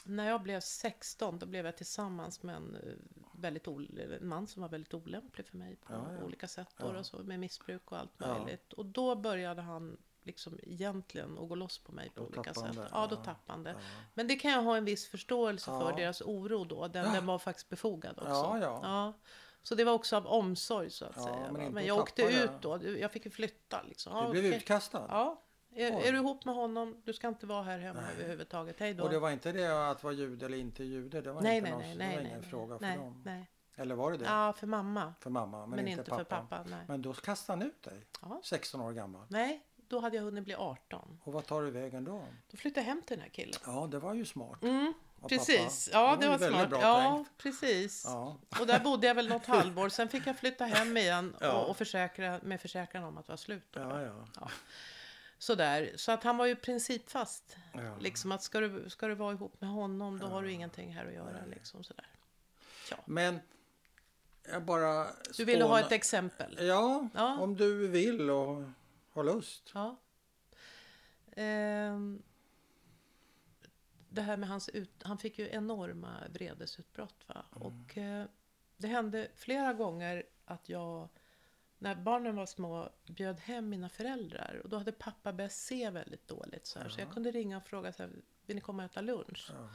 [0.04, 2.92] när jag blev 16 då blev jag tillsammans med en, eh,
[3.32, 6.24] väldigt en man som var väldigt olämplig för mig på Ja, ja.
[6.24, 6.74] olika sätt.
[6.78, 6.92] Ja.
[6.92, 8.38] då Och så, med missbruk och allt Ja.
[8.38, 8.72] möjligt.
[8.72, 12.72] Och då började han liksom egentligen att gå loss på mig på Då olika sätt.
[12.76, 12.88] det.
[12.92, 13.24] Ja, då Ja.
[13.24, 13.70] tappade han det.
[13.70, 13.78] Ja.
[14.14, 15.80] Men det kan jag ha en viss förståelse Ja.
[15.80, 16.88] för, deras oro då.
[16.88, 17.12] Den, Ja.
[17.12, 18.28] den var faktiskt befogad också.
[18.30, 19.12] Ja, ja.
[19.62, 21.52] Så det var också av omsorg så att Ja, säga.
[21.52, 22.80] men Men jag åkte ut då.
[22.98, 24.16] Jag fick ju flytta liksom.
[24.16, 24.56] Ja, Du blev okej.
[24.56, 25.06] utkastad?
[25.08, 25.42] Ja.
[25.74, 28.10] Är, är du ihop med honom, du ska inte vara här hemma Nej.
[28.14, 28.80] överhuvudtaget.
[28.80, 29.04] Hej då.
[29.04, 31.20] Och det var inte det att vara jude eller inte jude?
[31.20, 32.86] Det var nej, inte nej, någon, nej, det nej, var nej, ingen nej, fråga för
[32.86, 33.22] nej, dem?
[33.24, 33.50] nej.
[33.76, 34.24] Eller var det det?
[34.24, 35.14] Ja, för mamma.
[35.20, 36.24] För mamma, men, Men, inte, inte pappa.
[36.24, 36.64] för pappa.
[36.70, 36.84] Nej.
[36.88, 38.06] Men då kastade han ut dig?
[38.20, 38.40] Ja.
[38.44, 39.26] 16 år gammal?
[39.28, 41.18] nej, då hade jag hunnit bli 18.
[41.24, 42.24] Och vad tar du vägen då?
[42.50, 43.60] Då flyttade jag hem till den här killen.
[43.66, 44.62] Ja, det var ju smart.
[44.62, 44.94] Mm,
[45.28, 45.88] precis.
[45.92, 46.04] pappa.
[46.04, 46.70] Ja, det var väldigt smart.
[46.70, 47.36] Bra Ja, tänkt.
[47.38, 48.04] precis.
[48.06, 48.36] Ja.
[48.60, 49.88] Och där bodde jag väl något halvår.
[49.88, 51.52] Sen fick jag flytta hem igen Ja.
[51.52, 53.66] och, och försäkra, med försäkran om att det var slut.
[53.70, 53.80] Då.
[53.80, 54.50] Ja, ja.
[55.40, 55.92] Sådär.
[55.96, 57.56] Så att han var ju principfast.
[57.74, 57.96] ja.
[58.00, 61.06] Liksom att ska du, ska du vara ihop med honom då har du ingenting här
[61.06, 61.44] att göra.
[61.46, 62.06] Liksom, sådär.
[62.90, 62.96] Ja.
[63.04, 63.40] Men
[64.50, 65.06] jag bara...
[65.36, 66.58] Du ville ha ett exempel?
[66.60, 67.38] Ja, Ja.
[67.40, 68.64] om du vill och
[69.12, 69.70] har lust.
[69.74, 69.96] Ja.
[71.36, 72.22] Ehm,
[74.08, 75.02] det här med hans ut...
[75.02, 77.24] Han fick ju enorma vredesutbrott.
[77.26, 77.44] Va?
[77.50, 78.26] Och eh,
[78.76, 81.08] det hände flera gånger att jag,
[81.82, 84.60] när barnen var små, bjöd hem mina föräldrar.
[84.64, 86.66] Och då hade pappa börjat se väldigt dåligt.
[86.66, 88.10] Så, här, så jag kunde ringa och fråga, så här,
[88.46, 89.50] vill ni komma och äta lunch?
[89.52, 89.70] Jaha.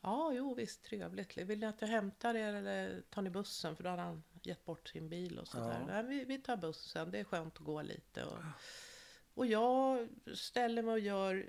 [0.00, 1.38] Ja, jo visst, trevligt.
[1.38, 3.76] Vill ni att jag hämtar er eller tar ni bussen?
[3.76, 5.86] För då hade han gett bort sin bil och sådär.
[5.88, 6.02] Ja.
[6.02, 8.24] Vi, vi tar bussen, det är skönt att gå lite.
[8.24, 8.38] Och,
[9.34, 11.46] och jag ställer mig och gör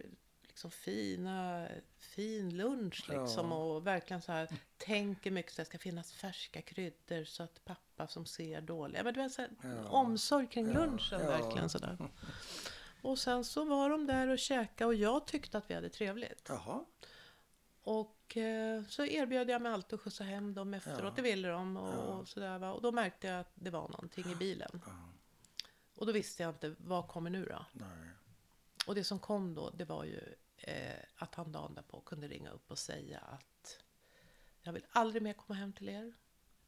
[0.47, 3.51] liksom fina, fin lunch liksom.
[3.51, 3.57] Ja.
[3.57, 7.65] Och verkligen så här tänker mycket så att det ska finnas färska kryddor så att
[7.65, 9.03] pappa som ser dåliga.
[9.03, 9.89] Men det var så här, Ja.
[9.89, 11.27] omsorg kring Ja, lunchen ja.
[11.27, 11.97] verkligen sådär.
[13.01, 16.45] Och sen så var de där och käkade och jag tyckte att vi hade trevligt.
[16.49, 16.85] Jaha.
[17.83, 20.99] Och eh, så erbjöd jag mig alltid att skjutsa hem dem efteråt.
[21.03, 21.11] Ja.
[21.15, 21.77] Det ville de.
[21.77, 21.97] Och, Ja.
[21.97, 22.71] och, sådär, va?
[22.71, 24.81] och då märkte jag att det var någonting i bilen.
[24.85, 24.91] Ja.
[25.97, 27.65] Och då visste jag inte, vad kommer nu då?
[27.71, 27.87] Nej.
[28.87, 32.49] Och det som kom då, det var ju eh, att han dagen därpå kunde ringa
[32.51, 33.77] upp och säga att
[34.61, 36.13] jag vill aldrig mer komma hem till er.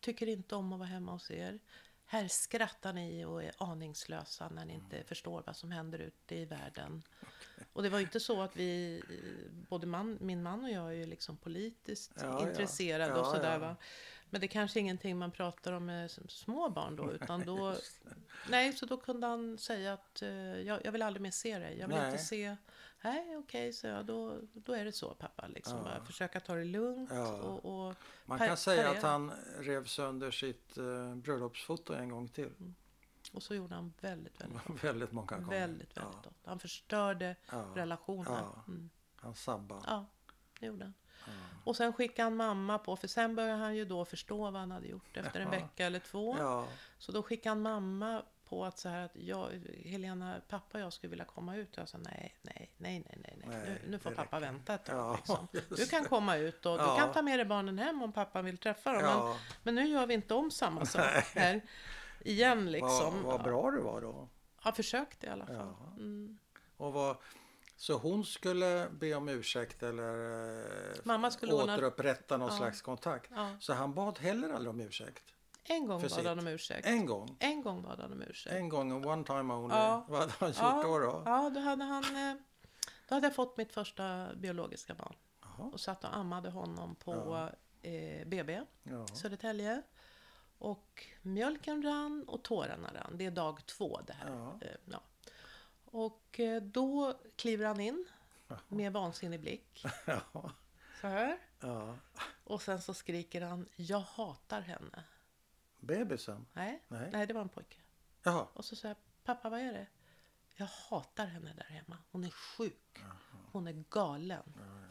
[0.04, 1.60] Tycker inte om att vara hemma hos er.
[2.06, 6.46] Här skrattar ni och är aningslösa när ni inte förstår vad som händer ute i
[6.46, 7.04] världen.
[7.74, 9.02] Och det var ju inte så att vi,
[9.70, 13.60] både man, min man och jag är ju liksom politiskt Ja, intresserade Ja, och sådär
[13.60, 13.76] va.
[14.30, 17.76] Men det är kanske ingenting man pratar om med små barn då, utan då...
[18.50, 20.30] Nej, så då kunde han säga att eh,
[20.62, 21.78] jag, jag vill aldrig mer se dig.
[21.80, 22.12] Jag vill Nej.
[22.12, 22.58] inte se...
[23.04, 24.06] Nej, okej, så jag.
[24.06, 25.48] Då, då är det så, pappa.
[25.48, 25.78] Liksom.
[25.78, 25.84] Ja.
[25.84, 27.10] Bara försöka ta det lugnt.
[27.14, 27.34] Ja.
[27.34, 27.96] Och, och,
[28.26, 32.52] Man kan säga att han rev sönder sitt uh, bröllopsfoto en gång till.
[33.34, 35.50] och så gjorde han väldigt, väldigt, väldigt många gånger.
[35.50, 36.22] väldigt, väldigt ja.
[36.24, 36.34] gott.
[36.46, 37.66] Han förstörde Ja.
[37.76, 38.32] relationer.
[38.32, 38.64] Ja.
[38.68, 38.90] Mm.
[39.16, 39.82] Han sabbade.
[39.88, 40.06] Ja,
[40.60, 40.94] det gjorde han.
[41.64, 44.72] Och sen skickade han mamma på, för sen började han ju då förstå vad han
[44.72, 46.38] hade gjort efter en vecka eller två.
[46.98, 48.24] Så då skickade han mamma
[48.54, 49.50] på att så här att jag,
[49.86, 51.72] Helena, pappa och jag skulle vilja komma ut.
[51.72, 53.60] Och jag sa nej, nej, nej, nej, nej, nej.
[53.66, 54.46] Nu, nu får pappa räcker.
[54.52, 54.98] vänta ett tag.
[54.98, 55.48] Ja, liksom.
[55.78, 56.92] Du kan komma ut och Ja.
[56.92, 59.02] du kan ta med dig barnen hem om pappa vill träffa dem.
[59.02, 59.38] Men, ja.
[59.64, 61.62] men nu gör vi inte om samma sak här
[62.26, 63.24] igen liksom.
[63.24, 64.30] Vad, vad bra du var då.
[64.64, 65.76] Jag försökte i alla fall.
[65.98, 66.38] Mm.
[66.78, 67.18] Och vad,
[67.76, 70.14] så hon skulle be om ursäkt eller
[70.92, 73.32] eh, Mamma skulle återupprätta någon slags kontakt.
[73.60, 75.24] Så han bad heller aldrig om ursäkt.
[75.64, 76.88] En gång bad han om ursäkt.
[76.88, 77.38] En gång.
[77.40, 78.56] En gång bad han om ursäkt.
[78.56, 79.76] En gång, one time only.
[79.76, 80.06] Ja.
[80.08, 80.82] Vad hade han gjort Ja.
[80.84, 81.00] då?
[81.00, 81.24] då?
[81.26, 82.04] Ja, då hade han...
[82.30, 82.36] eh,
[83.10, 85.16] Då hade jag fått mitt första biologiska barn.
[85.42, 85.70] Jaha.
[85.74, 87.14] Och satt och ammade honom på
[87.84, 87.90] Ja.
[87.90, 89.08] eh, BB, Ja.
[89.08, 89.82] Södertälje.
[90.58, 93.18] Och mjölken rann och tårarna rann.
[93.18, 94.30] Det är dag två det här.
[94.30, 94.58] Ja.
[94.62, 95.02] Eh, ja.
[95.86, 98.06] Och eh, då kliver han in
[98.68, 99.86] med vansinnig blick.
[100.06, 100.52] Ja.
[101.02, 101.38] Så här.
[101.60, 101.96] ja.
[102.44, 105.04] Och sen så skriker han, jag hatar henne.
[105.84, 106.46] Bebisen?
[106.54, 107.10] Nej, Nej.
[107.12, 107.78] nej det var en pojke.
[108.24, 108.46] Jaha.
[108.54, 109.88] Och så säger jag, pappa vad är det?
[110.56, 111.98] Jag hatar henne där hemma.
[112.12, 113.04] Hon är sjuk.
[113.52, 114.44] Hon är galen.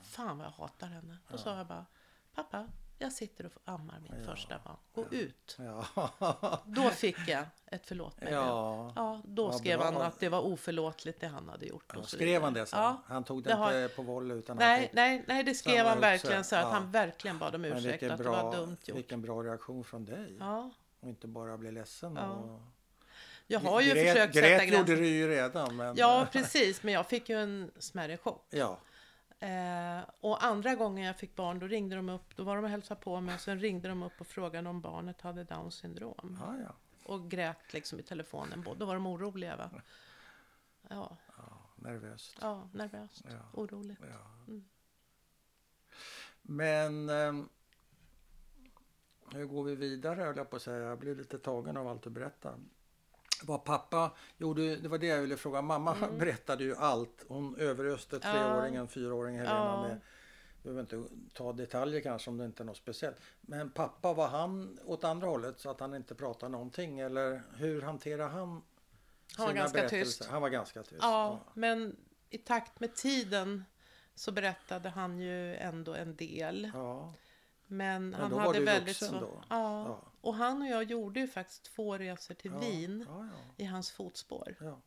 [0.03, 1.19] Fan vad jag hatar henne.
[1.31, 1.87] Då sa jag bara,
[2.35, 2.67] pappa,
[2.99, 4.77] jag sitter och ammar mitt Ja, första barn.
[4.93, 5.57] Gå ut.
[5.59, 6.61] Ja.
[6.67, 8.33] Då fick jag ett förlåt mig.
[8.33, 8.93] Ja.
[8.97, 9.21] ja.
[9.25, 9.85] då skrev bra.
[9.93, 11.85] han att det var oförlåtligt det han hade gjort.
[11.93, 12.43] Ja, och så skrev vidare.
[12.45, 12.79] han det sen?
[12.81, 13.03] Ja.
[13.07, 14.93] Han tog det, Det har- inte på volley utan han Nej, fick...
[14.93, 16.71] nej, nej, det skrev han verkligen så att Ja.
[16.71, 17.85] han verkligen bad om ursäkt.
[17.93, 18.97] vilken Att det bra, var dumt gjort.
[18.99, 20.37] vilken bra reaktion från dig.
[20.41, 20.71] Ja.
[21.03, 22.17] Och inte bara bli ledsen.
[22.17, 22.29] Ja.
[22.31, 22.61] Och...
[23.47, 24.97] Jag har ju Grät- försökt grät sätta gjorde gränser.
[24.97, 25.77] du ju redan.
[25.77, 25.97] Men...
[25.97, 26.83] Ja, precis.
[26.83, 28.47] Men jag fick ju en smärre chock.
[28.51, 28.79] ja.
[29.39, 32.37] Eh, och andra gången jag fick barn, då ringde de upp.
[32.37, 33.35] Då var de och hälsade på mig.
[33.35, 36.39] Och sen ringde de upp och frågade om barnet hade Downs syndrom.
[36.41, 36.75] Ja, ja.
[37.05, 38.65] Och grät liksom i telefonen.
[38.79, 39.57] Då var de oroliga.
[39.57, 39.71] Va?
[40.89, 42.39] Ja, ja, nervöst.
[42.41, 43.25] ja nervöst.
[43.31, 43.61] Ja.
[43.61, 44.01] Oroligt.
[44.11, 44.31] Ja.
[44.49, 44.65] Mm.
[46.43, 47.49] Men ehm,
[49.35, 50.79] hur går vi vidare höll jag på att säga.
[50.89, 52.55] Jag blev lite tagen av allt du berättar.
[53.43, 55.63] Vad pappa gjorde, det var det jag ville fråga.
[55.63, 57.25] Mamma berättade ju allt.
[57.29, 58.37] Hon överöste Mm.
[58.37, 58.43] Ja.
[58.49, 59.83] treåringen, fyraåringen Helena Ja.
[59.89, 60.01] med
[60.63, 61.03] behöver inte
[61.35, 63.17] ta detaljer kanske om det inte är något speciellt.
[63.41, 67.01] Men pappa, var han åt andra hållet så att han inte pratade någonting?
[67.01, 68.63] Eller hur hanterar han
[69.37, 70.25] Han var ganska tyst.
[70.27, 70.99] Han var ganska tyst.
[71.03, 71.97] Ja, men
[72.31, 73.65] i takt med tiden
[74.15, 76.71] så berättade han ju ändå en del.
[76.75, 77.15] Ja.
[77.73, 79.43] Men, han var hade väldigt vuxen så.
[79.49, 79.85] Ja.
[79.89, 80.01] Ja.
[80.21, 82.59] Och han och jag gjorde ju faktiskt två resor till Ja.
[82.59, 84.55] Wien Ja, i hans fotspår.
[84.61, 84.79] ja.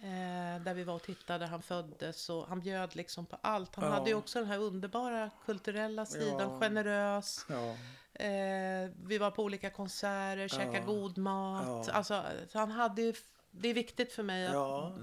[0.00, 3.74] Eh, där vi var och tittade, han föddes och han bjöd liksom på allt.
[3.76, 3.90] Han Ja.
[3.90, 6.60] hade ju också den här underbara kulturella sidan, Ja.
[6.60, 7.46] generös.
[7.48, 7.76] ja.
[8.24, 10.84] Eh, vi var på olika konserter, käkade Ja.
[10.84, 11.86] god mat.
[11.88, 11.92] Ja.
[11.92, 13.14] Alltså, så han hade ju,
[13.60, 14.52] det är viktigt för mig att...
[14.52, 15.02] Ja, ja.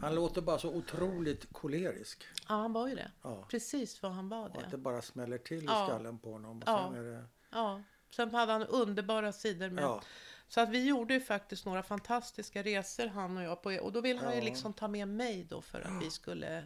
[0.00, 2.24] Han låter bara så otroligt kolerisk.
[2.44, 3.10] han var ju det.
[3.22, 3.46] Ja.
[3.50, 4.76] Precis vad han var Och att det det.
[4.76, 5.86] bara smäller till i Ja.
[5.86, 6.58] skallen på honom.
[6.58, 6.90] Och Ja.
[6.92, 7.82] sen är det, Ja.
[8.10, 9.84] Sen hade han underbara sidor med.
[9.84, 10.02] ja.
[10.48, 13.70] Så att vi gjorde ju faktiskt några fantastiska resor han och jag på.
[13.82, 14.44] Och då ville han ju Ja.
[14.44, 16.64] liksom ta med mig då för att vi skulle...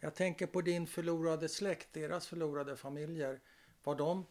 [0.00, 3.40] Jag tänker på din förlorade släkt, deras förlorade familjer.
[3.84, 4.26] Var de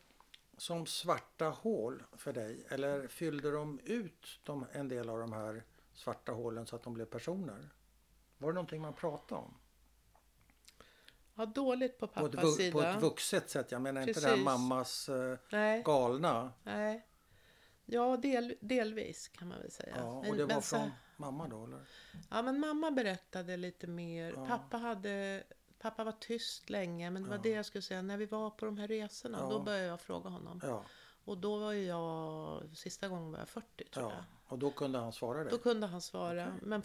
[0.57, 2.65] som svarta hål för dig?
[2.69, 5.63] Eller fyllde de ut de, en del av de här
[5.95, 7.69] svarta hålen så att de blev personer?
[8.37, 9.53] Var det någonting man pratade om?
[11.35, 12.95] Ja, dåligt på På ett, pappas på sida.
[12.95, 13.71] ett vuxet sätt.
[13.71, 14.45] Jag menar inte det här Precis.
[14.45, 16.53] mammas eh, Nej, galna.
[16.63, 17.07] nej.
[17.85, 19.95] Ja, del, delvis kan man väl säga.
[19.97, 21.63] Ja, och Men- det var men så- från mamma då?
[21.65, 21.79] Eller?
[22.29, 24.33] Ja, men mamma berättade lite mer.
[24.35, 24.45] Ja.
[24.47, 25.43] Pappa, hade,
[25.79, 27.41] pappa var tyst länge, men det var Ja.
[27.43, 28.01] det jag skulle säga.
[28.01, 29.49] När vi var på de här resorna, Ja.
[29.49, 30.61] då började jag fråga honom.
[31.25, 34.11] Och då var ju jag, sista gången var jag 40 tror ja.
[34.15, 34.23] jag.
[34.47, 35.47] Och då kunde han svara dig?
[35.51, 36.59] Då kunde han svara, Okej.
[36.61, 36.81] men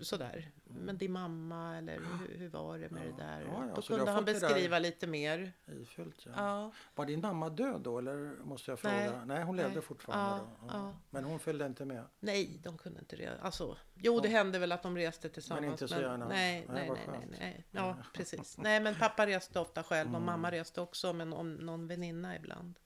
[0.00, 0.50] sådär.
[0.64, 3.10] Men din mamma, eller hur, hur var det med Ja.
[3.16, 3.40] det där?
[3.40, 5.52] Ja, ja, då kunde han det beskriva lite mer.
[5.82, 6.72] Ifyllt, ja.
[6.94, 9.24] Var din mamma död då eller måste jag fråga?
[9.24, 9.42] Nej.
[9.44, 9.82] hon levde Nej.
[9.82, 10.94] fortfarande då?
[11.10, 12.04] Men hon följde inte med?
[12.20, 13.40] Nej, de kunde inte resa.
[13.42, 15.66] Alltså, jo, det hände väl att de reste tillsammans.
[15.66, 16.28] inte så gärna.
[16.28, 17.64] Nej, Nej, nej, nej, nej, nej.
[17.70, 18.58] Ja, precis.
[18.58, 20.26] Nej, men pappa reste ofta själv och Mm.
[20.26, 22.78] mamma reste också med någon, någon väninna ibland.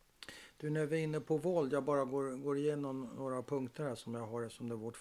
[0.62, 3.94] Du, när vi är inne på våld, jag bara går, går igenom några punkter här
[3.94, 5.01] som jag har som det är, vårt,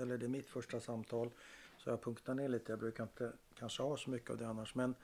[0.00, 1.30] eller det är mitt första samtal.
[1.78, 4.74] Så jag punktar ner lite, jag brukar inte kanske ha så mycket av det annars.
[4.74, 4.94] Men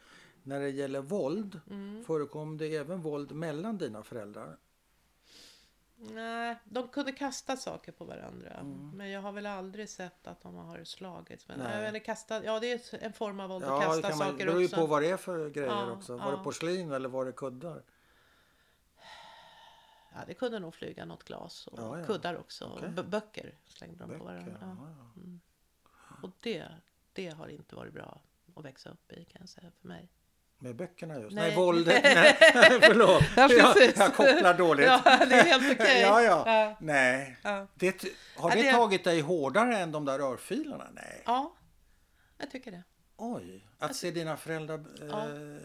[0.43, 2.05] när det gäller våld, Mm.
[2.05, 4.57] förekom det även våld mellan dina föräldrar?
[5.97, 8.51] Nej, de kunde kasta saker på varandra.
[8.51, 8.91] Mm.
[8.95, 11.49] Men jag har väl aldrig sett att de har slagits.
[11.49, 11.73] Men Nej.
[11.75, 14.09] jag vet, inte, kasta, ja, det är en form av våld att Ja, det kasta
[14.09, 14.77] kan man, det saker beror ju också.
[14.77, 16.17] på vad det är för grejer Ja, också.
[16.17, 16.37] Var ja.
[16.37, 17.83] det porslin eller var det kuddar?
[20.15, 22.07] Ja, det kunde nog flyga något glas och Ja, ja.
[22.07, 22.91] kuddar också.
[22.97, 24.59] B- böcker slängde de på Böcker, varandra.
[24.61, 24.77] Ja.
[25.17, 26.17] ja.
[26.23, 26.65] Och det,
[27.13, 28.21] det har inte varit bra
[28.57, 30.09] att växa upp i kan jag säga för mig.
[30.59, 31.35] Med böckerna just?
[31.35, 31.57] Nej, Nej.
[31.57, 32.03] våldet.
[32.15, 32.37] Nej,
[32.83, 33.23] förlåt.
[33.37, 34.87] Ja, jag, jag kopplar dåligt.
[34.87, 36.01] Ja, det är helt okej.
[36.01, 36.43] ja, ja.
[36.47, 36.77] Ja.
[36.81, 37.37] Nej.
[37.75, 38.05] Det,
[38.37, 40.89] har det, det- tagit dig hårdare än de där örfilarna?
[40.93, 41.23] Nej.
[41.27, 41.55] ja,
[42.39, 42.83] jag tycker det.
[43.17, 43.67] Oj.
[43.79, 45.61] Att se dina föräldrar eh.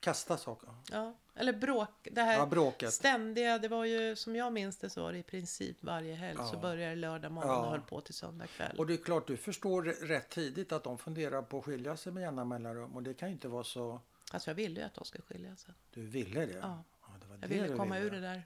[0.00, 0.68] Kasta saker.
[0.90, 1.14] Ja.
[1.34, 2.08] Eller bråk.
[2.12, 2.92] Det här Ja, bråket.
[2.92, 6.38] ständiga, det var ju som jag minns det så var det i princip varje helg
[6.38, 6.60] så Ja.
[6.60, 7.64] började det lördag morgon Ja.
[7.64, 8.78] och höll på till söndag kväll.
[8.78, 12.12] Och det är klart, du förstår rätt tidigt att de funderar på att skilja sig
[12.12, 12.96] med jämna mellanrum.
[12.96, 14.00] Och det kan ju inte vara så...
[14.32, 15.74] Alltså jag ville ju att de skulle skilja sig.
[15.90, 16.52] Du ville det?
[16.52, 16.84] Ja.
[17.20, 18.06] det var Jag det ville komma ville.
[18.06, 18.42] ur det där.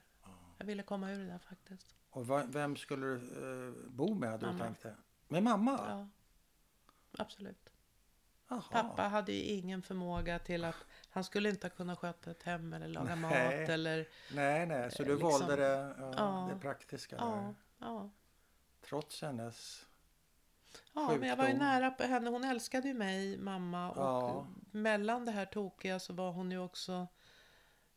[0.57, 1.93] Jag ville komma ur det där faktiskt.
[2.09, 4.95] Och vem skulle du eh, bo med, hade du tänkt det?
[5.27, 5.79] Med mamma?
[5.87, 6.07] Ja,
[7.23, 7.69] absolut.
[8.47, 8.61] Jaha.
[8.71, 10.75] Pappa hade ju ingen förmåga till att
[11.13, 13.59] han skulle inte kunna sköta ett hem eller laga Nej.
[13.59, 16.49] mat eller Nej, nej, så Eh, du liksom- valde det, ja, Ja.
[16.53, 17.55] det praktiska ja, där.
[17.87, 18.09] ja.
[18.89, 19.85] Trots hennes...
[20.93, 21.67] Ja, men jag var ju Sjukdom.
[21.67, 22.29] nära på henne.
[22.29, 23.91] Hon älskade ju mig, mamma.
[23.91, 24.47] Och Ja.
[24.71, 27.07] mellan det här tokiga så var hon ju också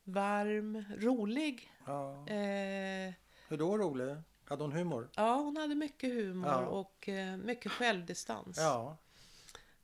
[0.05, 1.73] varm, rolig.
[1.87, 2.13] Ja.
[2.29, 3.13] Eh,
[3.49, 4.17] Hur då rolig?
[4.45, 5.09] Hade hon humor?
[5.17, 6.67] ja, hon hade mycket humor Ja.
[6.67, 8.57] och eh, mycket självdistans.
[8.59, 8.97] Ja.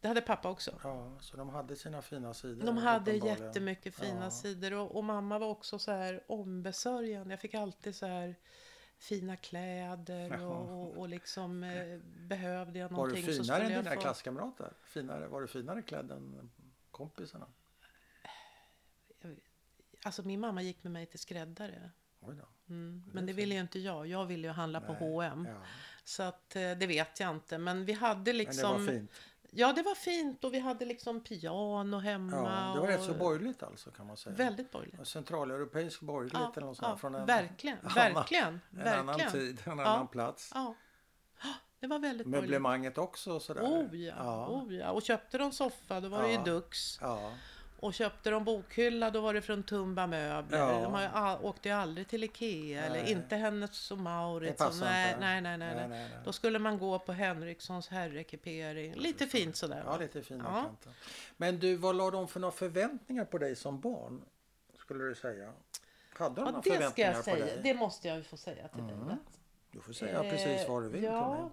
[0.02, 0.78] Det hade pappa också.
[0.82, 2.66] Ja, så de hade sina fina sidor.
[2.66, 4.30] De hade jättemycket fina Ja.
[4.30, 7.32] sidor och, och mamma var också så här ombesörjande.
[7.32, 8.36] Jag fick alltid så här
[8.98, 11.98] fina kläder och, och, liksom eh,
[12.28, 14.00] behövde jag Var du någonting finare än dina få.
[14.00, 14.72] klasskamrater?
[14.84, 16.50] Finare, var du finare klädd än
[16.90, 17.46] kompisarna?
[20.04, 21.90] Alltså min mamma gick med mig till skräddare.
[22.68, 23.02] Mm.
[23.12, 24.06] Men det ville ju inte jag.
[24.06, 25.46] Jag ville ju handla på Nej, H&M.
[25.50, 25.62] Ja.
[26.04, 27.58] Så att eh, det vet jag inte.
[27.58, 28.72] Men vi hade Men liksom...
[28.80, 29.10] det var fint.
[29.54, 32.36] Ja, det var fint och vi hade liksom piano hemma.
[32.36, 34.36] Ja, det var och rätt så borgerligt alltså kan man säga.
[34.36, 35.08] Väldigt borgerligt.
[35.08, 36.88] Centraleuropeisk borgerligt Ja, eller något sånt.
[36.90, 39.32] ja, från en, verkligen, annan- verkligen, en annan verkligen.
[39.32, 39.84] tid, en Ja.
[39.84, 40.50] annan plats.
[40.54, 40.74] Ja,
[41.80, 42.50] det var väldigt borgerligt.
[42.50, 43.62] Möblemanget också sådär.
[43.62, 44.46] Oh ja, Ja.
[44.48, 44.90] oh ja.
[44.90, 47.00] Och köpte de soffa då var det ju Dux.
[47.82, 50.58] Och köpte de bokhylla då var det från Tumba möbler.
[50.58, 50.80] Ja.
[50.80, 53.12] De har åkte ju aldrig till Ikea eller Nej.
[53.12, 54.58] inte Hennes och Det Mauritz.
[54.58, 56.10] passar nej, nej, nej, nej, Nej, nej.
[56.24, 58.94] Då skulle man gå på Henrikssons herrekipering.
[58.94, 59.82] Lite fint sådär.
[59.86, 60.62] Ja, lite fina Ja.
[60.62, 60.92] kanter.
[61.36, 64.24] Men du, vad la de för några förväntningar på dig som barn?
[64.78, 65.52] Skulle du säga?
[66.18, 67.44] Hade de Ja, några det ska jag på säga.
[67.44, 67.60] dig?
[67.62, 68.92] Det måste jag ju få säga till dig.
[68.94, 69.06] Mm.
[69.08, 69.18] va?
[69.70, 71.50] Du får säga precis vad du vill Eh, till ja, mig.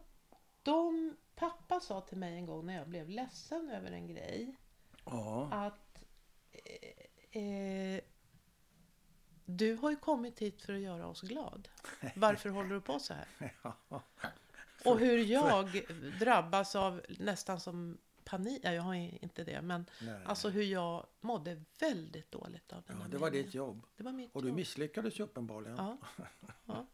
[0.63, 4.55] de, pappa sa till mig en gång när jag blev ledsen över en grej
[5.05, 5.47] Ja.
[5.51, 5.88] att
[7.31, 8.01] eh,
[9.45, 11.67] du har ju kommit hit för att göra oss glad.
[12.15, 13.53] Varför håller du på så här?
[13.89, 14.03] Ja.
[14.85, 15.81] Och hur jag
[16.19, 17.97] drabbas av nästan som
[18.29, 18.59] panik.
[18.63, 20.21] Ja, jag har inte det, men Nej.
[20.25, 23.45] alltså hur jag mådde väldigt dåligt av den ja, här det var meningen.
[23.45, 23.85] ditt jobb.
[23.97, 25.77] Det var mitt Och du misslyckades ju uppenbarligen.
[25.77, 25.97] Ja.
[26.65, 26.85] ja.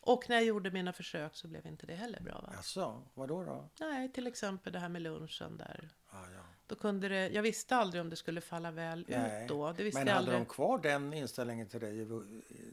[0.00, 2.40] Och när jag gjorde mina försök så blev inte det heller bra.
[2.40, 2.52] Va?
[2.56, 3.44] Jaså, vad då?
[3.44, 3.68] då?
[3.80, 5.90] Nej, till exempel det här med lunchen där.
[6.12, 6.43] Ja, ja.
[6.66, 9.72] Då kunde det, jag visste aldrig om det skulle falla väl Nej, ut då.
[9.72, 10.38] Det visste Men hade aldrig.
[10.38, 12.06] de kvar den inställningen till dig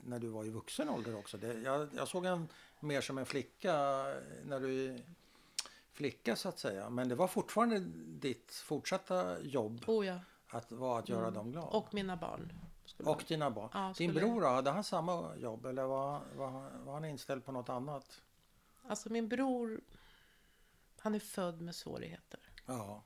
[0.04, 1.38] när du var i vuxen ålder också?
[1.38, 2.48] Det, jag, jag såg en
[2.80, 3.74] mer som en flicka
[4.44, 4.98] när du
[5.92, 6.90] flicka så att säga.
[6.90, 10.20] Men det var fortfarande ditt fortsatta jobb Oh ja.
[10.48, 11.68] att vara att göra dem glada.
[11.68, 12.54] Och mina barn.
[13.04, 13.70] Och dina barn.
[13.74, 17.52] Ja, Din bror då, hade han samma jobb eller var, var, var han inställd på
[17.52, 18.22] något annat?
[18.88, 19.82] Alltså min bror,
[21.00, 22.40] han är född med svårigheter.
[22.66, 23.04] Ja,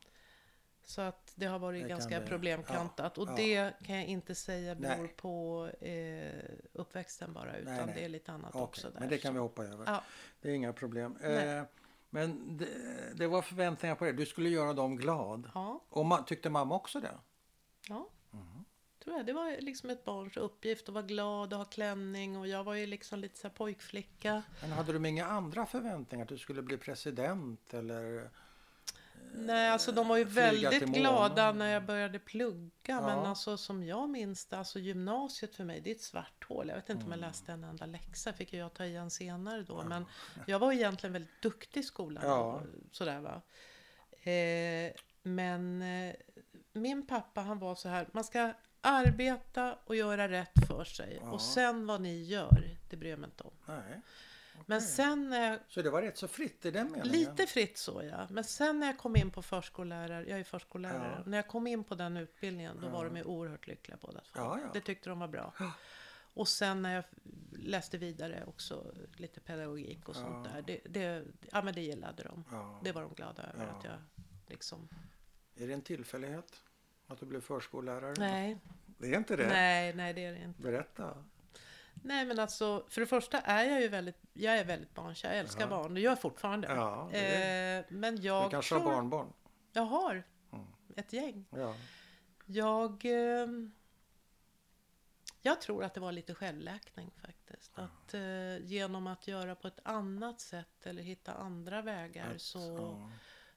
[0.85, 2.25] Så att det har varit Det ganska det.
[2.27, 3.17] problemkantat.
[3.17, 3.35] och ja.
[3.35, 5.07] det kan jag inte säga beror Nej.
[5.17, 7.57] på eh, uppväxten bara.
[7.57, 7.95] Utan Nej, nej.
[7.95, 8.61] det är lite annat okej.
[8.63, 8.89] också.
[8.89, 9.33] Där, Men det kan så.
[9.33, 9.85] vi hoppa över.
[9.87, 10.03] Ja,
[10.41, 11.17] Det är inga problem.
[11.23, 11.63] Eh,
[12.09, 12.67] men det,
[13.15, 14.11] det var förväntningar på det.
[14.11, 15.49] Du skulle göra dem glad.
[15.53, 17.17] ja, Och ma- tyckte mamma också det?
[17.89, 18.07] ja.
[18.31, 18.65] Mhm.
[19.03, 19.25] Tror jag.
[19.25, 22.37] Det var liksom ett barns uppgift att vara glad och ha klänning.
[22.37, 24.43] Och jag var ju liksom lite så pojkflicka.
[24.61, 26.23] Men hade du inga andra förväntningar?
[26.25, 28.29] Att du skulle bli president eller?
[29.33, 33.01] Nej, alltså de var ju väldigt glada när jag började plugga.
[33.01, 33.27] Men Ja.
[33.27, 36.67] alltså som jag minns det, alltså gymnasiet för mig, det är ett svart hål.
[36.69, 39.83] Jag vet inte om jag läste en enda läxa, fick jag ta igen senare då.
[39.83, 40.05] Men
[40.47, 42.23] jag var egentligen väldigt duktig i skolan.
[42.25, 42.61] Ja.
[42.91, 43.41] Sådär va.
[44.31, 44.91] Eh,
[45.23, 46.15] men eh,
[46.73, 51.17] min pappa han var så här, man ska arbeta och göra rätt för sig.
[51.21, 51.31] Ja.
[51.31, 53.53] Och sen vad ni gör, det bryr jag mig inte om.
[53.65, 54.01] Nej.
[54.65, 57.07] Men sen jag Så det var rätt så fritt i den meningen?
[57.07, 58.27] Lite fritt så ja.
[58.31, 61.13] Men sen när jag kom in på förskollärare, jag är förskollärare.
[61.17, 61.23] Ja.
[61.29, 62.91] När jag kom in på den utbildningen då Ja.
[62.91, 64.27] var de ju oerhört lyckliga båda två.
[64.41, 64.59] Ja.
[64.73, 65.53] Det tyckte de var bra.
[66.33, 67.03] Och sen när jag
[67.51, 70.61] läste vidare också lite pedagogik och sånt där.
[70.61, 72.43] Det, det, ja men det gillade de.
[72.83, 73.93] Det var de glada över att jag
[74.47, 74.87] liksom...
[75.55, 76.61] Är det en tillfällighet?
[77.07, 78.13] Att du blev förskollärare?
[78.17, 78.57] Nej,
[78.97, 79.47] Det är inte det?
[79.47, 80.61] nej, nej det är det inte.
[80.61, 81.23] Berätta.
[82.05, 85.29] Nej men alltså, för det första är jag ju väldigt, jag är väldigt barnkär.
[85.29, 85.67] Jag älskar Ja.
[85.67, 86.67] barn, det gör jag fortfarande.
[86.67, 89.33] Ja, det är- eh, men jag du kanske tror, har barnbarn?
[89.73, 90.65] Jag har Mm.
[90.95, 91.45] ett gäng.
[91.49, 91.75] Ja.
[92.45, 93.47] Jag, eh,
[95.41, 97.71] jag tror att det var lite självläkning faktiskt.
[97.79, 102.59] Att eh, genom att göra på ett annat sätt eller hitta andra vägar Att- så,
[102.59, 103.11] ja.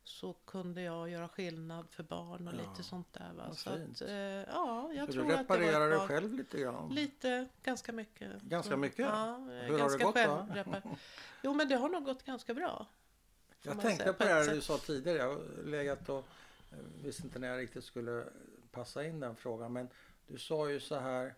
[0.08, 3.32] Så kunde jag göra skillnad för barn och Ja, lite sånt där.
[3.32, 3.54] Va?
[3.54, 6.60] Så att, eh, ja, jag Så tror du att det var reparerar dig själv lite
[6.60, 6.88] grann?
[6.88, 8.42] Lite, ganska mycket.
[8.42, 8.98] Ganska Så, mycket?
[8.98, 10.96] Ja, Hur har det ganska gått då?
[11.42, 12.86] Jo men det har nog gått ganska bra.
[13.62, 15.18] Jag tänkte säga, på det ett här du sa tidigare.
[15.18, 16.28] Jag har legat och
[16.72, 18.24] eh, visste inte när jag riktigt skulle
[18.70, 19.72] passa in den frågan.
[19.72, 19.88] Men
[20.26, 21.34] du sa ju så här.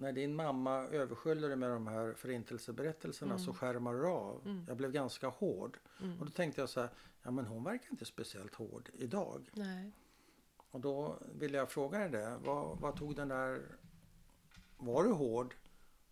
[0.00, 4.42] När din mamma översköljde dig med de här förintelseberättelserna så skärmar du av.
[4.46, 4.64] Mm.
[4.68, 5.78] Jag blev ganska hård.
[6.02, 6.18] Mm.
[6.20, 6.90] Och då tänkte jag så här.
[7.22, 9.50] Ja men hon verkar inte speciellt hård idag.
[9.52, 9.92] Nej.
[10.70, 12.38] Och då ville jag fråga dig det.
[12.44, 13.62] Vad, vad tog den där...
[14.78, 15.54] Var du hård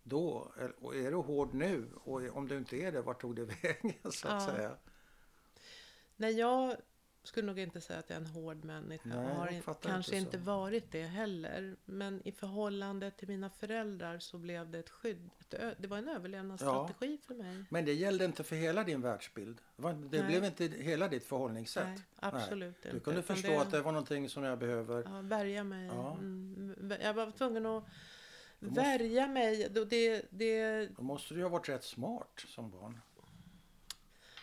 [0.03, 0.51] då?
[0.57, 1.89] Eller- Och är du hård nu?
[2.03, 4.55] Och om du inte är det, vart tog det vägen så att Ja.
[4.55, 4.71] säga?
[6.15, 6.75] När jag
[7.29, 9.09] skulle nog inte säga att jag är en hård människa.
[9.09, 11.75] Nej, jag har kanske inte inte, varit det heller.
[11.85, 15.29] Men i förhållande till mina föräldrar så blev det ett skydd.
[15.39, 17.63] Ett det var en överlevnadsstrategi för mig.
[17.69, 19.57] Men det gällde inte för hela din världsbild.
[19.75, 20.27] Det, var, det Nej.
[20.27, 21.85] blev inte hela ditt förhållningssätt.
[21.87, 22.99] Nej, absolut Du inte.
[23.03, 25.03] kunde förstå att det var någonting som jag behöver.
[25.05, 25.85] Ja, värja mig.
[25.87, 26.11] Ja.
[26.19, 27.83] Mm, jag var tvungen att
[28.59, 29.67] måste- värja mig.
[29.69, 32.99] Det, det, det, Då måste du ju ha varit rätt smart som barn.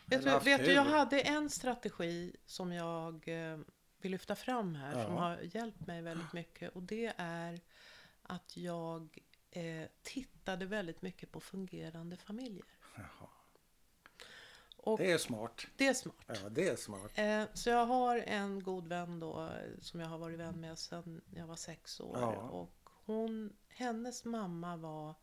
[0.07, 3.59] Du, haft vet du, jag hade en strategi som jag eh,
[3.99, 4.93] vill lyfta fram här.
[4.93, 5.21] Som Ja.
[5.21, 6.73] har hjälpt mig väldigt mycket.
[6.77, 7.61] Och det är
[8.23, 9.19] att jag
[9.51, 12.65] eh, tittade väldigt mycket på fungerande familjer.
[12.97, 13.29] Jaha.
[14.77, 15.67] Och Det är smart.
[15.77, 16.17] det är smart.
[16.27, 17.11] Ja, det är smart.
[17.15, 19.51] Eh, så jag har en god vän då
[19.81, 22.19] som jag har varit vän med sedan jag var sex år.
[22.21, 22.37] Ja.
[22.37, 22.73] Och
[23.05, 25.15] hon, hennes mamma var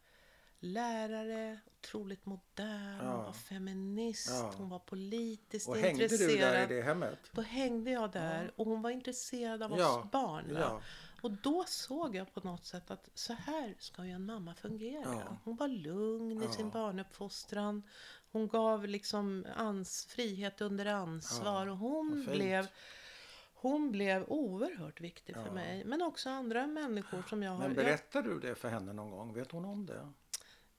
[0.63, 3.11] lärare, otroligt modern, Ja.
[3.15, 4.53] hon var feminist, Ja.
[4.57, 6.29] hon var politiskt Och hängde intresserad.
[6.31, 7.19] du där i det hemmet?
[7.31, 10.45] Då hängde jag där och hon var intresserad av oss Ja, barn.
[10.59, 10.81] Ja.
[11.21, 15.03] Och då såg jag på något sätt att så här ska ju en mamma fungera.
[15.25, 15.37] Ja.
[15.43, 16.51] Hon var lugn i Ja.
[16.51, 17.83] sin barnuppfostran.
[18.31, 22.67] Hon gav liksom ans frihet under ansvar Ja, och hon blev
[23.53, 25.51] hon blev oerhört viktig för Ja.
[25.51, 25.83] mig.
[25.85, 27.59] Men också andra människor som jag har...
[27.59, 29.33] Men berättade du det för henne någon gång?
[29.33, 30.09] Vet hon om det?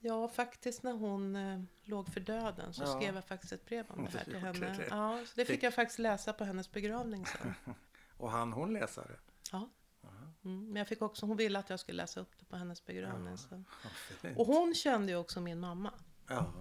[0.04, 2.86] Ja, faktiskt när hon eh, låg för döden så Ja.
[2.86, 4.86] skrev jag faktiskt ett brev om det här Du till henne.
[4.90, 7.54] Ja, så det fick jag faktiskt läsa på hennes begravning sen.
[8.16, 9.18] Och han hon läsa det?
[9.52, 9.68] Ja.
[10.44, 12.86] Mm, men jag fick också, hon ville att jag skulle läsa upp det på hennes
[12.86, 13.36] begravning.
[13.38, 13.62] Så.
[14.20, 14.38] Fint.
[14.38, 15.92] Och hon kände ju också min mamma.
[16.28, 16.52] Ja.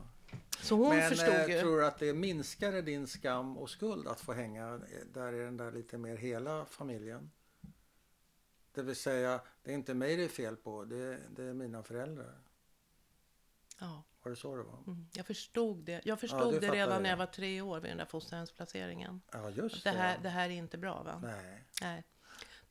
[0.61, 1.60] Så hon Men förstod eh, ju.
[1.60, 4.82] tror du att det minskade din skam och skuld att få hänga
[5.14, 7.32] där i den där lite mer hela familjen?
[8.74, 11.84] Det vill säga, det är inte mig det är fel på, det, det är mina
[11.84, 12.36] föräldrar.
[13.80, 14.78] Ja, Var det så det var?
[14.88, 16.02] mm, jag förstod det.
[16.06, 17.00] Jag förstod det fattar redan det.
[17.00, 19.22] när jag var tre år vid den där fosterhemsplaceringen.
[19.32, 20.20] Ja, just Att det, här, ja.
[20.24, 21.20] det här är inte bra va?
[21.24, 21.64] Nej.
[21.82, 22.04] Nej.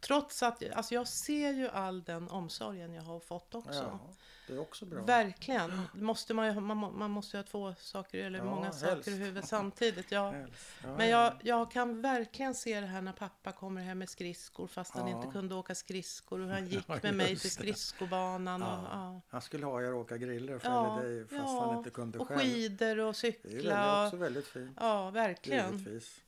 [0.07, 3.73] Trots att alltså jag ser ju all den omsorgen jag har fått också.
[3.83, 4.01] Ja,
[4.47, 5.03] det är också bra.
[5.03, 5.83] Verkligen.
[5.95, 8.81] Måste man, ju, man, man måste ju ha två saker eller Ja, många helst.
[8.81, 10.11] saker i huvudet samtidigt.
[10.13, 10.31] Ja.
[10.33, 10.55] Helst.
[10.83, 11.25] Ja, Men ja.
[11.25, 15.09] jag, jag kan verkligen se det här när pappa kommer hem med skridskor fast han
[15.09, 16.39] inte kunde åka skridskor.
[16.39, 18.63] Hur han gick med mig till skridskobanan.
[18.63, 19.21] Och.
[19.29, 22.41] Han skulle ha er åka griller för Ja, dig fast han inte kunde Och själv.
[22.41, 24.05] skidor och Det är ju cykla.
[24.07, 24.77] också väldigt fint.
[24.81, 25.73] Ja, verkligen.
[25.79, 26.21] Givetvis.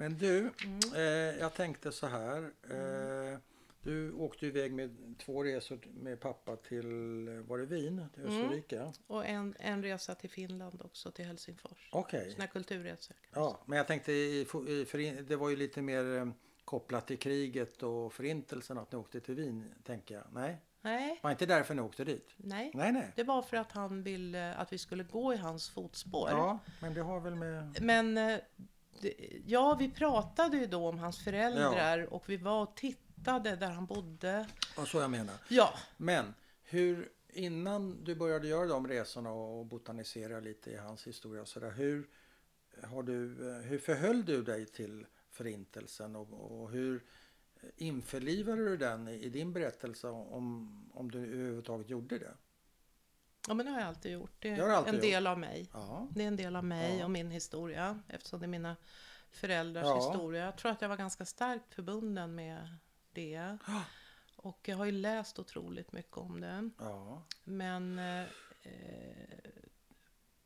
[0.00, 0.78] Men du, Mm.
[0.94, 2.42] eh, jag tänkte så här.
[2.70, 3.38] Eh,
[3.82, 8.06] du åkte iväg med två resor med pappa till, eh, var det Wien?
[8.14, 8.40] Till Mm.
[8.44, 8.92] Österrike?
[9.06, 11.88] Och en, en resa till Finland också, till Helsingfors.
[11.92, 12.30] Okej.
[12.30, 13.16] Såna här kulturresor.
[13.34, 16.28] Ja, men jag tänkte, i, fo- i, förin- det var ju lite mer eh,
[16.64, 20.24] kopplat till kriget och förintelsen att ni åkte till Wien, tänker jag.
[20.32, 22.28] Nej, Nej, var inte därför ni åkte dit?
[22.36, 22.70] nej.
[22.74, 23.12] Nej, nej.
[23.16, 26.30] Det var för att han ville att vi skulle gå i hans fotspår.
[26.30, 27.78] Ja, men det har väl med...
[27.82, 28.38] Men eh,
[29.46, 33.86] ja, vi pratade ju då om hans föräldrar och vi var och tittade där han
[33.86, 34.46] bodde.
[34.76, 35.34] Ja, så jag menar.
[35.48, 41.42] Ja, Men hur, innan du började göra de resorna och botanisera lite i hans historia
[41.42, 42.08] och sådär, hur,
[42.82, 47.04] har du, eh, hur förhöll du dig till förintelsen och, och hur
[47.76, 52.34] införlivade du den i, i din berättelse om, om du överhuvudtaget gjorde det?
[53.48, 54.32] Ja men det har jag alltid gjort.
[54.38, 55.68] Det är alltid en del av mig.
[55.72, 57.04] Ja, Det är en del av mig Ja.
[57.04, 58.76] och min historia eftersom det är mina
[59.30, 59.96] föräldrars Ja.
[60.12, 60.44] historia.
[60.44, 62.76] Jag tror att jag var ganska starkt förbunden med
[63.12, 63.58] det.
[64.36, 66.70] Och jag har ju läst otroligt mycket om det.
[67.44, 68.26] Men eh,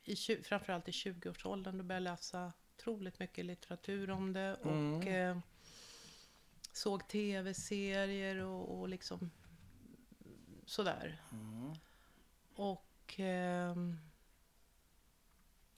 [0.04, 4.54] i, framförallt i 20-årsåldern då började jag läsa otroligt mycket litteratur om det.
[4.54, 5.08] Och Mm.
[5.08, 5.38] eh,
[6.72, 9.30] såg tv-serier och, och liksom
[10.66, 11.22] sådär.
[11.32, 11.72] mm.
[12.54, 13.96] Och ehm,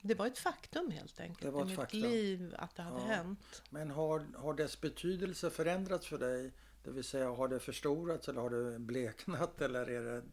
[0.01, 1.99] det var ett faktum helt enkelt Det var i ett mitt faktum.
[2.01, 3.05] liv att det hade Ja.
[3.05, 3.61] hänt.
[3.69, 6.51] Men har, har dess betydelse förändrats för dig?
[6.83, 10.23] Det vill säga, har det förstorats eller har det bleknat eller är det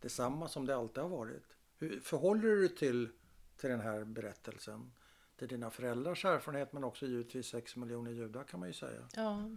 [0.00, 1.56] detsamma som det alltid har varit?
[1.78, 3.08] Hur förhåller du dig till,
[3.56, 4.92] till den här berättelsen?
[5.36, 9.08] Till dina föräldrars erfarenhet men också givetvis sex miljoner judar kan man ju säga.
[9.16, 9.50] Ja.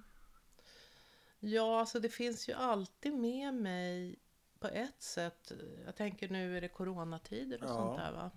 [1.40, 4.20] ja, alltså det finns ju alltid med mig
[4.68, 5.52] på ett sätt.
[5.86, 7.74] Jag tänker nu är det coronatider och Ja.
[7.74, 8.32] sånt där va.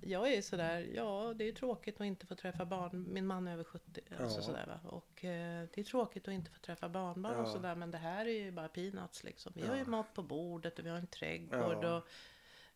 [0.00, 3.06] Jag är sådär, ja det är tråkigt att inte få träffa barn.
[3.12, 4.00] Min man är över 70.
[4.20, 4.42] Alltså Ja.
[4.42, 4.90] sådär, va?
[4.90, 7.52] Och eh, det är tråkigt att inte få träffa barnbarn och Ja.
[7.52, 7.74] sådär.
[7.74, 9.52] Men det här är ju bara peanuts liksom.
[9.56, 9.88] Vi har ju Ja.
[9.88, 11.78] mat på bordet och vi har en trädgård.
[11.84, 11.96] Ja.
[11.96, 12.08] Och,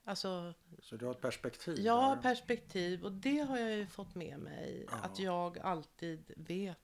[0.04, 2.22] alltså, Så du har ett perspektiv jag har där.
[2.22, 4.86] perspektiv och det har jag ju fått med mig.
[4.90, 4.96] Ja.
[5.02, 6.78] Att jag alltid vet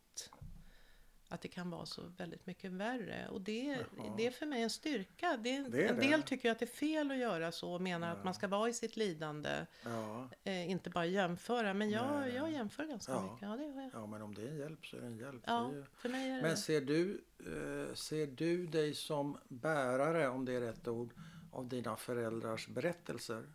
[1.31, 3.29] att det kan vara så väldigt mycket värre.
[3.29, 3.63] Och det,
[3.97, 4.15] Jaha.
[4.17, 5.37] det är för mig en styrka.
[5.37, 6.03] Det, Det en det.
[6.03, 8.69] del tycker att det är fel att göra så och menar att man ska vara
[8.69, 9.67] i sitt lidande.
[9.85, 10.29] Ja.
[10.45, 11.75] Eh, inte bara jämföra.
[11.75, 13.23] Men jag, Nej, jag jämför ganska Ja.
[13.23, 13.49] mycket.
[13.49, 13.91] Ja, det gör jag.
[13.93, 15.43] ja, men om det är en hjälp så är det en hjälp.
[15.47, 15.85] Ja, Det ju...
[15.97, 20.53] för mig är det Men ser du, eh, ser du dig som bärare, om det
[20.53, 21.13] är rätt ord,
[21.53, 23.47] av dina föräldrars berättelser?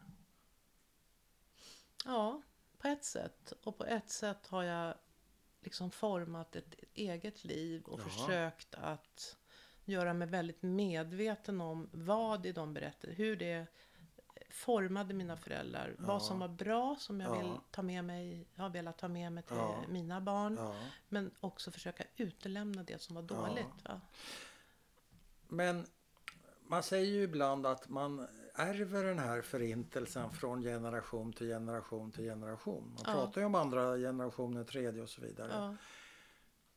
[2.05, 2.41] Ja,
[2.77, 3.53] på ett sätt.
[3.63, 4.93] Och på ett sätt har jag
[5.63, 8.03] liksom format ett eget liv och Ja.
[8.03, 9.37] försökt att
[9.85, 13.67] göra mig väldigt medveten om vad i de berättade, hur det
[14.49, 15.95] formade mina föräldrar.
[15.99, 16.05] Ja.
[16.07, 17.39] Vad som var bra, som jag Ja.
[17.41, 19.83] vill ta med mig, har velat ta med mig till Ja.
[19.89, 20.59] mina barn.
[21.09, 23.83] Men också försöka utelämna det som var dåligt.
[23.83, 24.01] Va?
[25.47, 25.85] Men
[26.67, 32.23] man säger ju ibland att man ärver den här förintelsen från generation till generation till
[32.23, 32.83] generation.
[32.93, 33.13] Man Ja.
[33.13, 35.51] pratar ju om andra generationer, tredje och så vidare.
[35.53, 35.75] Ja.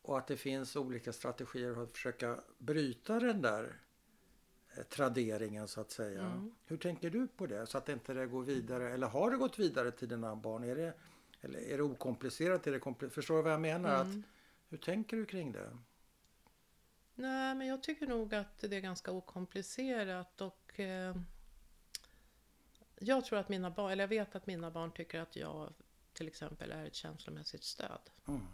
[0.03, 3.81] Och att det finns olika strategier för att försöka bryta den där
[4.77, 6.23] eh, traderingen så att säga.
[6.23, 6.55] Mm.
[6.65, 7.67] Hur tänker du på det?
[7.67, 10.65] Så att det inte det går vidare, eller har det gått vidare till dina barn?
[10.65, 10.95] Är det,
[11.41, 12.67] eller är det okomplicerat?
[12.67, 13.95] Är det kompli- Förstår du vad jag menar?
[13.95, 14.23] Att, Mm.
[14.69, 15.79] hur tänker du kring det?
[17.15, 21.17] Nej, men jag tycker nog att det är ganska okomplicerat och eh,
[23.01, 25.73] jag tror att mina barn, eller jag vet att mina barn tycker att jag
[26.13, 28.47] till exempel är ett känslomässigt stöd Mm,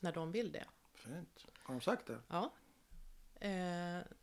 [0.00, 0.64] när de vill det.
[0.94, 1.44] fint.
[1.62, 2.18] Har de sagt det?
[2.28, 2.52] Ja.
[3.40, 3.50] Eh,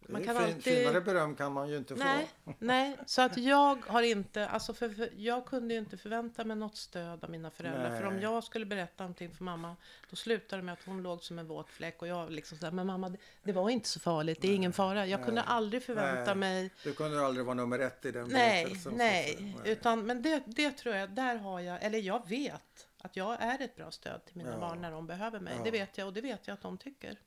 [0.10, 0.64] man kan fin, alltid...
[0.64, 2.54] Finare beröm kan man ju inte Nej, få.
[2.60, 6.58] nej, så att jag har inte, alltså för, för jag kunde ju inte förvänta mig
[6.58, 7.98] något stöd av mina föräldrar.
[8.00, 8.24] För om Nej.
[8.24, 9.76] jag skulle berätta någonting för mamma,
[10.10, 12.72] då slutade det med att hon låg som en våt fläck och jag liksom sådär,
[12.72, 15.06] men mamma, det, det var inte så farligt, det är ingen fara.
[15.08, 15.44] Jag kunde Nej.
[15.48, 16.36] aldrig förvänta Nej.
[16.36, 20.72] mig Du kunde aldrig vara nummer ett i den Nej, nej, utan men det, det
[20.72, 24.38] tror jag, där har jag, eller jag vet att jag är ett bra stöd till
[24.38, 24.58] mina Ja.
[24.60, 25.54] barn när de behöver mig.
[25.58, 25.64] Ja.
[25.64, 27.18] Det vet jag och det vet jag att de tycker.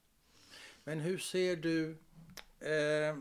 [0.87, 1.91] Men hur ser du
[2.61, 3.17] eh,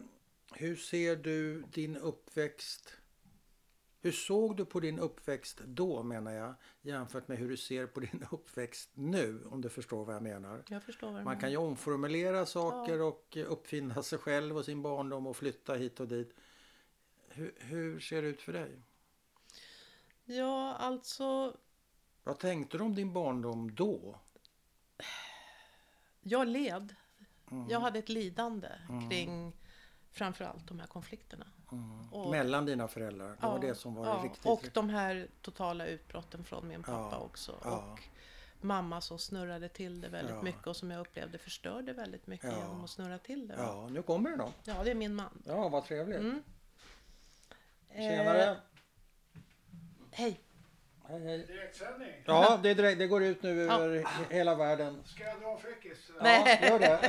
[0.53, 2.97] Hur ser du din uppväxt
[4.01, 7.99] Hur såg du på din uppväxt då menar jag jämfört med hur du ser på
[7.99, 10.63] din uppväxt nu om du förstår vad jag menar.
[10.69, 15.27] Jag förstår vad Man kan ju omformulera saker och uppfinna sig själv och sin barndom
[15.27, 16.33] och flytta hit och dit.
[17.27, 18.81] Hur, hur ser det ut för dig?
[20.25, 21.57] Ja, alltså,
[22.23, 24.19] Vad tänkte du om din barndom då?
[26.21, 26.95] jag led.
[27.51, 27.69] Mm.
[27.69, 28.67] Jag hade ett lidande
[29.09, 29.53] kring
[30.11, 31.45] framförallt de här konflikterna.
[31.71, 32.09] Mm.
[32.13, 33.37] Och- Mellan dina föräldrar?
[33.41, 34.45] Det var det som var ja, riktigt...
[34.45, 37.59] Och de här totala utbrotten från min pappa Ja, också.
[37.63, 37.71] ja.
[37.93, 37.99] Och
[38.65, 40.41] mamma som snurrade till det väldigt Ja.
[40.41, 42.57] mycket och som jag upplevde förstörde väldigt mycket Ja.
[42.57, 43.55] genom att snurra till det.
[43.57, 44.51] Ja, nu kommer det då.
[44.63, 45.41] ja, det är min man.
[45.45, 46.19] Ja, vad trevligt.
[46.19, 46.43] Mm.
[47.95, 48.51] Tjenare!
[48.51, 48.57] Eh,
[50.11, 50.39] hej!
[51.09, 51.37] Hej, hej.
[51.47, 52.11] Direktsändning.
[52.25, 53.79] Ja, det, är direkt, det går ut nu Ja.
[53.81, 55.01] över he- hela världen.
[55.05, 56.11] Ska jag dra fräckis?
[56.19, 56.99] Ja, gör det.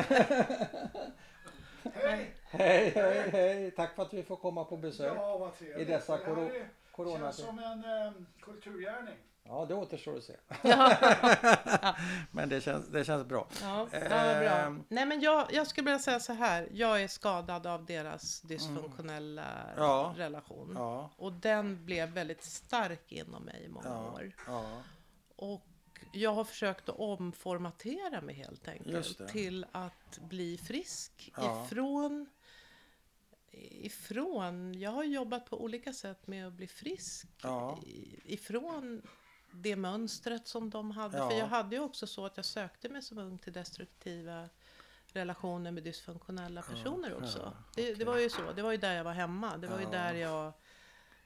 [1.94, 2.30] Hej!
[2.50, 3.70] Hej, hej, hej.
[3.70, 5.12] Tack för att vi får komma på besök.
[5.16, 5.78] Ja, vad trevligt.
[5.88, 9.14] I dessa Det här koro- är- corona- känns som en eh, kulturgärning.
[9.48, 10.36] Ja, det återstår att se.
[10.62, 11.96] Ja,
[12.30, 13.46] Men det känns, det känns bra.
[13.62, 14.08] ja, ja bra.
[14.48, 14.84] Ehm.
[14.88, 16.68] Nej, men jag, jag skulle vilja säga så här.
[16.72, 19.74] Jag är skadad av deras dysfunktionella Mm.
[19.84, 20.14] Ja.
[20.16, 20.76] relation.
[21.16, 24.32] Och den blev väldigt stark inom mig i många år.
[25.36, 25.66] Och
[26.12, 31.32] jag har försökt att omformatera mig helt enkelt till att bli frisk
[31.64, 32.26] ifrån
[33.80, 37.78] ifrån, jag har jobbat på olika sätt med att bli frisk Ja.
[38.24, 39.02] ifrån
[39.62, 41.18] det mönstret som de hade.
[41.18, 41.30] Ja.
[41.30, 44.48] För jag hade ju också så att jag sökte mig som ung till destruktiva
[45.12, 47.38] relationer med dysfunktionella personer också.
[47.38, 47.94] ja, det, okej.
[47.94, 49.56] det var ju så, det var ju där jag var hemma.
[49.56, 49.90] Det var ju Ja.
[49.90, 50.52] där jag,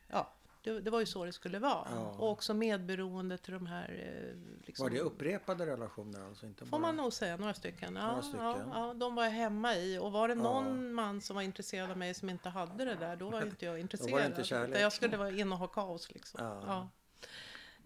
[0.09, 0.32] ja,
[0.62, 1.89] det, det var ju så det skulle vara.
[1.94, 2.01] Ja.
[2.19, 3.89] Och också medberoende till de här...
[4.32, 6.47] eh, Liksom, Var det upprepade relationer alltså?
[6.47, 6.78] Inte Får bara...
[6.81, 7.97] man nog säga, några stycken.
[7.97, 8.44] Ja, Några stycken.
[8.44, 9.98] Ja, ja, de var jag hemma i.
[9.98, 10.43] Och var det Ja.
[10.43, 13.47] någon man som var intresserad av mig som inte hade det där, då var ju
[13.48, 14.11] inte jag intresserad.
[14.11, 14.81] Då var det inte kärlek.
[14.81, 16.40] Jag skulle vara inne och ha kaos liksom.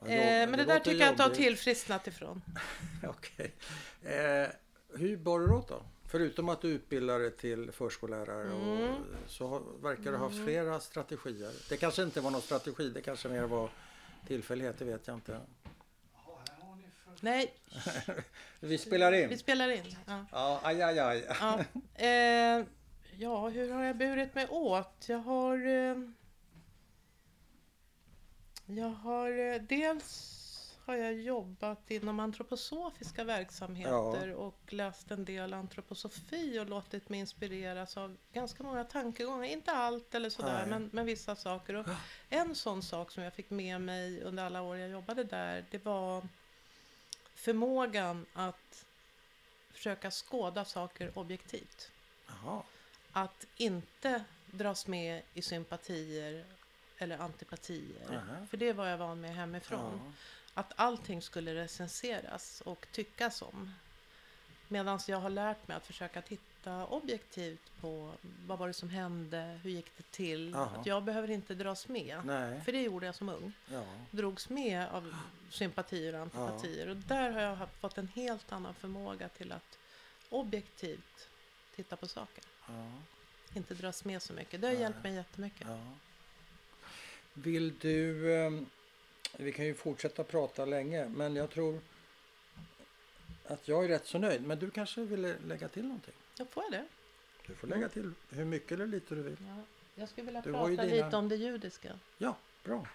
[0.06, 0.12] Ja.
[0.12, 2.42] Eh, men det, där låter tycker jag att jag har tillfrisknat ifrån.
[3.08, 3.54] Okej.
[4.02, 4.48] Eh,
[4.98, 5.82] hur bar du åt då?
[6.08, 8.94] Förutom att du utbildade till förskollärare och Mm.
[9.26, 11.52] så har, verkar du ha haft flera strategier.
[11.68, 13.70] Det kanske inte var någon strategi, det kanske mer var
[14.26, 15.40] tillfällighet, det vet jag inte.
[17.20, 17.54] Nej,
[18.60, 19.38] Vi spelar vi in.
[19.38, 19.96] spelar in.
[20.06, 20.26] Ja.
[20.32, 21.24] Ja, aj, aj, aj.
[21.40, 21.64] Ja.
[21.94, 22.64] Eh,
[23.18, 25.04] ja, hur har jag burit mig åt?
[25.08, 25.66] Jag har...
[25.66, 25.96] Eh,
[28.66, 29.30] jag har...
[29.30, 30.40] Eh, dels
[30.86, 37.96] har jag jobbat inom antroposofiska verksamheter och läst en del antroposofi och låtit mig inspireras
[37.96, 39.44] av ganska många tankegångar.
[39.44, 40.70] Inte allt eller sådär, Nej.
[40.70, 41.74] men, men vissa saker.
[41.74, 41.86] Och
[42.28, 45.84] en sån sak som jag fick med mig under alla år jag jobbade där, det
[45.84, 46.22] var
[47.34, 48.84] förmågan att
[49.72, 51.90] försöka skåda saker objektivt.
[52.26, 52.62] Jaha.
[53.12, 56.44] Att inte dras med i sympatier
[57.04, 58.10] eller antipatier.
[58.10, 58.46] Aha.
[58.50, 60.00] För det var jag van med hemifrån.
[60.04, 60.12] Ja.
[60.54, 63.74] Att allting skulle recenseras och tyckas om.
[64.68, 68.12] Medan jag har lärt mig att försöka titta objektivt på
[68.46, 70.50] vad var det som hände, hur gick det till.
[70.50, 70.66] Jaha.
[70.66, 72.20] Att jag behöver inte dras med.
[72.24, 72.60] Nej.
[72.60, 73.52] För det gjorde jag som ung.
[73.66, 73.84] Ja.
[74.10, 75.14] Drogs med av
[75.50, 76.88] sympatier och antipatier.
[76.88, 79.78] Och där har jag fått en helt annan förmåga till att
[80.30, 81.28] objektivt
[81.76, 82.44] titta på saker.
[82.68, 82.92] Ja.
[83.54, 84.60] Inte dras med så mycket.
[84.60, 84.82] Det har Nej.
[84.82, 85.66] hjälpt mig jättemycket.
[85.68, 85.80] Ja.
[87.34, 88.34] Vill du...
[88.36, 88.66] ehm,
[89.36, 91.80] Vi kan ju fortsätta prata länge, men jag tror
[93.46, 94.42] att jag är rätt så nöjd.
[94.42, 96.14] Men du kanske vill lägga till någonting?
[96.38, 96.86] Ja, får jag det?
[97.46, 99.36] Du får lägga till hur mycket eller lite du vill.
[99.40, 99.62] Ja.
[99.94, 101.98] Jag skulle vilja Du prata dina- lite om det judiska.
[102.18, 102.86] Ja, bra.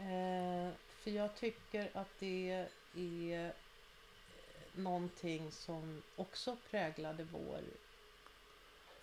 [0.00, 0.70] Eh,
[1.02, 3.52] för jag tycker att det är
[4.74, 7.60] någonting som också präglade vår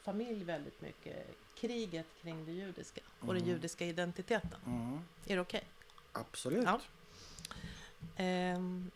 [0.01, 1.27] familj väldigt mycket.
[1.59, 3.49] Kriget kring det judiska och den Mm.
[3.49, 4.59] judiska identiteten.
[4.65, 4.99] Mm.
[5.25, 5.63] Är det okej?
[6.11, 6.63] Absolut.
[6.65, 6.81] Ja.
[8.17, 8.91] Ehm,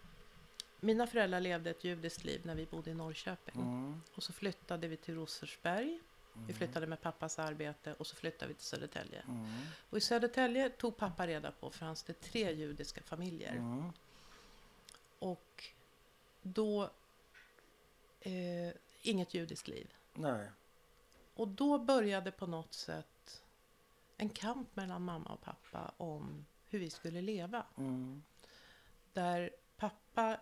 [0.80, 3.62] mina föräldrar levde ett judiskt liv när vi bodde i Norrköping.
[3.62, 4.02] Mm.
[4.16, 6.00] Och så flyttade vi till Rosersberg.
[6.48, 9.22] Vi flyttade med pappas arbete och så flyttade vi till Södertälje.
[9.22, 9.46] Mm.
[9.90, 13.52] Och i Södertälje tog pappa reda på fanns det tre judiska familjer.
[13.52, 13.92] Mm.
[15.20, 15.64] Och
[16.42, 16.90] då
[18.22, 19.94] eh, inget judiskt liv.
[20.14, 20.48] Nej.
[21.34, 23.44] Och då började på något sätt
[24.18, 27.66] en kamp mellan mamma och pappa om hur vi skulle leva.
[27.78, 28.24] Mm.
[29.14, 30.40] Där pappa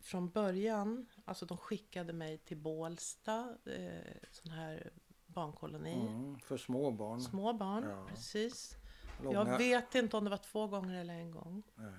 [0.00, 4.90] från början, alltså de skickade mig till Bålsta, eh, sån här
[5.26, 6.06] barnkoloni.
[6.06, 6.38] Mm.
[6.38, 7.20] För små barn.
[7.20, 8.06] Små barn, Ja.
[8.08, 8.76] precis.
[9.22, 9.34] Långa...
[9.38, 11.62] Jag vet inte om det var två gånger eller en gång.
[11.74, 11.92] Nej.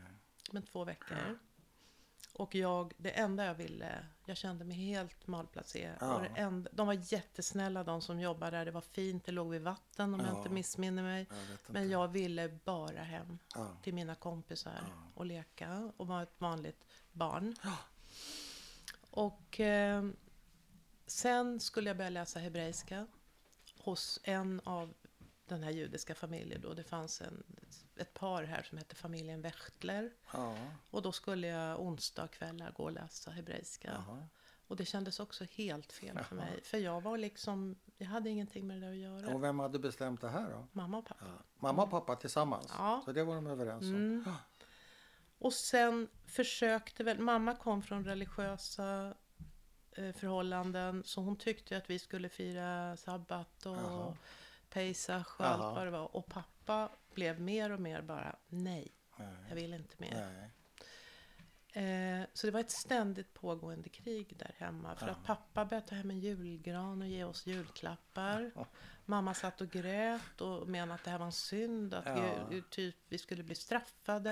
[0.51, 1.39] Men två veckor.
[2.39, 5.97] Och jag, det enda jag ville, jag kände mig helt malplacerad.
[5.99, 6.15] Ja.
[6.15, 8.65] Och det enda, de var jättesnälla de som jobbade där.
[8.65, 10.37] Det var fint, det låg vid vatten om jag Ja.
[10.37, 11.27] inte missminner mig.
[11.29, 11.73] Jag.
[11.73, 13.67] Men jag ville bara hem Ja.
[13.83, 17.55] till mina kompisar och leka och vara ett vanligt barn.
[19.11, 20.09] Och eh,
[21.05, 23.07] sen skulle jag börja läsa hebreiska
[23.77, 24.93] hos en av
[25.45, 26.61] den här judiska familjen.
[26.61, 26.73] Då.
[26.73, 27.43] Det fanns en,
[27.99, 30.11] ett par här som hette familjen Wächtler.
[30.33, 30.55] Ja.
[30.91, 33.91] Och då skulle jag onsdagskvällar gå och läsa hebreiska.
[34.07, 34.27] Jaha.
[34.67, 36.61] Och det kändes också helt fel för mig.
[36.63, 39.35] För jag var liksom, jag hade ingenting med det där att göra.
[39.35, 40.67] Och vem hade bestämt det här då?
[40.71, 41.25] Mamma och pappa.
[41.25, 41.43] Ja.
[41.55, 42.73] Mamma och pappa tillsammans?
[42.77, 43.01] Ja.
[43.05, 43.95] Så det var de överens om?
[43.95, 44.33] Mm.
[45.37, 49.13] Och sen försökte väl, mamma kom från religiösa
[49.91, 51.03] eh, förhållanden.
[51.05, 54.17] Så hon tyckte att vi skulle fira sabbat och Jaha.
[54.69, 55.53] pesach och Jaha.
[55.53, 56.15] allt vad det var.
[56.15, 56.89] Och pappa
[57.19, 59.55] blev mer och mer bara, nej, jag Nej.
[59.55, 60.49] vill inte mer.
[61.73, 64.95] Eh, så det var ett ständigt pågående krig där hemma.
[64.95, 65.11] För Ja.
[65.13, 68.51] att pappa började ta hem en julgran och ge oss julklappar.
[68.55, 68.65] Ja.
[69.05, 71.93] Mamma satt och grät och menade att det här var en synd.
[71.93, 72.47] Att Ja.
[72.49, 74.31] vi, typ, vi skulle bli straffade.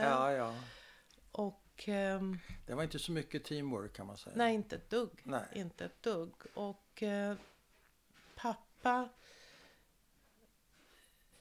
[1.32, 4.36] Och ehm, Det var inte så mycket teamwork kan man säga.
[4.36, 5.22] nej, inte ett dugg.
[5.24, 5.46] Nej.
[5.54, 6.34] Inte ett dugg.
[6.54, 7.36] Och eh,
[8.36, 9.10] pappa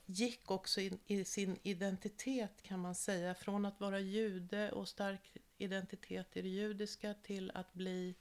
[0.07, 3.35] gick också in i sin identitet kan man säga.
[3.35, 8.15] Från att vara jude och stark identitet i det judiska till att bli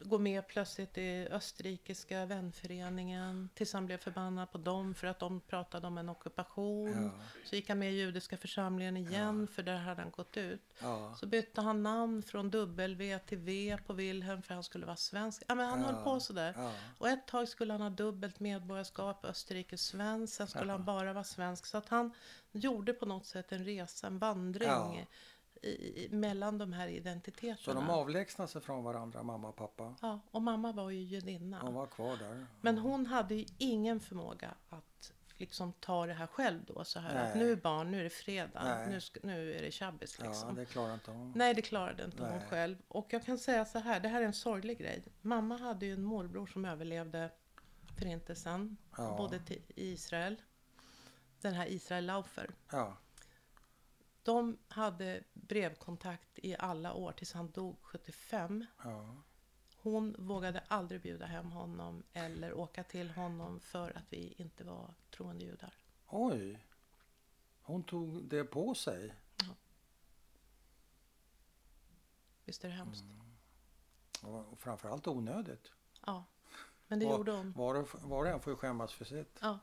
[0.00, 5.40] gå med plötsligt i österrikiska vänföreningen tills han blev förbannad på dem för att de
[5.40, 7.02] pratade om en ockupation.
[7.02, 7.24] Ja.
[7.44, 10.62] Så gick han med i judiska församlingen igen för där hade han gått ut.
[10.82, 11.14] Ja.
[11.20, 15.42] Så bytte han namn från W till V på Wilhelm för han skulle vara svensk.
[15.48, 15.86] Ja, men han Ja.
[15.86, 16.54] höll på sådär.
[16.56, 16.72] Ja.
[16.98, 20.34] Och ett tag skulle han ha dubbelt medborgarskap, Österrike-svensk.
[20.36, 20.72] Sen skulle Ja.
[20.72, 21.66] han bara vara svensk.
[21.66, 22.12] Så att han
[22.52, 24.96] gjorde på något sätt en resa, en vandring Ja.
[25.64, 27.56] I, mellan de här identiteterna.
[27.56, 29.94] Så de avlägsnade sig från varandra, mamma och pappa.
[30.02, 31.60] Ja, och mamma var ju judinna.
[31.60, 32.46] De var kvar där.
[32.60, 36.84] Men hon hade ju ingen förmåga att liksom ta det här själv då.
[36.84, 37.44] Så här att Nej.
[37.44, 40.54] nu är barn, nu är det fredag, nu, nu är det shabbis Ja, liksom.
[40.54, 41.32] det klarar inte hon.
[41.36, 42.46] Nej, det klarade inte hon Nej.
[42.48, 42.76] själv.
[42.88, 45.04] Och jag kan säga så här, det här är en sorglig grej.
[45.22, 47.30] Mamma hade ju en morbror som överlevde
[47.98, 49.16] förintelsen, Ja.
[49.16, 50.42] bodde till, i Israel.
[51.40, 52.50] Den här Israel Laufer.
[52.70, 52.96] Ja.
[54.24, 58.66] De hade brevkontakt i alla år tills han dog 75.
[58.84, 59.16] Ja.
[59.76, 64.94] Hon vågade aldrig bjuda hem honom eller åka till honom för att vi inte var
[65.10, 65.74] troende judar.
[66.08, 66.66] Oj.
[67.62, 69.14] Hon tog det på sig.
[72.44, 73.04] Visst är det hemskt?
[74.22, 75.72] Och framförallt onödigt.
[76.06, 76.24] Ja,
[76.86, 77.52] men det Var- gjorde hon.
[77.52, 79.38] Var och, var och en får ju skämmas för sitt.
[79.40, 79.58] Ja,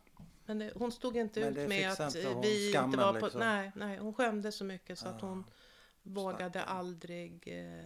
[0.52, 3.26] men det, hon stod inte Men ut med att eh, vi inte var på...
[3.26, 3.40] liksom.
[3.40, 5.28] Nej, nej, hon skämdes så mycket så att Ja.
[5.28, 5.44] hon
[6.04, 6.78] vågade Stackarn.
[6.78, 7.48] aldrig...
[7.48, 7.86] Eh,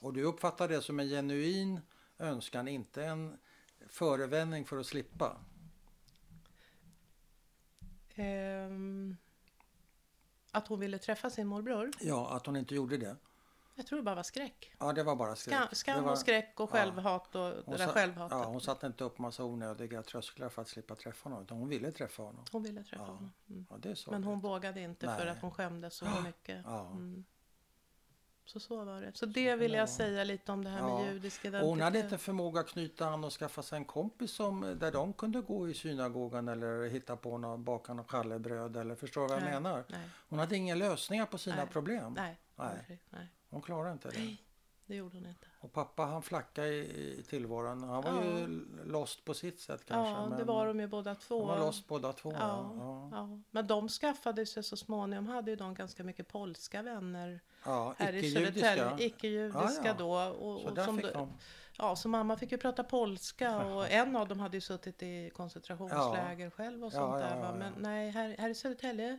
[0.00, 1.80] Och du uppfattar det som en genuin
[2.18, 3.38] önskan, inte en
[3.88, 5.36] förevändning för att slippa?
[8.14, 9.16] Ehm,
[10.50, 11.90] att hon ville träffa sin morbror.
[12.00, 13.16] Ja, att hon inte gjorde det.
[13.74, 14.72] Jag tror det bara var skräck.
[14.78, 15.56] Ja, det var bara skräck.
[15.56, 16.72] Skam, skam var, och skräck och ja.
[16.72, 18.38] självhat och Hon det där sa- självhatet.
[18.38, 21.68] Ja, hon satte inte upp massa onödiga trösklar för att slippa träffa honom, utan hon
[21.68, 22.44] ville träffa honom.
[22.52, 23.06] Hon ville träffa Ja.
[23.06, 23.32] honom.
[23.50, 23.66] Mm.
[23.70, 24.10] Ja, det är så.
[24.10, 25.28] Men hon vågade inte för Nej.
[25.28, 26.60] att hon skämdes så mycket.
[26.64, 26.86] Ja.
[26.90, 27.24] Mm.
[28.44, 29.12] Så så var det.
[29.16, 30.98] Så det vill det jag säga lite om det här Ja.
[31.02, 32.04] med judisk Och hon hade identitet.
[32.12, 35.68] inte förmåga att knyta an och skaffa sig en kompis som, där de kunde gå
[35.68, 39.52] i synagogan eller hitta på något, baka något challebröd eller förstår vad jag Nej.
[39.52, 39.84] menar?
[39.88, 42.12] Nej, Hon hade inga lösningar på sina problem.
[42.16, 43.00] nej, Nej.
[43.10, 43.28] nej.
[43.50, 44.18] Hon klarade inte det.
[44.18, 44.42] Nej,
[44.86, 45.46] det gjorde hon inte.
[45.60, 47.82] Och pappa han flackade i, i tillvaron.
[47.82, 48.84] Han var ju Ja.
[48.84, 50.12] lost på sitt sätt kanske.
[50.12, 51.38] Ja, det men var de ju båda två.
[51.38, 52.32] De var lost båda två.
[52.32, 53.40] Ja, Ja, ja.
[53.50, 58.12] Men de skaffade sig så småningom, hade ju de ganska mycket polska vänner ja här
[58.12, 58.60] i icke-judiska.
[58.74, 59.06] Södertälje.
[59.06, 59.94] Icke-judiska Ja, ja.
[59.98, 60.12] då.
[60.38, 61.32] Och, Så och där som de.
[61.78, 65.30] Ja, så mamma fick ju prata polska och en av dem hade ju suttit i
[65.34, 67.52] koncentrationsläger själv och sånt där.
[67.58, 69.18] Men nej, här, här i Södertälje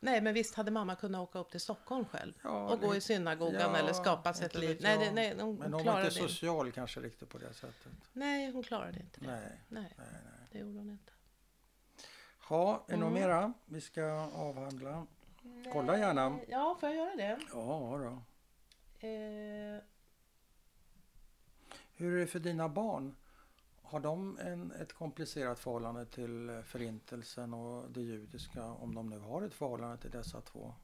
[0.00, 3.00] Nej, men visst hade mamma kunnat åka upp till Stockholm själv Ja, och gå i
[3.00, 4.78] synagogan ja, eller skapa sig ett liv.
[4.80, 7.92] Nej, det, nej, hon Men hon var inte social kanske riktigt på det sättet.
[8.12, 9.26] Nej, hon klarade inte det.
[9.26, 10.48] Nej, Nej, nej, nej.
[10.52, 11.12] det gjorde hon inte.
[12.48, 13.22] Ha, är det något Mm.
[13.22, 14.04] mera vi ska
[14.34, 15.06] avhandla?
[15.72, 16.38] Kolla gärna.
[16.48, 17.38] Ja, får jag göra det?
[17.52, 18.22] Ja, då.
[19.06, 19.82] Eh,
[21.96, 23.16] Hur är det för dina barn?
[23.90, 28.64] Har de en, ett komplicerat förhållande till eh, förintelsen och det judiska?
[28.64, 30.74] Om de nu har ett förhållande till dessa två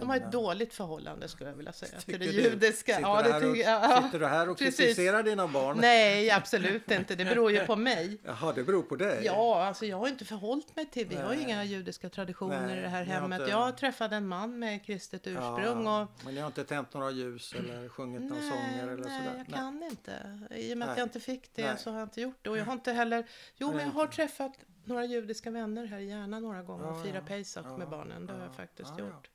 [0.00, 2.48] de har ett dåligt förhållande skulle jag vilja säga till det Tycker du?
[2.48, 2.94] judiska.
[2.96, 4.04] Sitter, Ja, du det tycker och, jag.
[4.04, 4.76] sitter du här och precis.
[4.76, 5.78] kritiserar dina barn?
[5.80, 7.14] Nej, absolut inte.
[7.14, 8.18] Det beror ju på mig.
[8.24, 9.20] Jaha, det beror på dig?
[9.24, 12.78] Ja, alltså jag har inte förhållit mig till, vi har ju inga judiska traditioner Nej,
[12.78, 13.40] i det här hemmet.
[13.40, 17.10] inte- Jag träffade en man med kristet ursprung och Men ni har inte tänt några
[17.10, 19.44] ljus eller sjungit några nej, sånger eller nej, sådär?
[19.48, 20.38] jag kan inte.
[20.56, 22.50] I och med att jag inte fick det så har jag inte gjort det.
[22.50, 24.52] Och jag har inte heller, jo men jag har träffat
[24.84, 27.36] några judiska vänner här i Järna några gånger Ja, och firat ja.
[27.36, 28.26] Pesach Ja, med barnen.
[28.26, 29.04] Det har ja, jag faktiskt ja, ja.
[29.06, 29.28] gjort.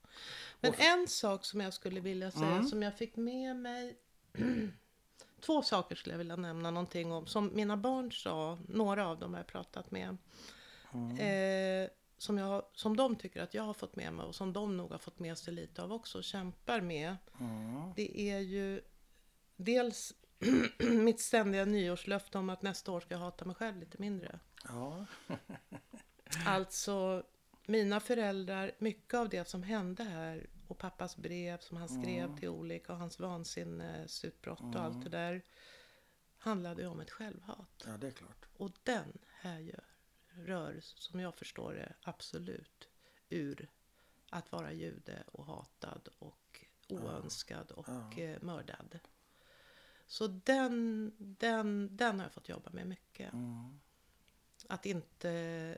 [0.62, 2.68] Men en sak som jag skulle vilja säga Mm.
[2.68, 3.98] som jag fick med mig
[5.42, 9.34] Två saker skulle jag vilja nämna någonting om som mina barn sa, några av dem
[9.34, 10.18] har jag pratat med.
[10.94, 11.18] Mm.
[11.18, 14.78] Eh, som, jag, som de tycker att jag har fått med mig och som de
[14.78, 17.18] nog har fått med sig lite av också och kämpar med.
[17.40, 17.94] Mm.
[17.96, 18.82] Det är ju
[19.56, 20.14] dels
[20.80, 24.40] mitt ständiga nyårslöfte om att nästa år ska jag hata mig själv lite mindre.
[24.64, 25.06] Ja.
[26.46, 27.24] Alltså,
[27.66, 32.38] mina föräldrar, mycket av det som hände här och pappas brev som han skrev Mm.
[32.38, 35.42] till olika och hans vansinnesutbrott och allt det där
[36.38, 37.84] handlade ju om ett självhat.
[37.86, 38.46] ja, det är klart.
[38.58, 39.80] Och den här
[40.30, 42.90] rör, som jag förstår det, absolut
[43.30, 43.70] ur
[44.30, 48.22] att vara jude och hatad och oönskad och Ja.
[48.24, 49.00] eh, mördad.
[50.08, 53.34] Så den, den, den har jag fått jobba med mycket.
[53.34, 53.80] Mm.
[54.70, 55.78] Att inte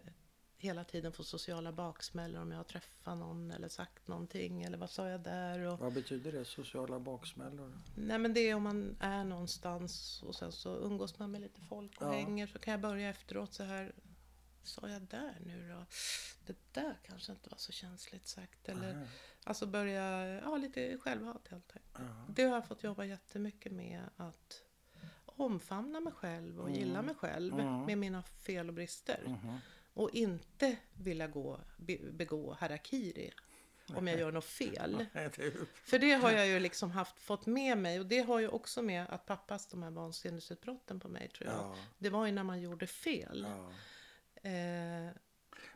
[0.63, 4.89] hela tiden få sociala baksmällor om jag har träffat någon eller sagt någonting eller vad
[4.89, 5.59] sa jag där.
[5.59, 7.79] Och, Vad betyder det, sociala baksmällor?
[7.95, 11.61] nej men det är om man är någonstans och sen så umgås man med lite
[11.61, 12.11] folk och Ja.
[12.11, 13.91] hänger så kan jag börja efteråt så här.
[14.63, 15.85] Sa jag där nu då?
[16.45, 18.69] Det där kanske inte var så känsligt sagt.
[18.69, 19.05] Eller, Aha.
[19.43, 22.35] alltså börja, ja lite självhat helt enkelt.
[22.35, 24.61] Det har jag fått jobba jättemycket med att
[25.25, 27.85] omfamna mig själv och gilla mig själv Mm.
[27.85, 29.23] med mina fel och brister.
[29.27, 29.57] Mhm.
[29.93, 33.33] Och inte vilja gå, be, begå harakiri
[33.95, 35.05] om jag gör något fel.
[35.73, 38.81] För det har jag ju liksom haft, fått med mig och det har ju också
[38.81, 41.59] med att pappas de här vansinnesutbrotten på mig tror jag.
[41.59, 43.45] Ja, Det var ju när man gjorde fel.
[43.49, 43.71] ja.
[44.49, 45.09] Eh,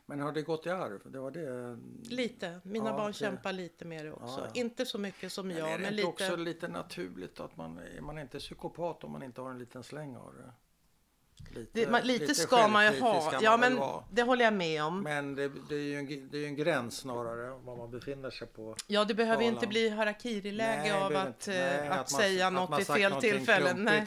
[0.06, 1.10] Men har det gått i arv?
[1.12, 1.78] Det var det.
[2.14, 4.26] lite, mina Ja, barn det- kämpar lite med det också.
[4.40, 4.60] Ja, ja.
[4.60, 6.08] Inte så mycket som Men jag, är det men lite.
[6.08, 9.82] också lite naturligt att man, är man inte psykopat om man inte har en liten
[9.82, 10.52] släng av det?
[11.58, 13.32] Lite, Det, man, lite, ska man ju ha.
[13.40, 14.04] Ja, men vara.
[14.10, 15.02] det håller jag med om.
[15.02, 18.46] Men det, det, är ju en, det är en gräns snarare vad man befinner sig
[18.48, 18.76] på.
[18.86, 21.54] Ja, det behöver ju inte bli harakiri-läge av att, inte.
[21.54, 23.74] eh, Nej, att, man- säga att något vid fel tillfälle.
[23.74, 24.06] Nej.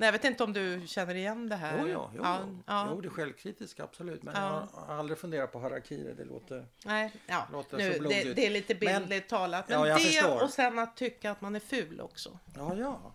[0.00, 1.78] Nej, jag vet inte om du känner igen det här.
[1.80, 2.88] jo, jo, jo, ja, ja.
[2.90, 4.22] jo, det är självkritiskt absolut.
[4.22, 4.68] Men Ja.
[4.74, 6.14] jag har aldrig funderat på harakiri.
[6.14, 6.66] Det låter...
[6.84, 7.46] Nej, ja.
[7.52, 8.36] Låter Nu, så det, blodigt.
[8.36, 9.68] det är lite bildligt talat.
[9.68, 10.42] Men Ja, jag det förstår.
[10.42, 12.38] och sen att tycka att man är ful också.
[12.56, 13.12] Ja, ja.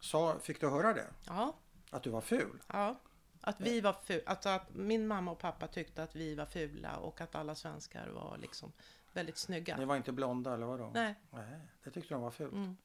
[0.00, 1.06] Sa, fick du höra det?
[1.26, 1.54] Ja,
[1.90, 2.62] Att du var ful?
[2.72, 3.00] ja.
[3.40, 4.22] Att vi var fula.
[4.26, 8.08] Alltså att min mamma och pappa tyckte att vi var fula och att alla svenskar
[8.08, 8.72] var liksom
[9.12, 9.76] väldigt snygga.
[9.76, 10.90] Ni var inte blonda eller vadå?
[10.94, 11.14] Nej.
[11.30, 12.52] Nej, det tyckte de var fult.
[12.52, 12.76] Mm.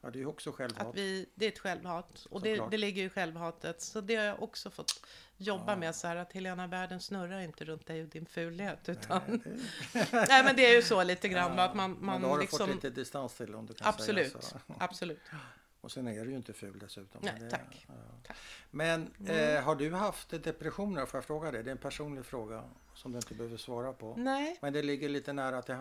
[0.00, 0.86] Ja, det är ju också självhat.
[0.86, 2.26] Att vi, det är ett självhat.
[2.30, 3.82] Och det, det ligger ju i självhatet.
[3.82, 5.06] Så det har jag också fått
[5.36, 5.76] jobba Ja.
[5.76, 5.94] med.
[5.94, 8.78] Så här att Helena, världen snurrar inte runt dig och din fulhet.
[8.86, 11.56] Nej, Utan, det- nej, men det är ju så lite grann.
[11.56, 13.74] va, Att man, men man då har du liksom, fått lite distans till om du
[13.74, 14.58] kan absolut, säga så.
[14.78, 15.20] absolut.
[15.84, 17.20] Och sen är du ju inte ful dessutom.
[17.24, 17.86] Nej, men det, tack.
[17.88, 17.94] Ja.
[18.22, 18.36] Tack.
[18.70, 21.06] Men eh, har du haft depressioner?
[21.06, 21.62] Får jag fråga det?
[21.62, 24.14] Det är en personlig fråga som du inte behöver svara på.
[24.16, 25.74] Nej, Men det ligger lite nära till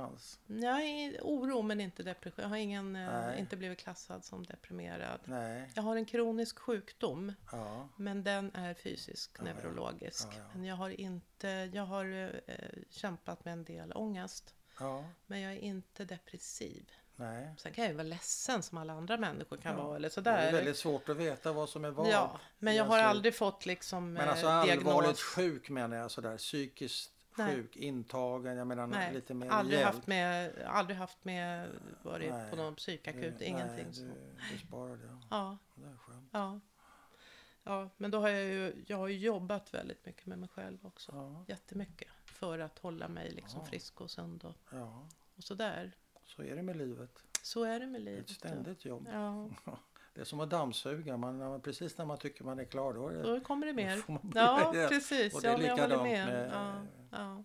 [0.47, 2.43] jag är oro men inte depression.
[2.43, 3.39] Jag har ingen, eh, Nej.
[3.39, 5.19] inte blivit klassad som deprimerad.
[5.25, 5.71] Nej.
[5.75, 7.33] Jag har en kronisk sjukdom.
[7.51, 7.89] Ja.
[7.97, 10.27] Men den är fysisk, Ja, neurologisk.
[10.31, 10.43] Ja.
[10.53, 12.05] Men jag har inte, jag har
[12.45, 12.57] eh,
[12.89, 14.55] kämpat med en del ångest.
[14.79, 15.05] Ja.
[15.27, 16.91] Men jag är inte depressiv.
[17.15, 17.53] Nej.
[17.57, 19.95] Sen kan jag ju vara ledsen som alla andra människor kan Ja, vara.
[19.95, 20.51] Eller Det är sådär.
[20.51, 22.07] väldigt svårt att veta vad som är vad.
[22.09, 25.21] ja, men jag har Alltså, aldrig fått liksom Men alltså eh, allvarligt diagnos.
[25.23, 27.55] sjuk menar jag sådär psykiskt Nej.
[27.55, 29.93] sjuk, intagen, jag menar Nej, lite mer aldrig hjälp.
[29.95, 31.69] haft med, aldrig haft med,
[32.03, 32.49] varit Nej.
[32.49, 34.13] på någon psykakut, Du- ingenting nej.
[34.49, 35.17] Du, du sparar det.
[35.29, 36.29] Ja, Det är skönt.
[36.31, 36.59] ja.
[37.65, 41.11] Ja, men då har jag ju, jag har jobbat väldigt mycket med mig själv också.
[41.15, 42.07] Ja, Jättemycket.
[42.25, 43.65] För att hålla mig liksom Ja.
[43.65, 45.07] frisk och sund och, ja,
[45.37, 45.91] och sådär.
[46.35, 47.23] Så är det med livet.
[47.41, 48.23] Så är det med livet.
[48.29, 49.07] ett ständigt jobb.
[49.11, 49.49] Ja,
[50.15, 51.17] Det är som att dammsuga.
[51.17, 54.01] Man, precis när man tycker man är klar då är det, då kommer det mer.
[54.35, 54.89] Ja, igen.
[54.89, 55.35] precis.
[55.35, 56.27] Och det är Ja, likadant med.
[56.27, 56.73] med- Ja,
[57.11, 57.43] ja.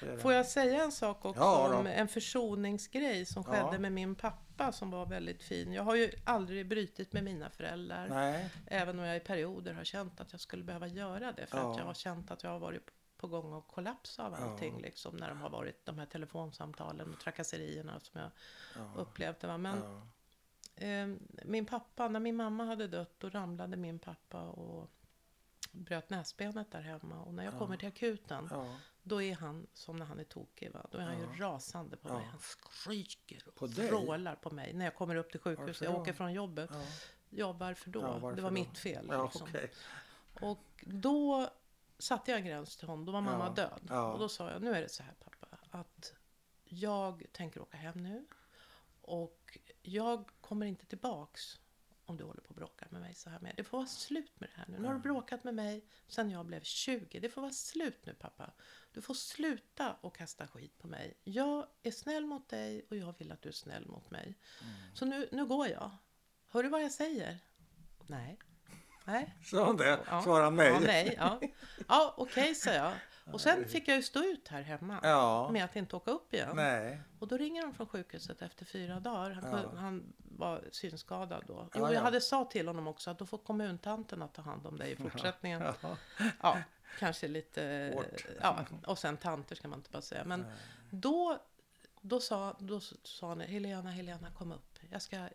[0.00, 0.18] det.
[0.18, 4.72] Får jag säga en sak också Ja, om en försoningsgrej som skedde med min pappa
[4.72, 5.72] som var väldigt fin.
[5.72, 8.08] Jag har ju aldrig brutit med mina föräldrar.
[8.08, 11.46] Nej, Även om jag i perioder har känt att jag skulle behöva göra det.
[11.46, 12.82] För att jag har känt att jag har varit
[13.18, 14.38] på gång att kollapsa av Ja.
[14.38, 14.80] allting.
[14.82, 18.30] Liksom, när de har varit de här telefonsamtalen och trakasserierna som jag
[18.76, 19.46] ja, upplevde.
[19.46, 19.58] Va?
[19.58, 21.08] Men ja, eh,
[21.44, 24.90] min pappa, när min mamma hade dött då ramlade min pappa och
[25.72, 27.22] bröt näsbenet där hemma.
[27.22, 27.58] Och när jag Ja.
[27.58, 28.76] kommer till akuten ja.
[29.02, 30.72] då är han som när han är tokig.
[30.72, 30.86] Va?
[30.90, 31.46] Då är han ju Ja.
[31.46, 32.14] rasande på Ja.
[32.18, 32.26] mig.
[32.26, 33.88] Han skriker och På dig?
[33.88, 35.88] vrålar på mig när jag kommer upp till sjukhuset.
[35.88, 36.70] Jag åker från jobbet.
[36.72, 36.82] ja.
[37.30, 38.00] Ja, varför då?
[38.00, 38.54] Ja, varför det var då?
[38.54, 39.06] mitt fel.
[39.10, 39.42] ja liksom.
[39.48, 39.70] okej.
[40.40, 41.50] Och då
[41.98, 43.04] satte jag en gräns till honom.
[43.04, 43.80] Då var mamma Ja, död.
[43.88, 44.12] ja.
[44.12, 45.58] Och då sa jag, nu är det så här pappa.
[45.70, 46.12] Att
[46.64, 48.26] jag tänker åka hem nu.
[49.02, 51.60] Och jag kommer inte tillbaks
[52.04, 53.54] om du håller på och bråkar med mig så här med.
[53.56, 54.78] Det får vara slut med det här nu.
[54.78, 57.20] Nu har du bråkat med mig sedan jag blev 20.
[57.20, 58.52] Det får vara slut nu pappa.
[58.92, 61.14] Du får sluta och kasta skit på mig.
[61.24, 64.38] Jag är snäll mot dig och jag vill att du är snäll mot mig.
[64.62, 64.74] Mm.
[64.94, 65.90] Så nu, nu går jag.
[66.48, 67.38] Hör du vad jag säger?
[68.06, 68.38] Nej.
[69.12, 69.34] Nej.
[69.44, 69.98] Sa han det?
[70.10, 70.22] Ja.
[70.22, 70.68] Svarade han nej?
[70.72, 71.40] Ja, nej, ja.
[71.88, 72.92] ja okej, sa jag.
[73.32, 75.50] Och sen fick jag ju stå ut här hemma Ja.
[75.52, 76.56] med att inte åka upp igen.
[76.56, 77.00] Nej.
[77.18, 79.30] Och då ringer de från sjukhuset efter fyra dagar.
[79.30, 79.78] Han, Ja.
[79.80, 81.68] han var synskadad då.
[81.74, 81.92] Jo, ja.
[81.92, 84.96] jag hade sa till honom också att då får kommuntanten ta hand om dig i
[84.96, 85.62] fortsättningen.
[85.82, 85.96] Ja,
[86.42, 86.58] Ja.
[86.98, 87.90] kanske lite...
[87.94, 88.26] Hårt.
[88.42, 90.24] Ja, och sen tanter ska man inte bara säga.
[90.24, 90.50] Men Nej.
[90.90, 91.38] då,
[92.00, 94.78] då, sa, då sa han Helena, Helena kom upp.
[94.90, 95.28] Jag ska,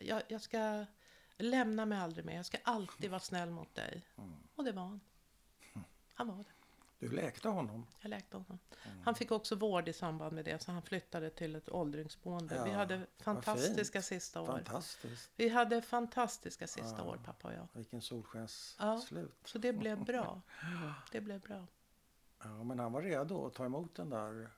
[0.00, 0.84] jag, jag ska
[1.38, 2.36] lämna mig aldrig mer.
[2.36, 4.02] Jag ska alltid vara snäll mot dig.
[4.18, 4.32] Mm.
[4.56, 5.00] Och det var han.
[6.14, 6.44] Han var det.
[6.98, 7.86] Du läkte honom?
[8.00, 8.58] Jag läkte honom.
[8.84, 8.98] Mm.
[9.04, 10.62] Han fick också vård i samband med det.
[10.62, 12.54] Så han flyttade till ett åldringsboende.
[12.56, 14.46] Ja, Vi hade fantastiska sista år.
[14.46, 15.30] Fantastiskt.
[15.36, 17.04] Vi hade fantastiska sista Ja.
[17.04, 17.68] år, pappa och jag.
[17.72, 19.30] Vilken solskensslut.
[19.42, 19.48] Ja.
[19.48, 20.40] Så det blev bra.
[21.12, 21.66] Det blev bra.
[22.42, 24.50] Ja, men han var redo att ta emot den där.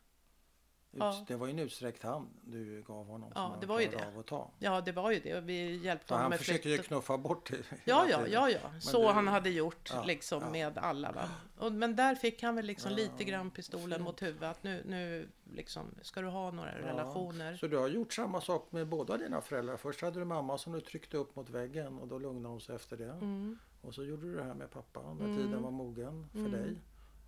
[0.93, 1.25] Ut, Ja.
[1.29, 3.33] Det var ju en utsträckt hand du gav honom.
[3.35, 4.07] Ja, det var ju det.
[4.17, 4.51] Av ta.
[4.59, 5.41] Ja, det var ju det.
[5.41, 6.85] Vi hjälpte Så honom han med försöker ju flytten.
[6.89, 7.57] knuffa bort det.
[7.85, 8.81] Ja, ja, ja, ja.
[8.81, 10.51] Så du- han hade gjort Ja, liksom ja.
[10.51, 11.13] med alla.
[11.13, 11.29] Va?
[11.59, 14.03] Och, men där fick han väl liksom lite grann pistolen fint.
[14.05, 14.63] mot huvudet.
[14.63, 17.57] Nu, nu liksom, ska du ha några relationer?
[17.57, 19.77] Så du har gjort samma sak med båda dina föräldrar.
[19.77, 22.75] Först hade du mamma som du tryckte upp mot väggen och då lugnade hon sig
[22.77, 23.11] efter det.
[23.13, 23.59] Mm.
[23.83, 25.37] Och så gjorde du det här med pappa när Mm.
[25.37, 26.53] tiden var mogen för Mm.
[26.53, 26.77] dig.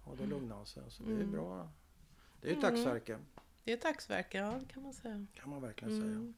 [0.04, 0.82] Och då lugnade han sig.
[0.88, 1.32] Så det är Mm.
[1.32, 1.68] bra.
[2.40, 3.20] Det är ju Mm.
[3.64, 5.26] Det är ett dagsverke, ja det kan man säga.
[5.34, 6.12] kan man verkligen säga.
[6.12, 6.34] Mm.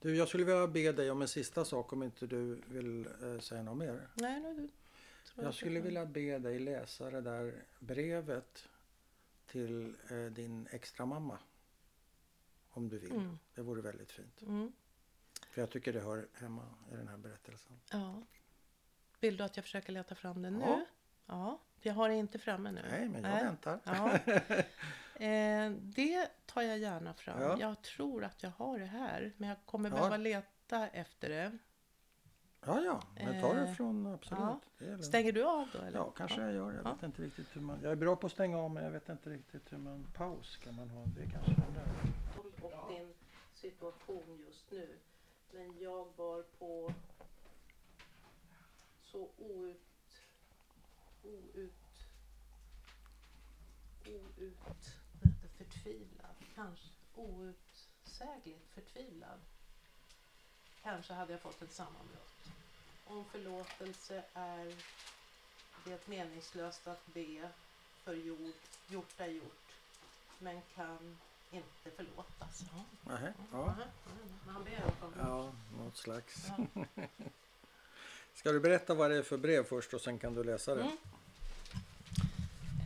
[0.00, 3.40] Du, jag skulle vilja be dig om en sista sak om inte du vill eh,
[3.40, 4.08] säga något mer.
[4.14, 4.68] Nej, nu,
[5.34, 8.68] tror Jag skulle vilja be dig läsa det där brevet
[9.46, 11.38] till eh, din extra mamma.
[12.70, 13.12] Om du vill.
[13.12, 13.38] Mm.
[13.54, 14.42] Det vore väldigt fint.
[14.42, 14.72] Mm.
[15.50, 16.62] För jag tycker det hör hemma
[16.92, 17.80] i den här berättelsen.
[17.90, 18.22] Ja.
[19.20, 20.60] Vill du att jag försöker leta fram den nu?
[20.60, 20.86] Ja.
[21.26, 22.82] Ja, för jag har det inte framme nu.
[22.90, 23.44] Nej, men jag Nej.
[23.44, 23.80] väntar.
[23.84, 24.18] Ja.
[25.18, 27.40] Eh, det tar jag gärna fram.
[27.42, 27.56] Ja.
[27.60, 29.96] Jag tror att jag har det här, men jag kommer Ja.
[29.96, 31.58] behöva leta efter det.
[32.66, 34.40] Ja, ja, men ta det Eh, från absolut.
[34.78, 34.86] ja.
[34.86, 34.98] Är.
[34.98, 35.78] Stänger du av då?
[35.78, 35.98] Eller?
[35.98, 36.72] Ja, kanske jag gör.
[36.72, 36.92] Jag Ja.
[36.94, 37.78] vet inte riktigt hur man...
[37.82, 40.06] Jag är bra på att stänga av men jag vet inte riktigt hur man...
[40.14, 41.04] Paus kan man ha.
[41.06, 41.88] Det är kanske den där.
[42.62, 43.14] och din
[43.54, 44.98] situation just nu.
[45.52, 46.92] Men jag var på
[49.02, 49.80] så out...
[51.24, 51.54] Out...
[54.06, 54.97] Out...
[55.68, 56.34] Förtvivlad.
[56.54, 59.40] Kanske outsägligt förtvivlad.
[60.82, 62.48] kanske hade jag fått ett sammanbrott.
[63.04, 64.74] Om förlåtelse är
[65.84, 67.50] det meningslöst att be
[68.04, 68.56] för gjort,
[68.88, 69.72] gjort är gjort,
[70.38, 71.16] men kan
[71.50, 72.64] inte förlåtas.
[72.72, 72.84] Ja.
[73.02, 73.64] Nähä, ja.
[73.66, 73.82] Mhm.
[74.44, 76.46] Men han ber om ja, något slags.
[76.58, 76.84] Ja.
[78.34, 80.82] Ska du berätta vad det är för brev först och sen kan du läsa det?
[80.82, 80.96] Mm.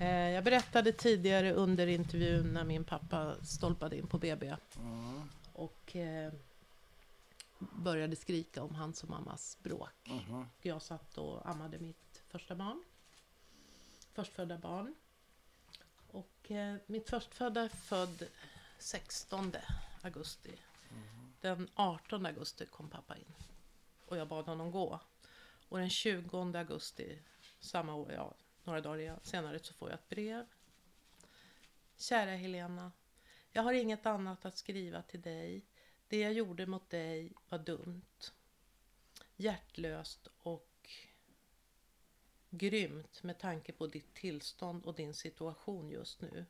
[0.02, 5.22] Eh, Jag berättade tidigare under intervjun när min pappa stolpade in på BB Mm.
[5.52, 6.32] och eh,
[7.58, 10.08] började skrika om hans och mammas bråk.
[10.08, 10.46] Mhm.
[10.60, 12.84] Jag satt och ammade mitt första barn.
[14.12, 14.94] Förstfödda barn.
[16.10, 18.22] Och eh, mitt förstfödda är född
[18.78, 19.52] 16
[20.02, 20.52] augusti.
[21.40, 23.32] Den 18 augusti kom pappa in.
[24.06, 25.00] Och jag bad honom gå.
[25.68, 27.18] Och den 20 augusti
[27.60, 28.34] samma år, ja,
[28.64, 30.46] några dagar senare så får jag ett brev.
[31.96, 32.92] Kära Helena.
[33.50, 35.64] Jag har inget annat att skriva till dig.
[36.08, 38.32] Det jag gjorde mot dig var dumt
[39.36, 40.90] hjärtlöst och
[42.50, 46.46] grymt med tanke på ditt tillstånd och din situation just nu.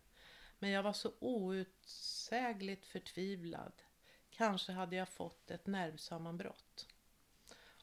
[0.58, 3.72] Men jag var så outsägligt förtvivlad.
[4.30, 6.88] Kanske hade jag fått ett nervsammanbrott.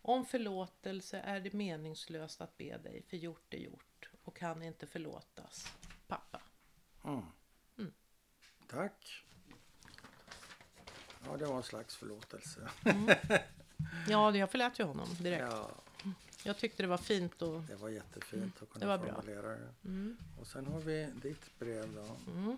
[0.02, 3.89] Om förlåtelse är det meningslöst att be dig, för gjort är gjort
[4.30, 5.68] och kan inte förlåtas.
[6.08, 6.42] Pappa.
[7.04, 7.22] Mm.
[7.78, 7.94] Mm.
[8.68, 9.26] Tack.
[11.26, 12.70] Ja, det var en slags förlåtelse.
[14.10, 15.42] Ja, jag förlät ju honom direkt.
[15.52, 15.72] Ja,
[16.44, 17.62] Jag tyckte det var fint och...
[17.62, 19.14] det var jättefint att kunna Det var bra.
[19.16, 19.74] formulera det.
[19.86, 22.32] Mm, Och sen har vi ditt brev då.
[22.32, 22.58] mm.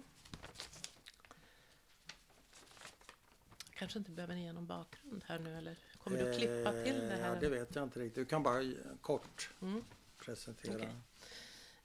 [3.74, 7.14] Kanske inte behöver ge någon bakgrund här nu eller kommer du att klippa till det
[7.14, 7.34] Eh, här?
[7.34, 8.16] Ja, det vet jag inte riktigt.
[8.16, 8.70] Du kan bara eh,
[9.02, 9.84] kort Mm.
[10.18, 10.76] presentera.
[10.76, 10.96] Okej.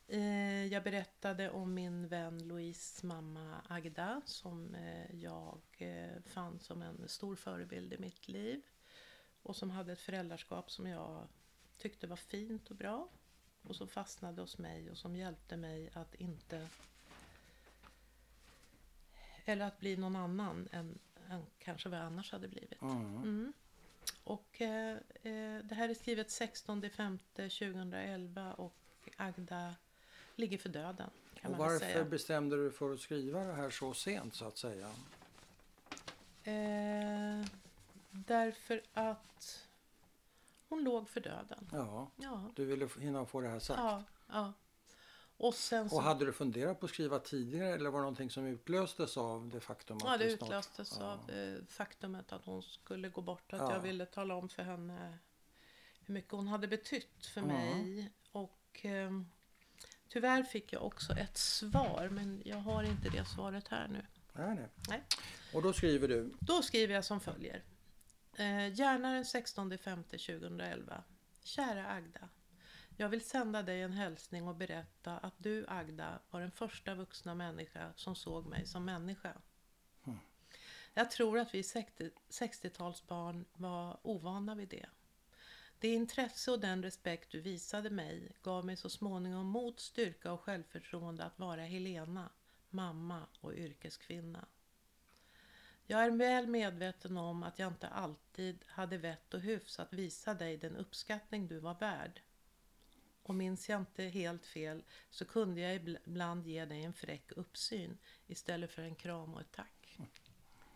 [0.08, 6.82] Eh, jag berättade om min vän Louise mamma Agda som eh, jag eh, fann som
[6.82, 8.62] en stor förebild i mitt liv.
[9.42, 11.28] Och som hade ett föräldraskap som jag
[11.78, 13.08] tyckte var fint och bra.
[13.62, 16.68] Och som fastnade hos mig och som hjälpte mig att inte...
[19.44, 22.82] Eller att bli någon annan än, än kanske vad jag annars hade blivit.
[22.82, 23.16] Mm.
[23.16, 23.52] Mm.
[24.24, 24.98] Och eh,
[25.62, 28.76] det här är skrivet 16 5 2011 och
[29.16, 29.74] Agda
[30.36, 32.04] ligger för döden kan Och man varför säga.
[32.04, 34.90] bestämde du för att skriva det här så sent så att säga?
[36.44, 37.46] Eh,
[38.10, 39.66] därför att
[40.68, 41.68] hon låg för döden.
[41.72, 43.80] Ja, Ja, du ville hinna få det här sagt.
[43.80, 44.52] ja, ja.
[45.38, 45.96] Och sen så...
[45.96, 49.48] Och hade du funderat på att skriva tidigare eller var det någonting som utlöstes av
[49.48, 51.06] det faktum att Ja, det du snart- utlöstes Ja.
[51.12, 53.52] av eh, faktumet att hon skulle gå bort.
[53.52, 53.72] Att Ja.
[53.72, 55.18] jag ville tala om för henne
[56.00, 57.46] hur mycket hon hade betytt för Ja.
[57.46, 58.12] mig.
[58.32, 59.10] Och eh,
[60.16, 64.02] tyvärr fick jag också ett svar, men jag har inte det svaret här nu.
[64.32, 64.68] Nej, nej.
[64.88, 65.02] Nej.
[65.54, 66.34] Och då skriver du.
[66.40, 67.62] Då skriver jag som följer.
[68.36, 71.02] Eh, gärna den 16 femte 2011.
[71.44, 72.28] Kära Agda.
[72.96, 77.34] Jag vill sända dig en hälsning och berätta att du Agda var den första vuxna
[77.34, 79.32] människa som såg mig som människa.
[80.94, 84.86] Jag tror att vi 60 60-talsbarn var ovana vid det.
[85.78, 90.40] Det intresse och den respekt du visade mig gav mig så småningom mod, styrka och
[90.40, 92.30] självförtroende att vara Helena,
[92.70, 94.46] mamma och yrkeskvinna.
[95.86, 100.34] Jag är väl medveten om att jag inte alltid hade vett och hyfs att visa
[100.34, 102.20] dig den uppskattning du var värd.
[103.22, 107.98] Och minns jag inte helt fel så kunde jag ibland ge dig en fräck uppsyn
[108.26, 109.98] istället för en kram och ett tack.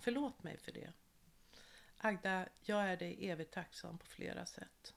[0.00, 0.92] Förlåt mig för det.
[2.02, 4.94] Agda, jag är dig evigt tacksam på flera sätt.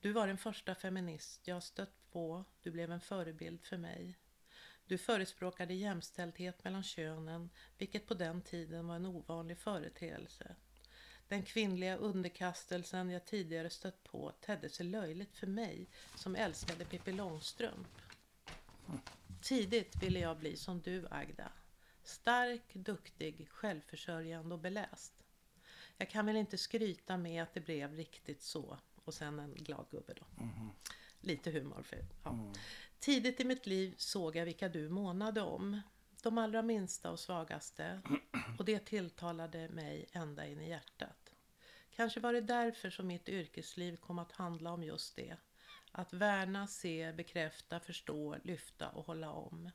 [0.00, 4.18] Du var den första feminist jag stött på, du blev en förebild för mig.
[4.86, 10.56] Du förespråkade jämställdhet mellan könen, vilket på den tiden var en ovanlig företeelse.
[11.28, 17.12] Den kvinnliga underkastelsen jag tidigare stött på tedde sig löjligt för mig som älskade Pippi
[17.12, 17.88] Långstrump.
[19.42, 21.52] Tidigt ville jag bli som du, Agda.
[22.02, 25.15] Stark, duktig, självförsörjande och beläst.
[25.98, 28.78] Jag kan väl inte skryta med att det blev riktigt så.
[29.04, 30.26] Och sen en glad gubbe då.
[31.20, 31.82] Lite humor.
[31.82, 32.52] För, ja.
[32.98, 35.80] Tidigt i mitt liv såg jag vilka du månade om.
[36.22, 38.00] De allra minsta och svagaste.
[38.58, 41.34] Och det tilltalade mig ända in i hjärtat.
[41.90, 45.36] Kanske var det därför som mitt yrkesliv kom att handla om just det.
[45.92, 49.70] Att värna, se, bekräfta, förstå, lyfta och hålla om.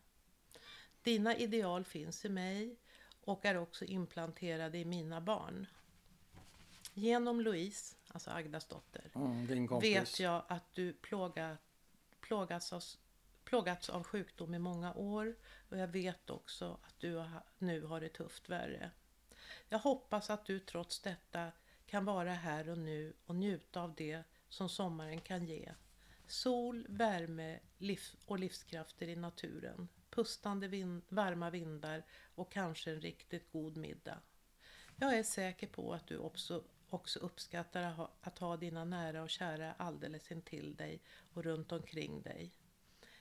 [1.02, 2.80] Dina ideal finns i mig
[3.22, 5.68] och är också implanterade i mina barn.
[6.94, 11.58] Genom Louise, alltså Agdas dotter, Mm, vet jag att du plåga,
[12.20, 12.84] plågas av,
[13.44, 15.36] plågats av sjukdom i många år
[15.70, 17.24] och jag vet också att du
[17.58, 18.92] nu har det tufft värre.
[19.70, 21.52] Jag hoppas att du trots detta
[21.86, 25.72] kan vara här och nu och njuta av det som sommaren kan ge.
[26.28, 29.88] Sol, värme liv och livskrafter i naturen.
[30.10, 32.04] Pustande vind, varma vindar
[32.36, 34.20] och kanske en riktigt god middag.
[34.96, 36.64] Jag är säker på att du också,
[36.94, 41.02] också uppskattar att ha, att ha dina nära och kära alldeles intill dig
[41.34, 42.52] och runt omkring dig.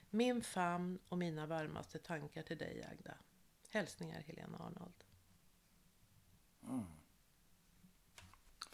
[0.09, 3.17] Min famn och mina varmaste tankar till dig Agda.
[3.69, 5.03] Hälsningar Helena Arnold.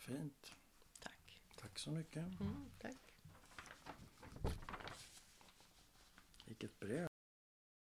[0.07, 0.56] Fint.
[0.99, 1.41] Tack.
[1.60, 2.26] Tack så mycket.
[2.40, 3.14] Mm, tack.
[6.45, 7.16] Vilket brev.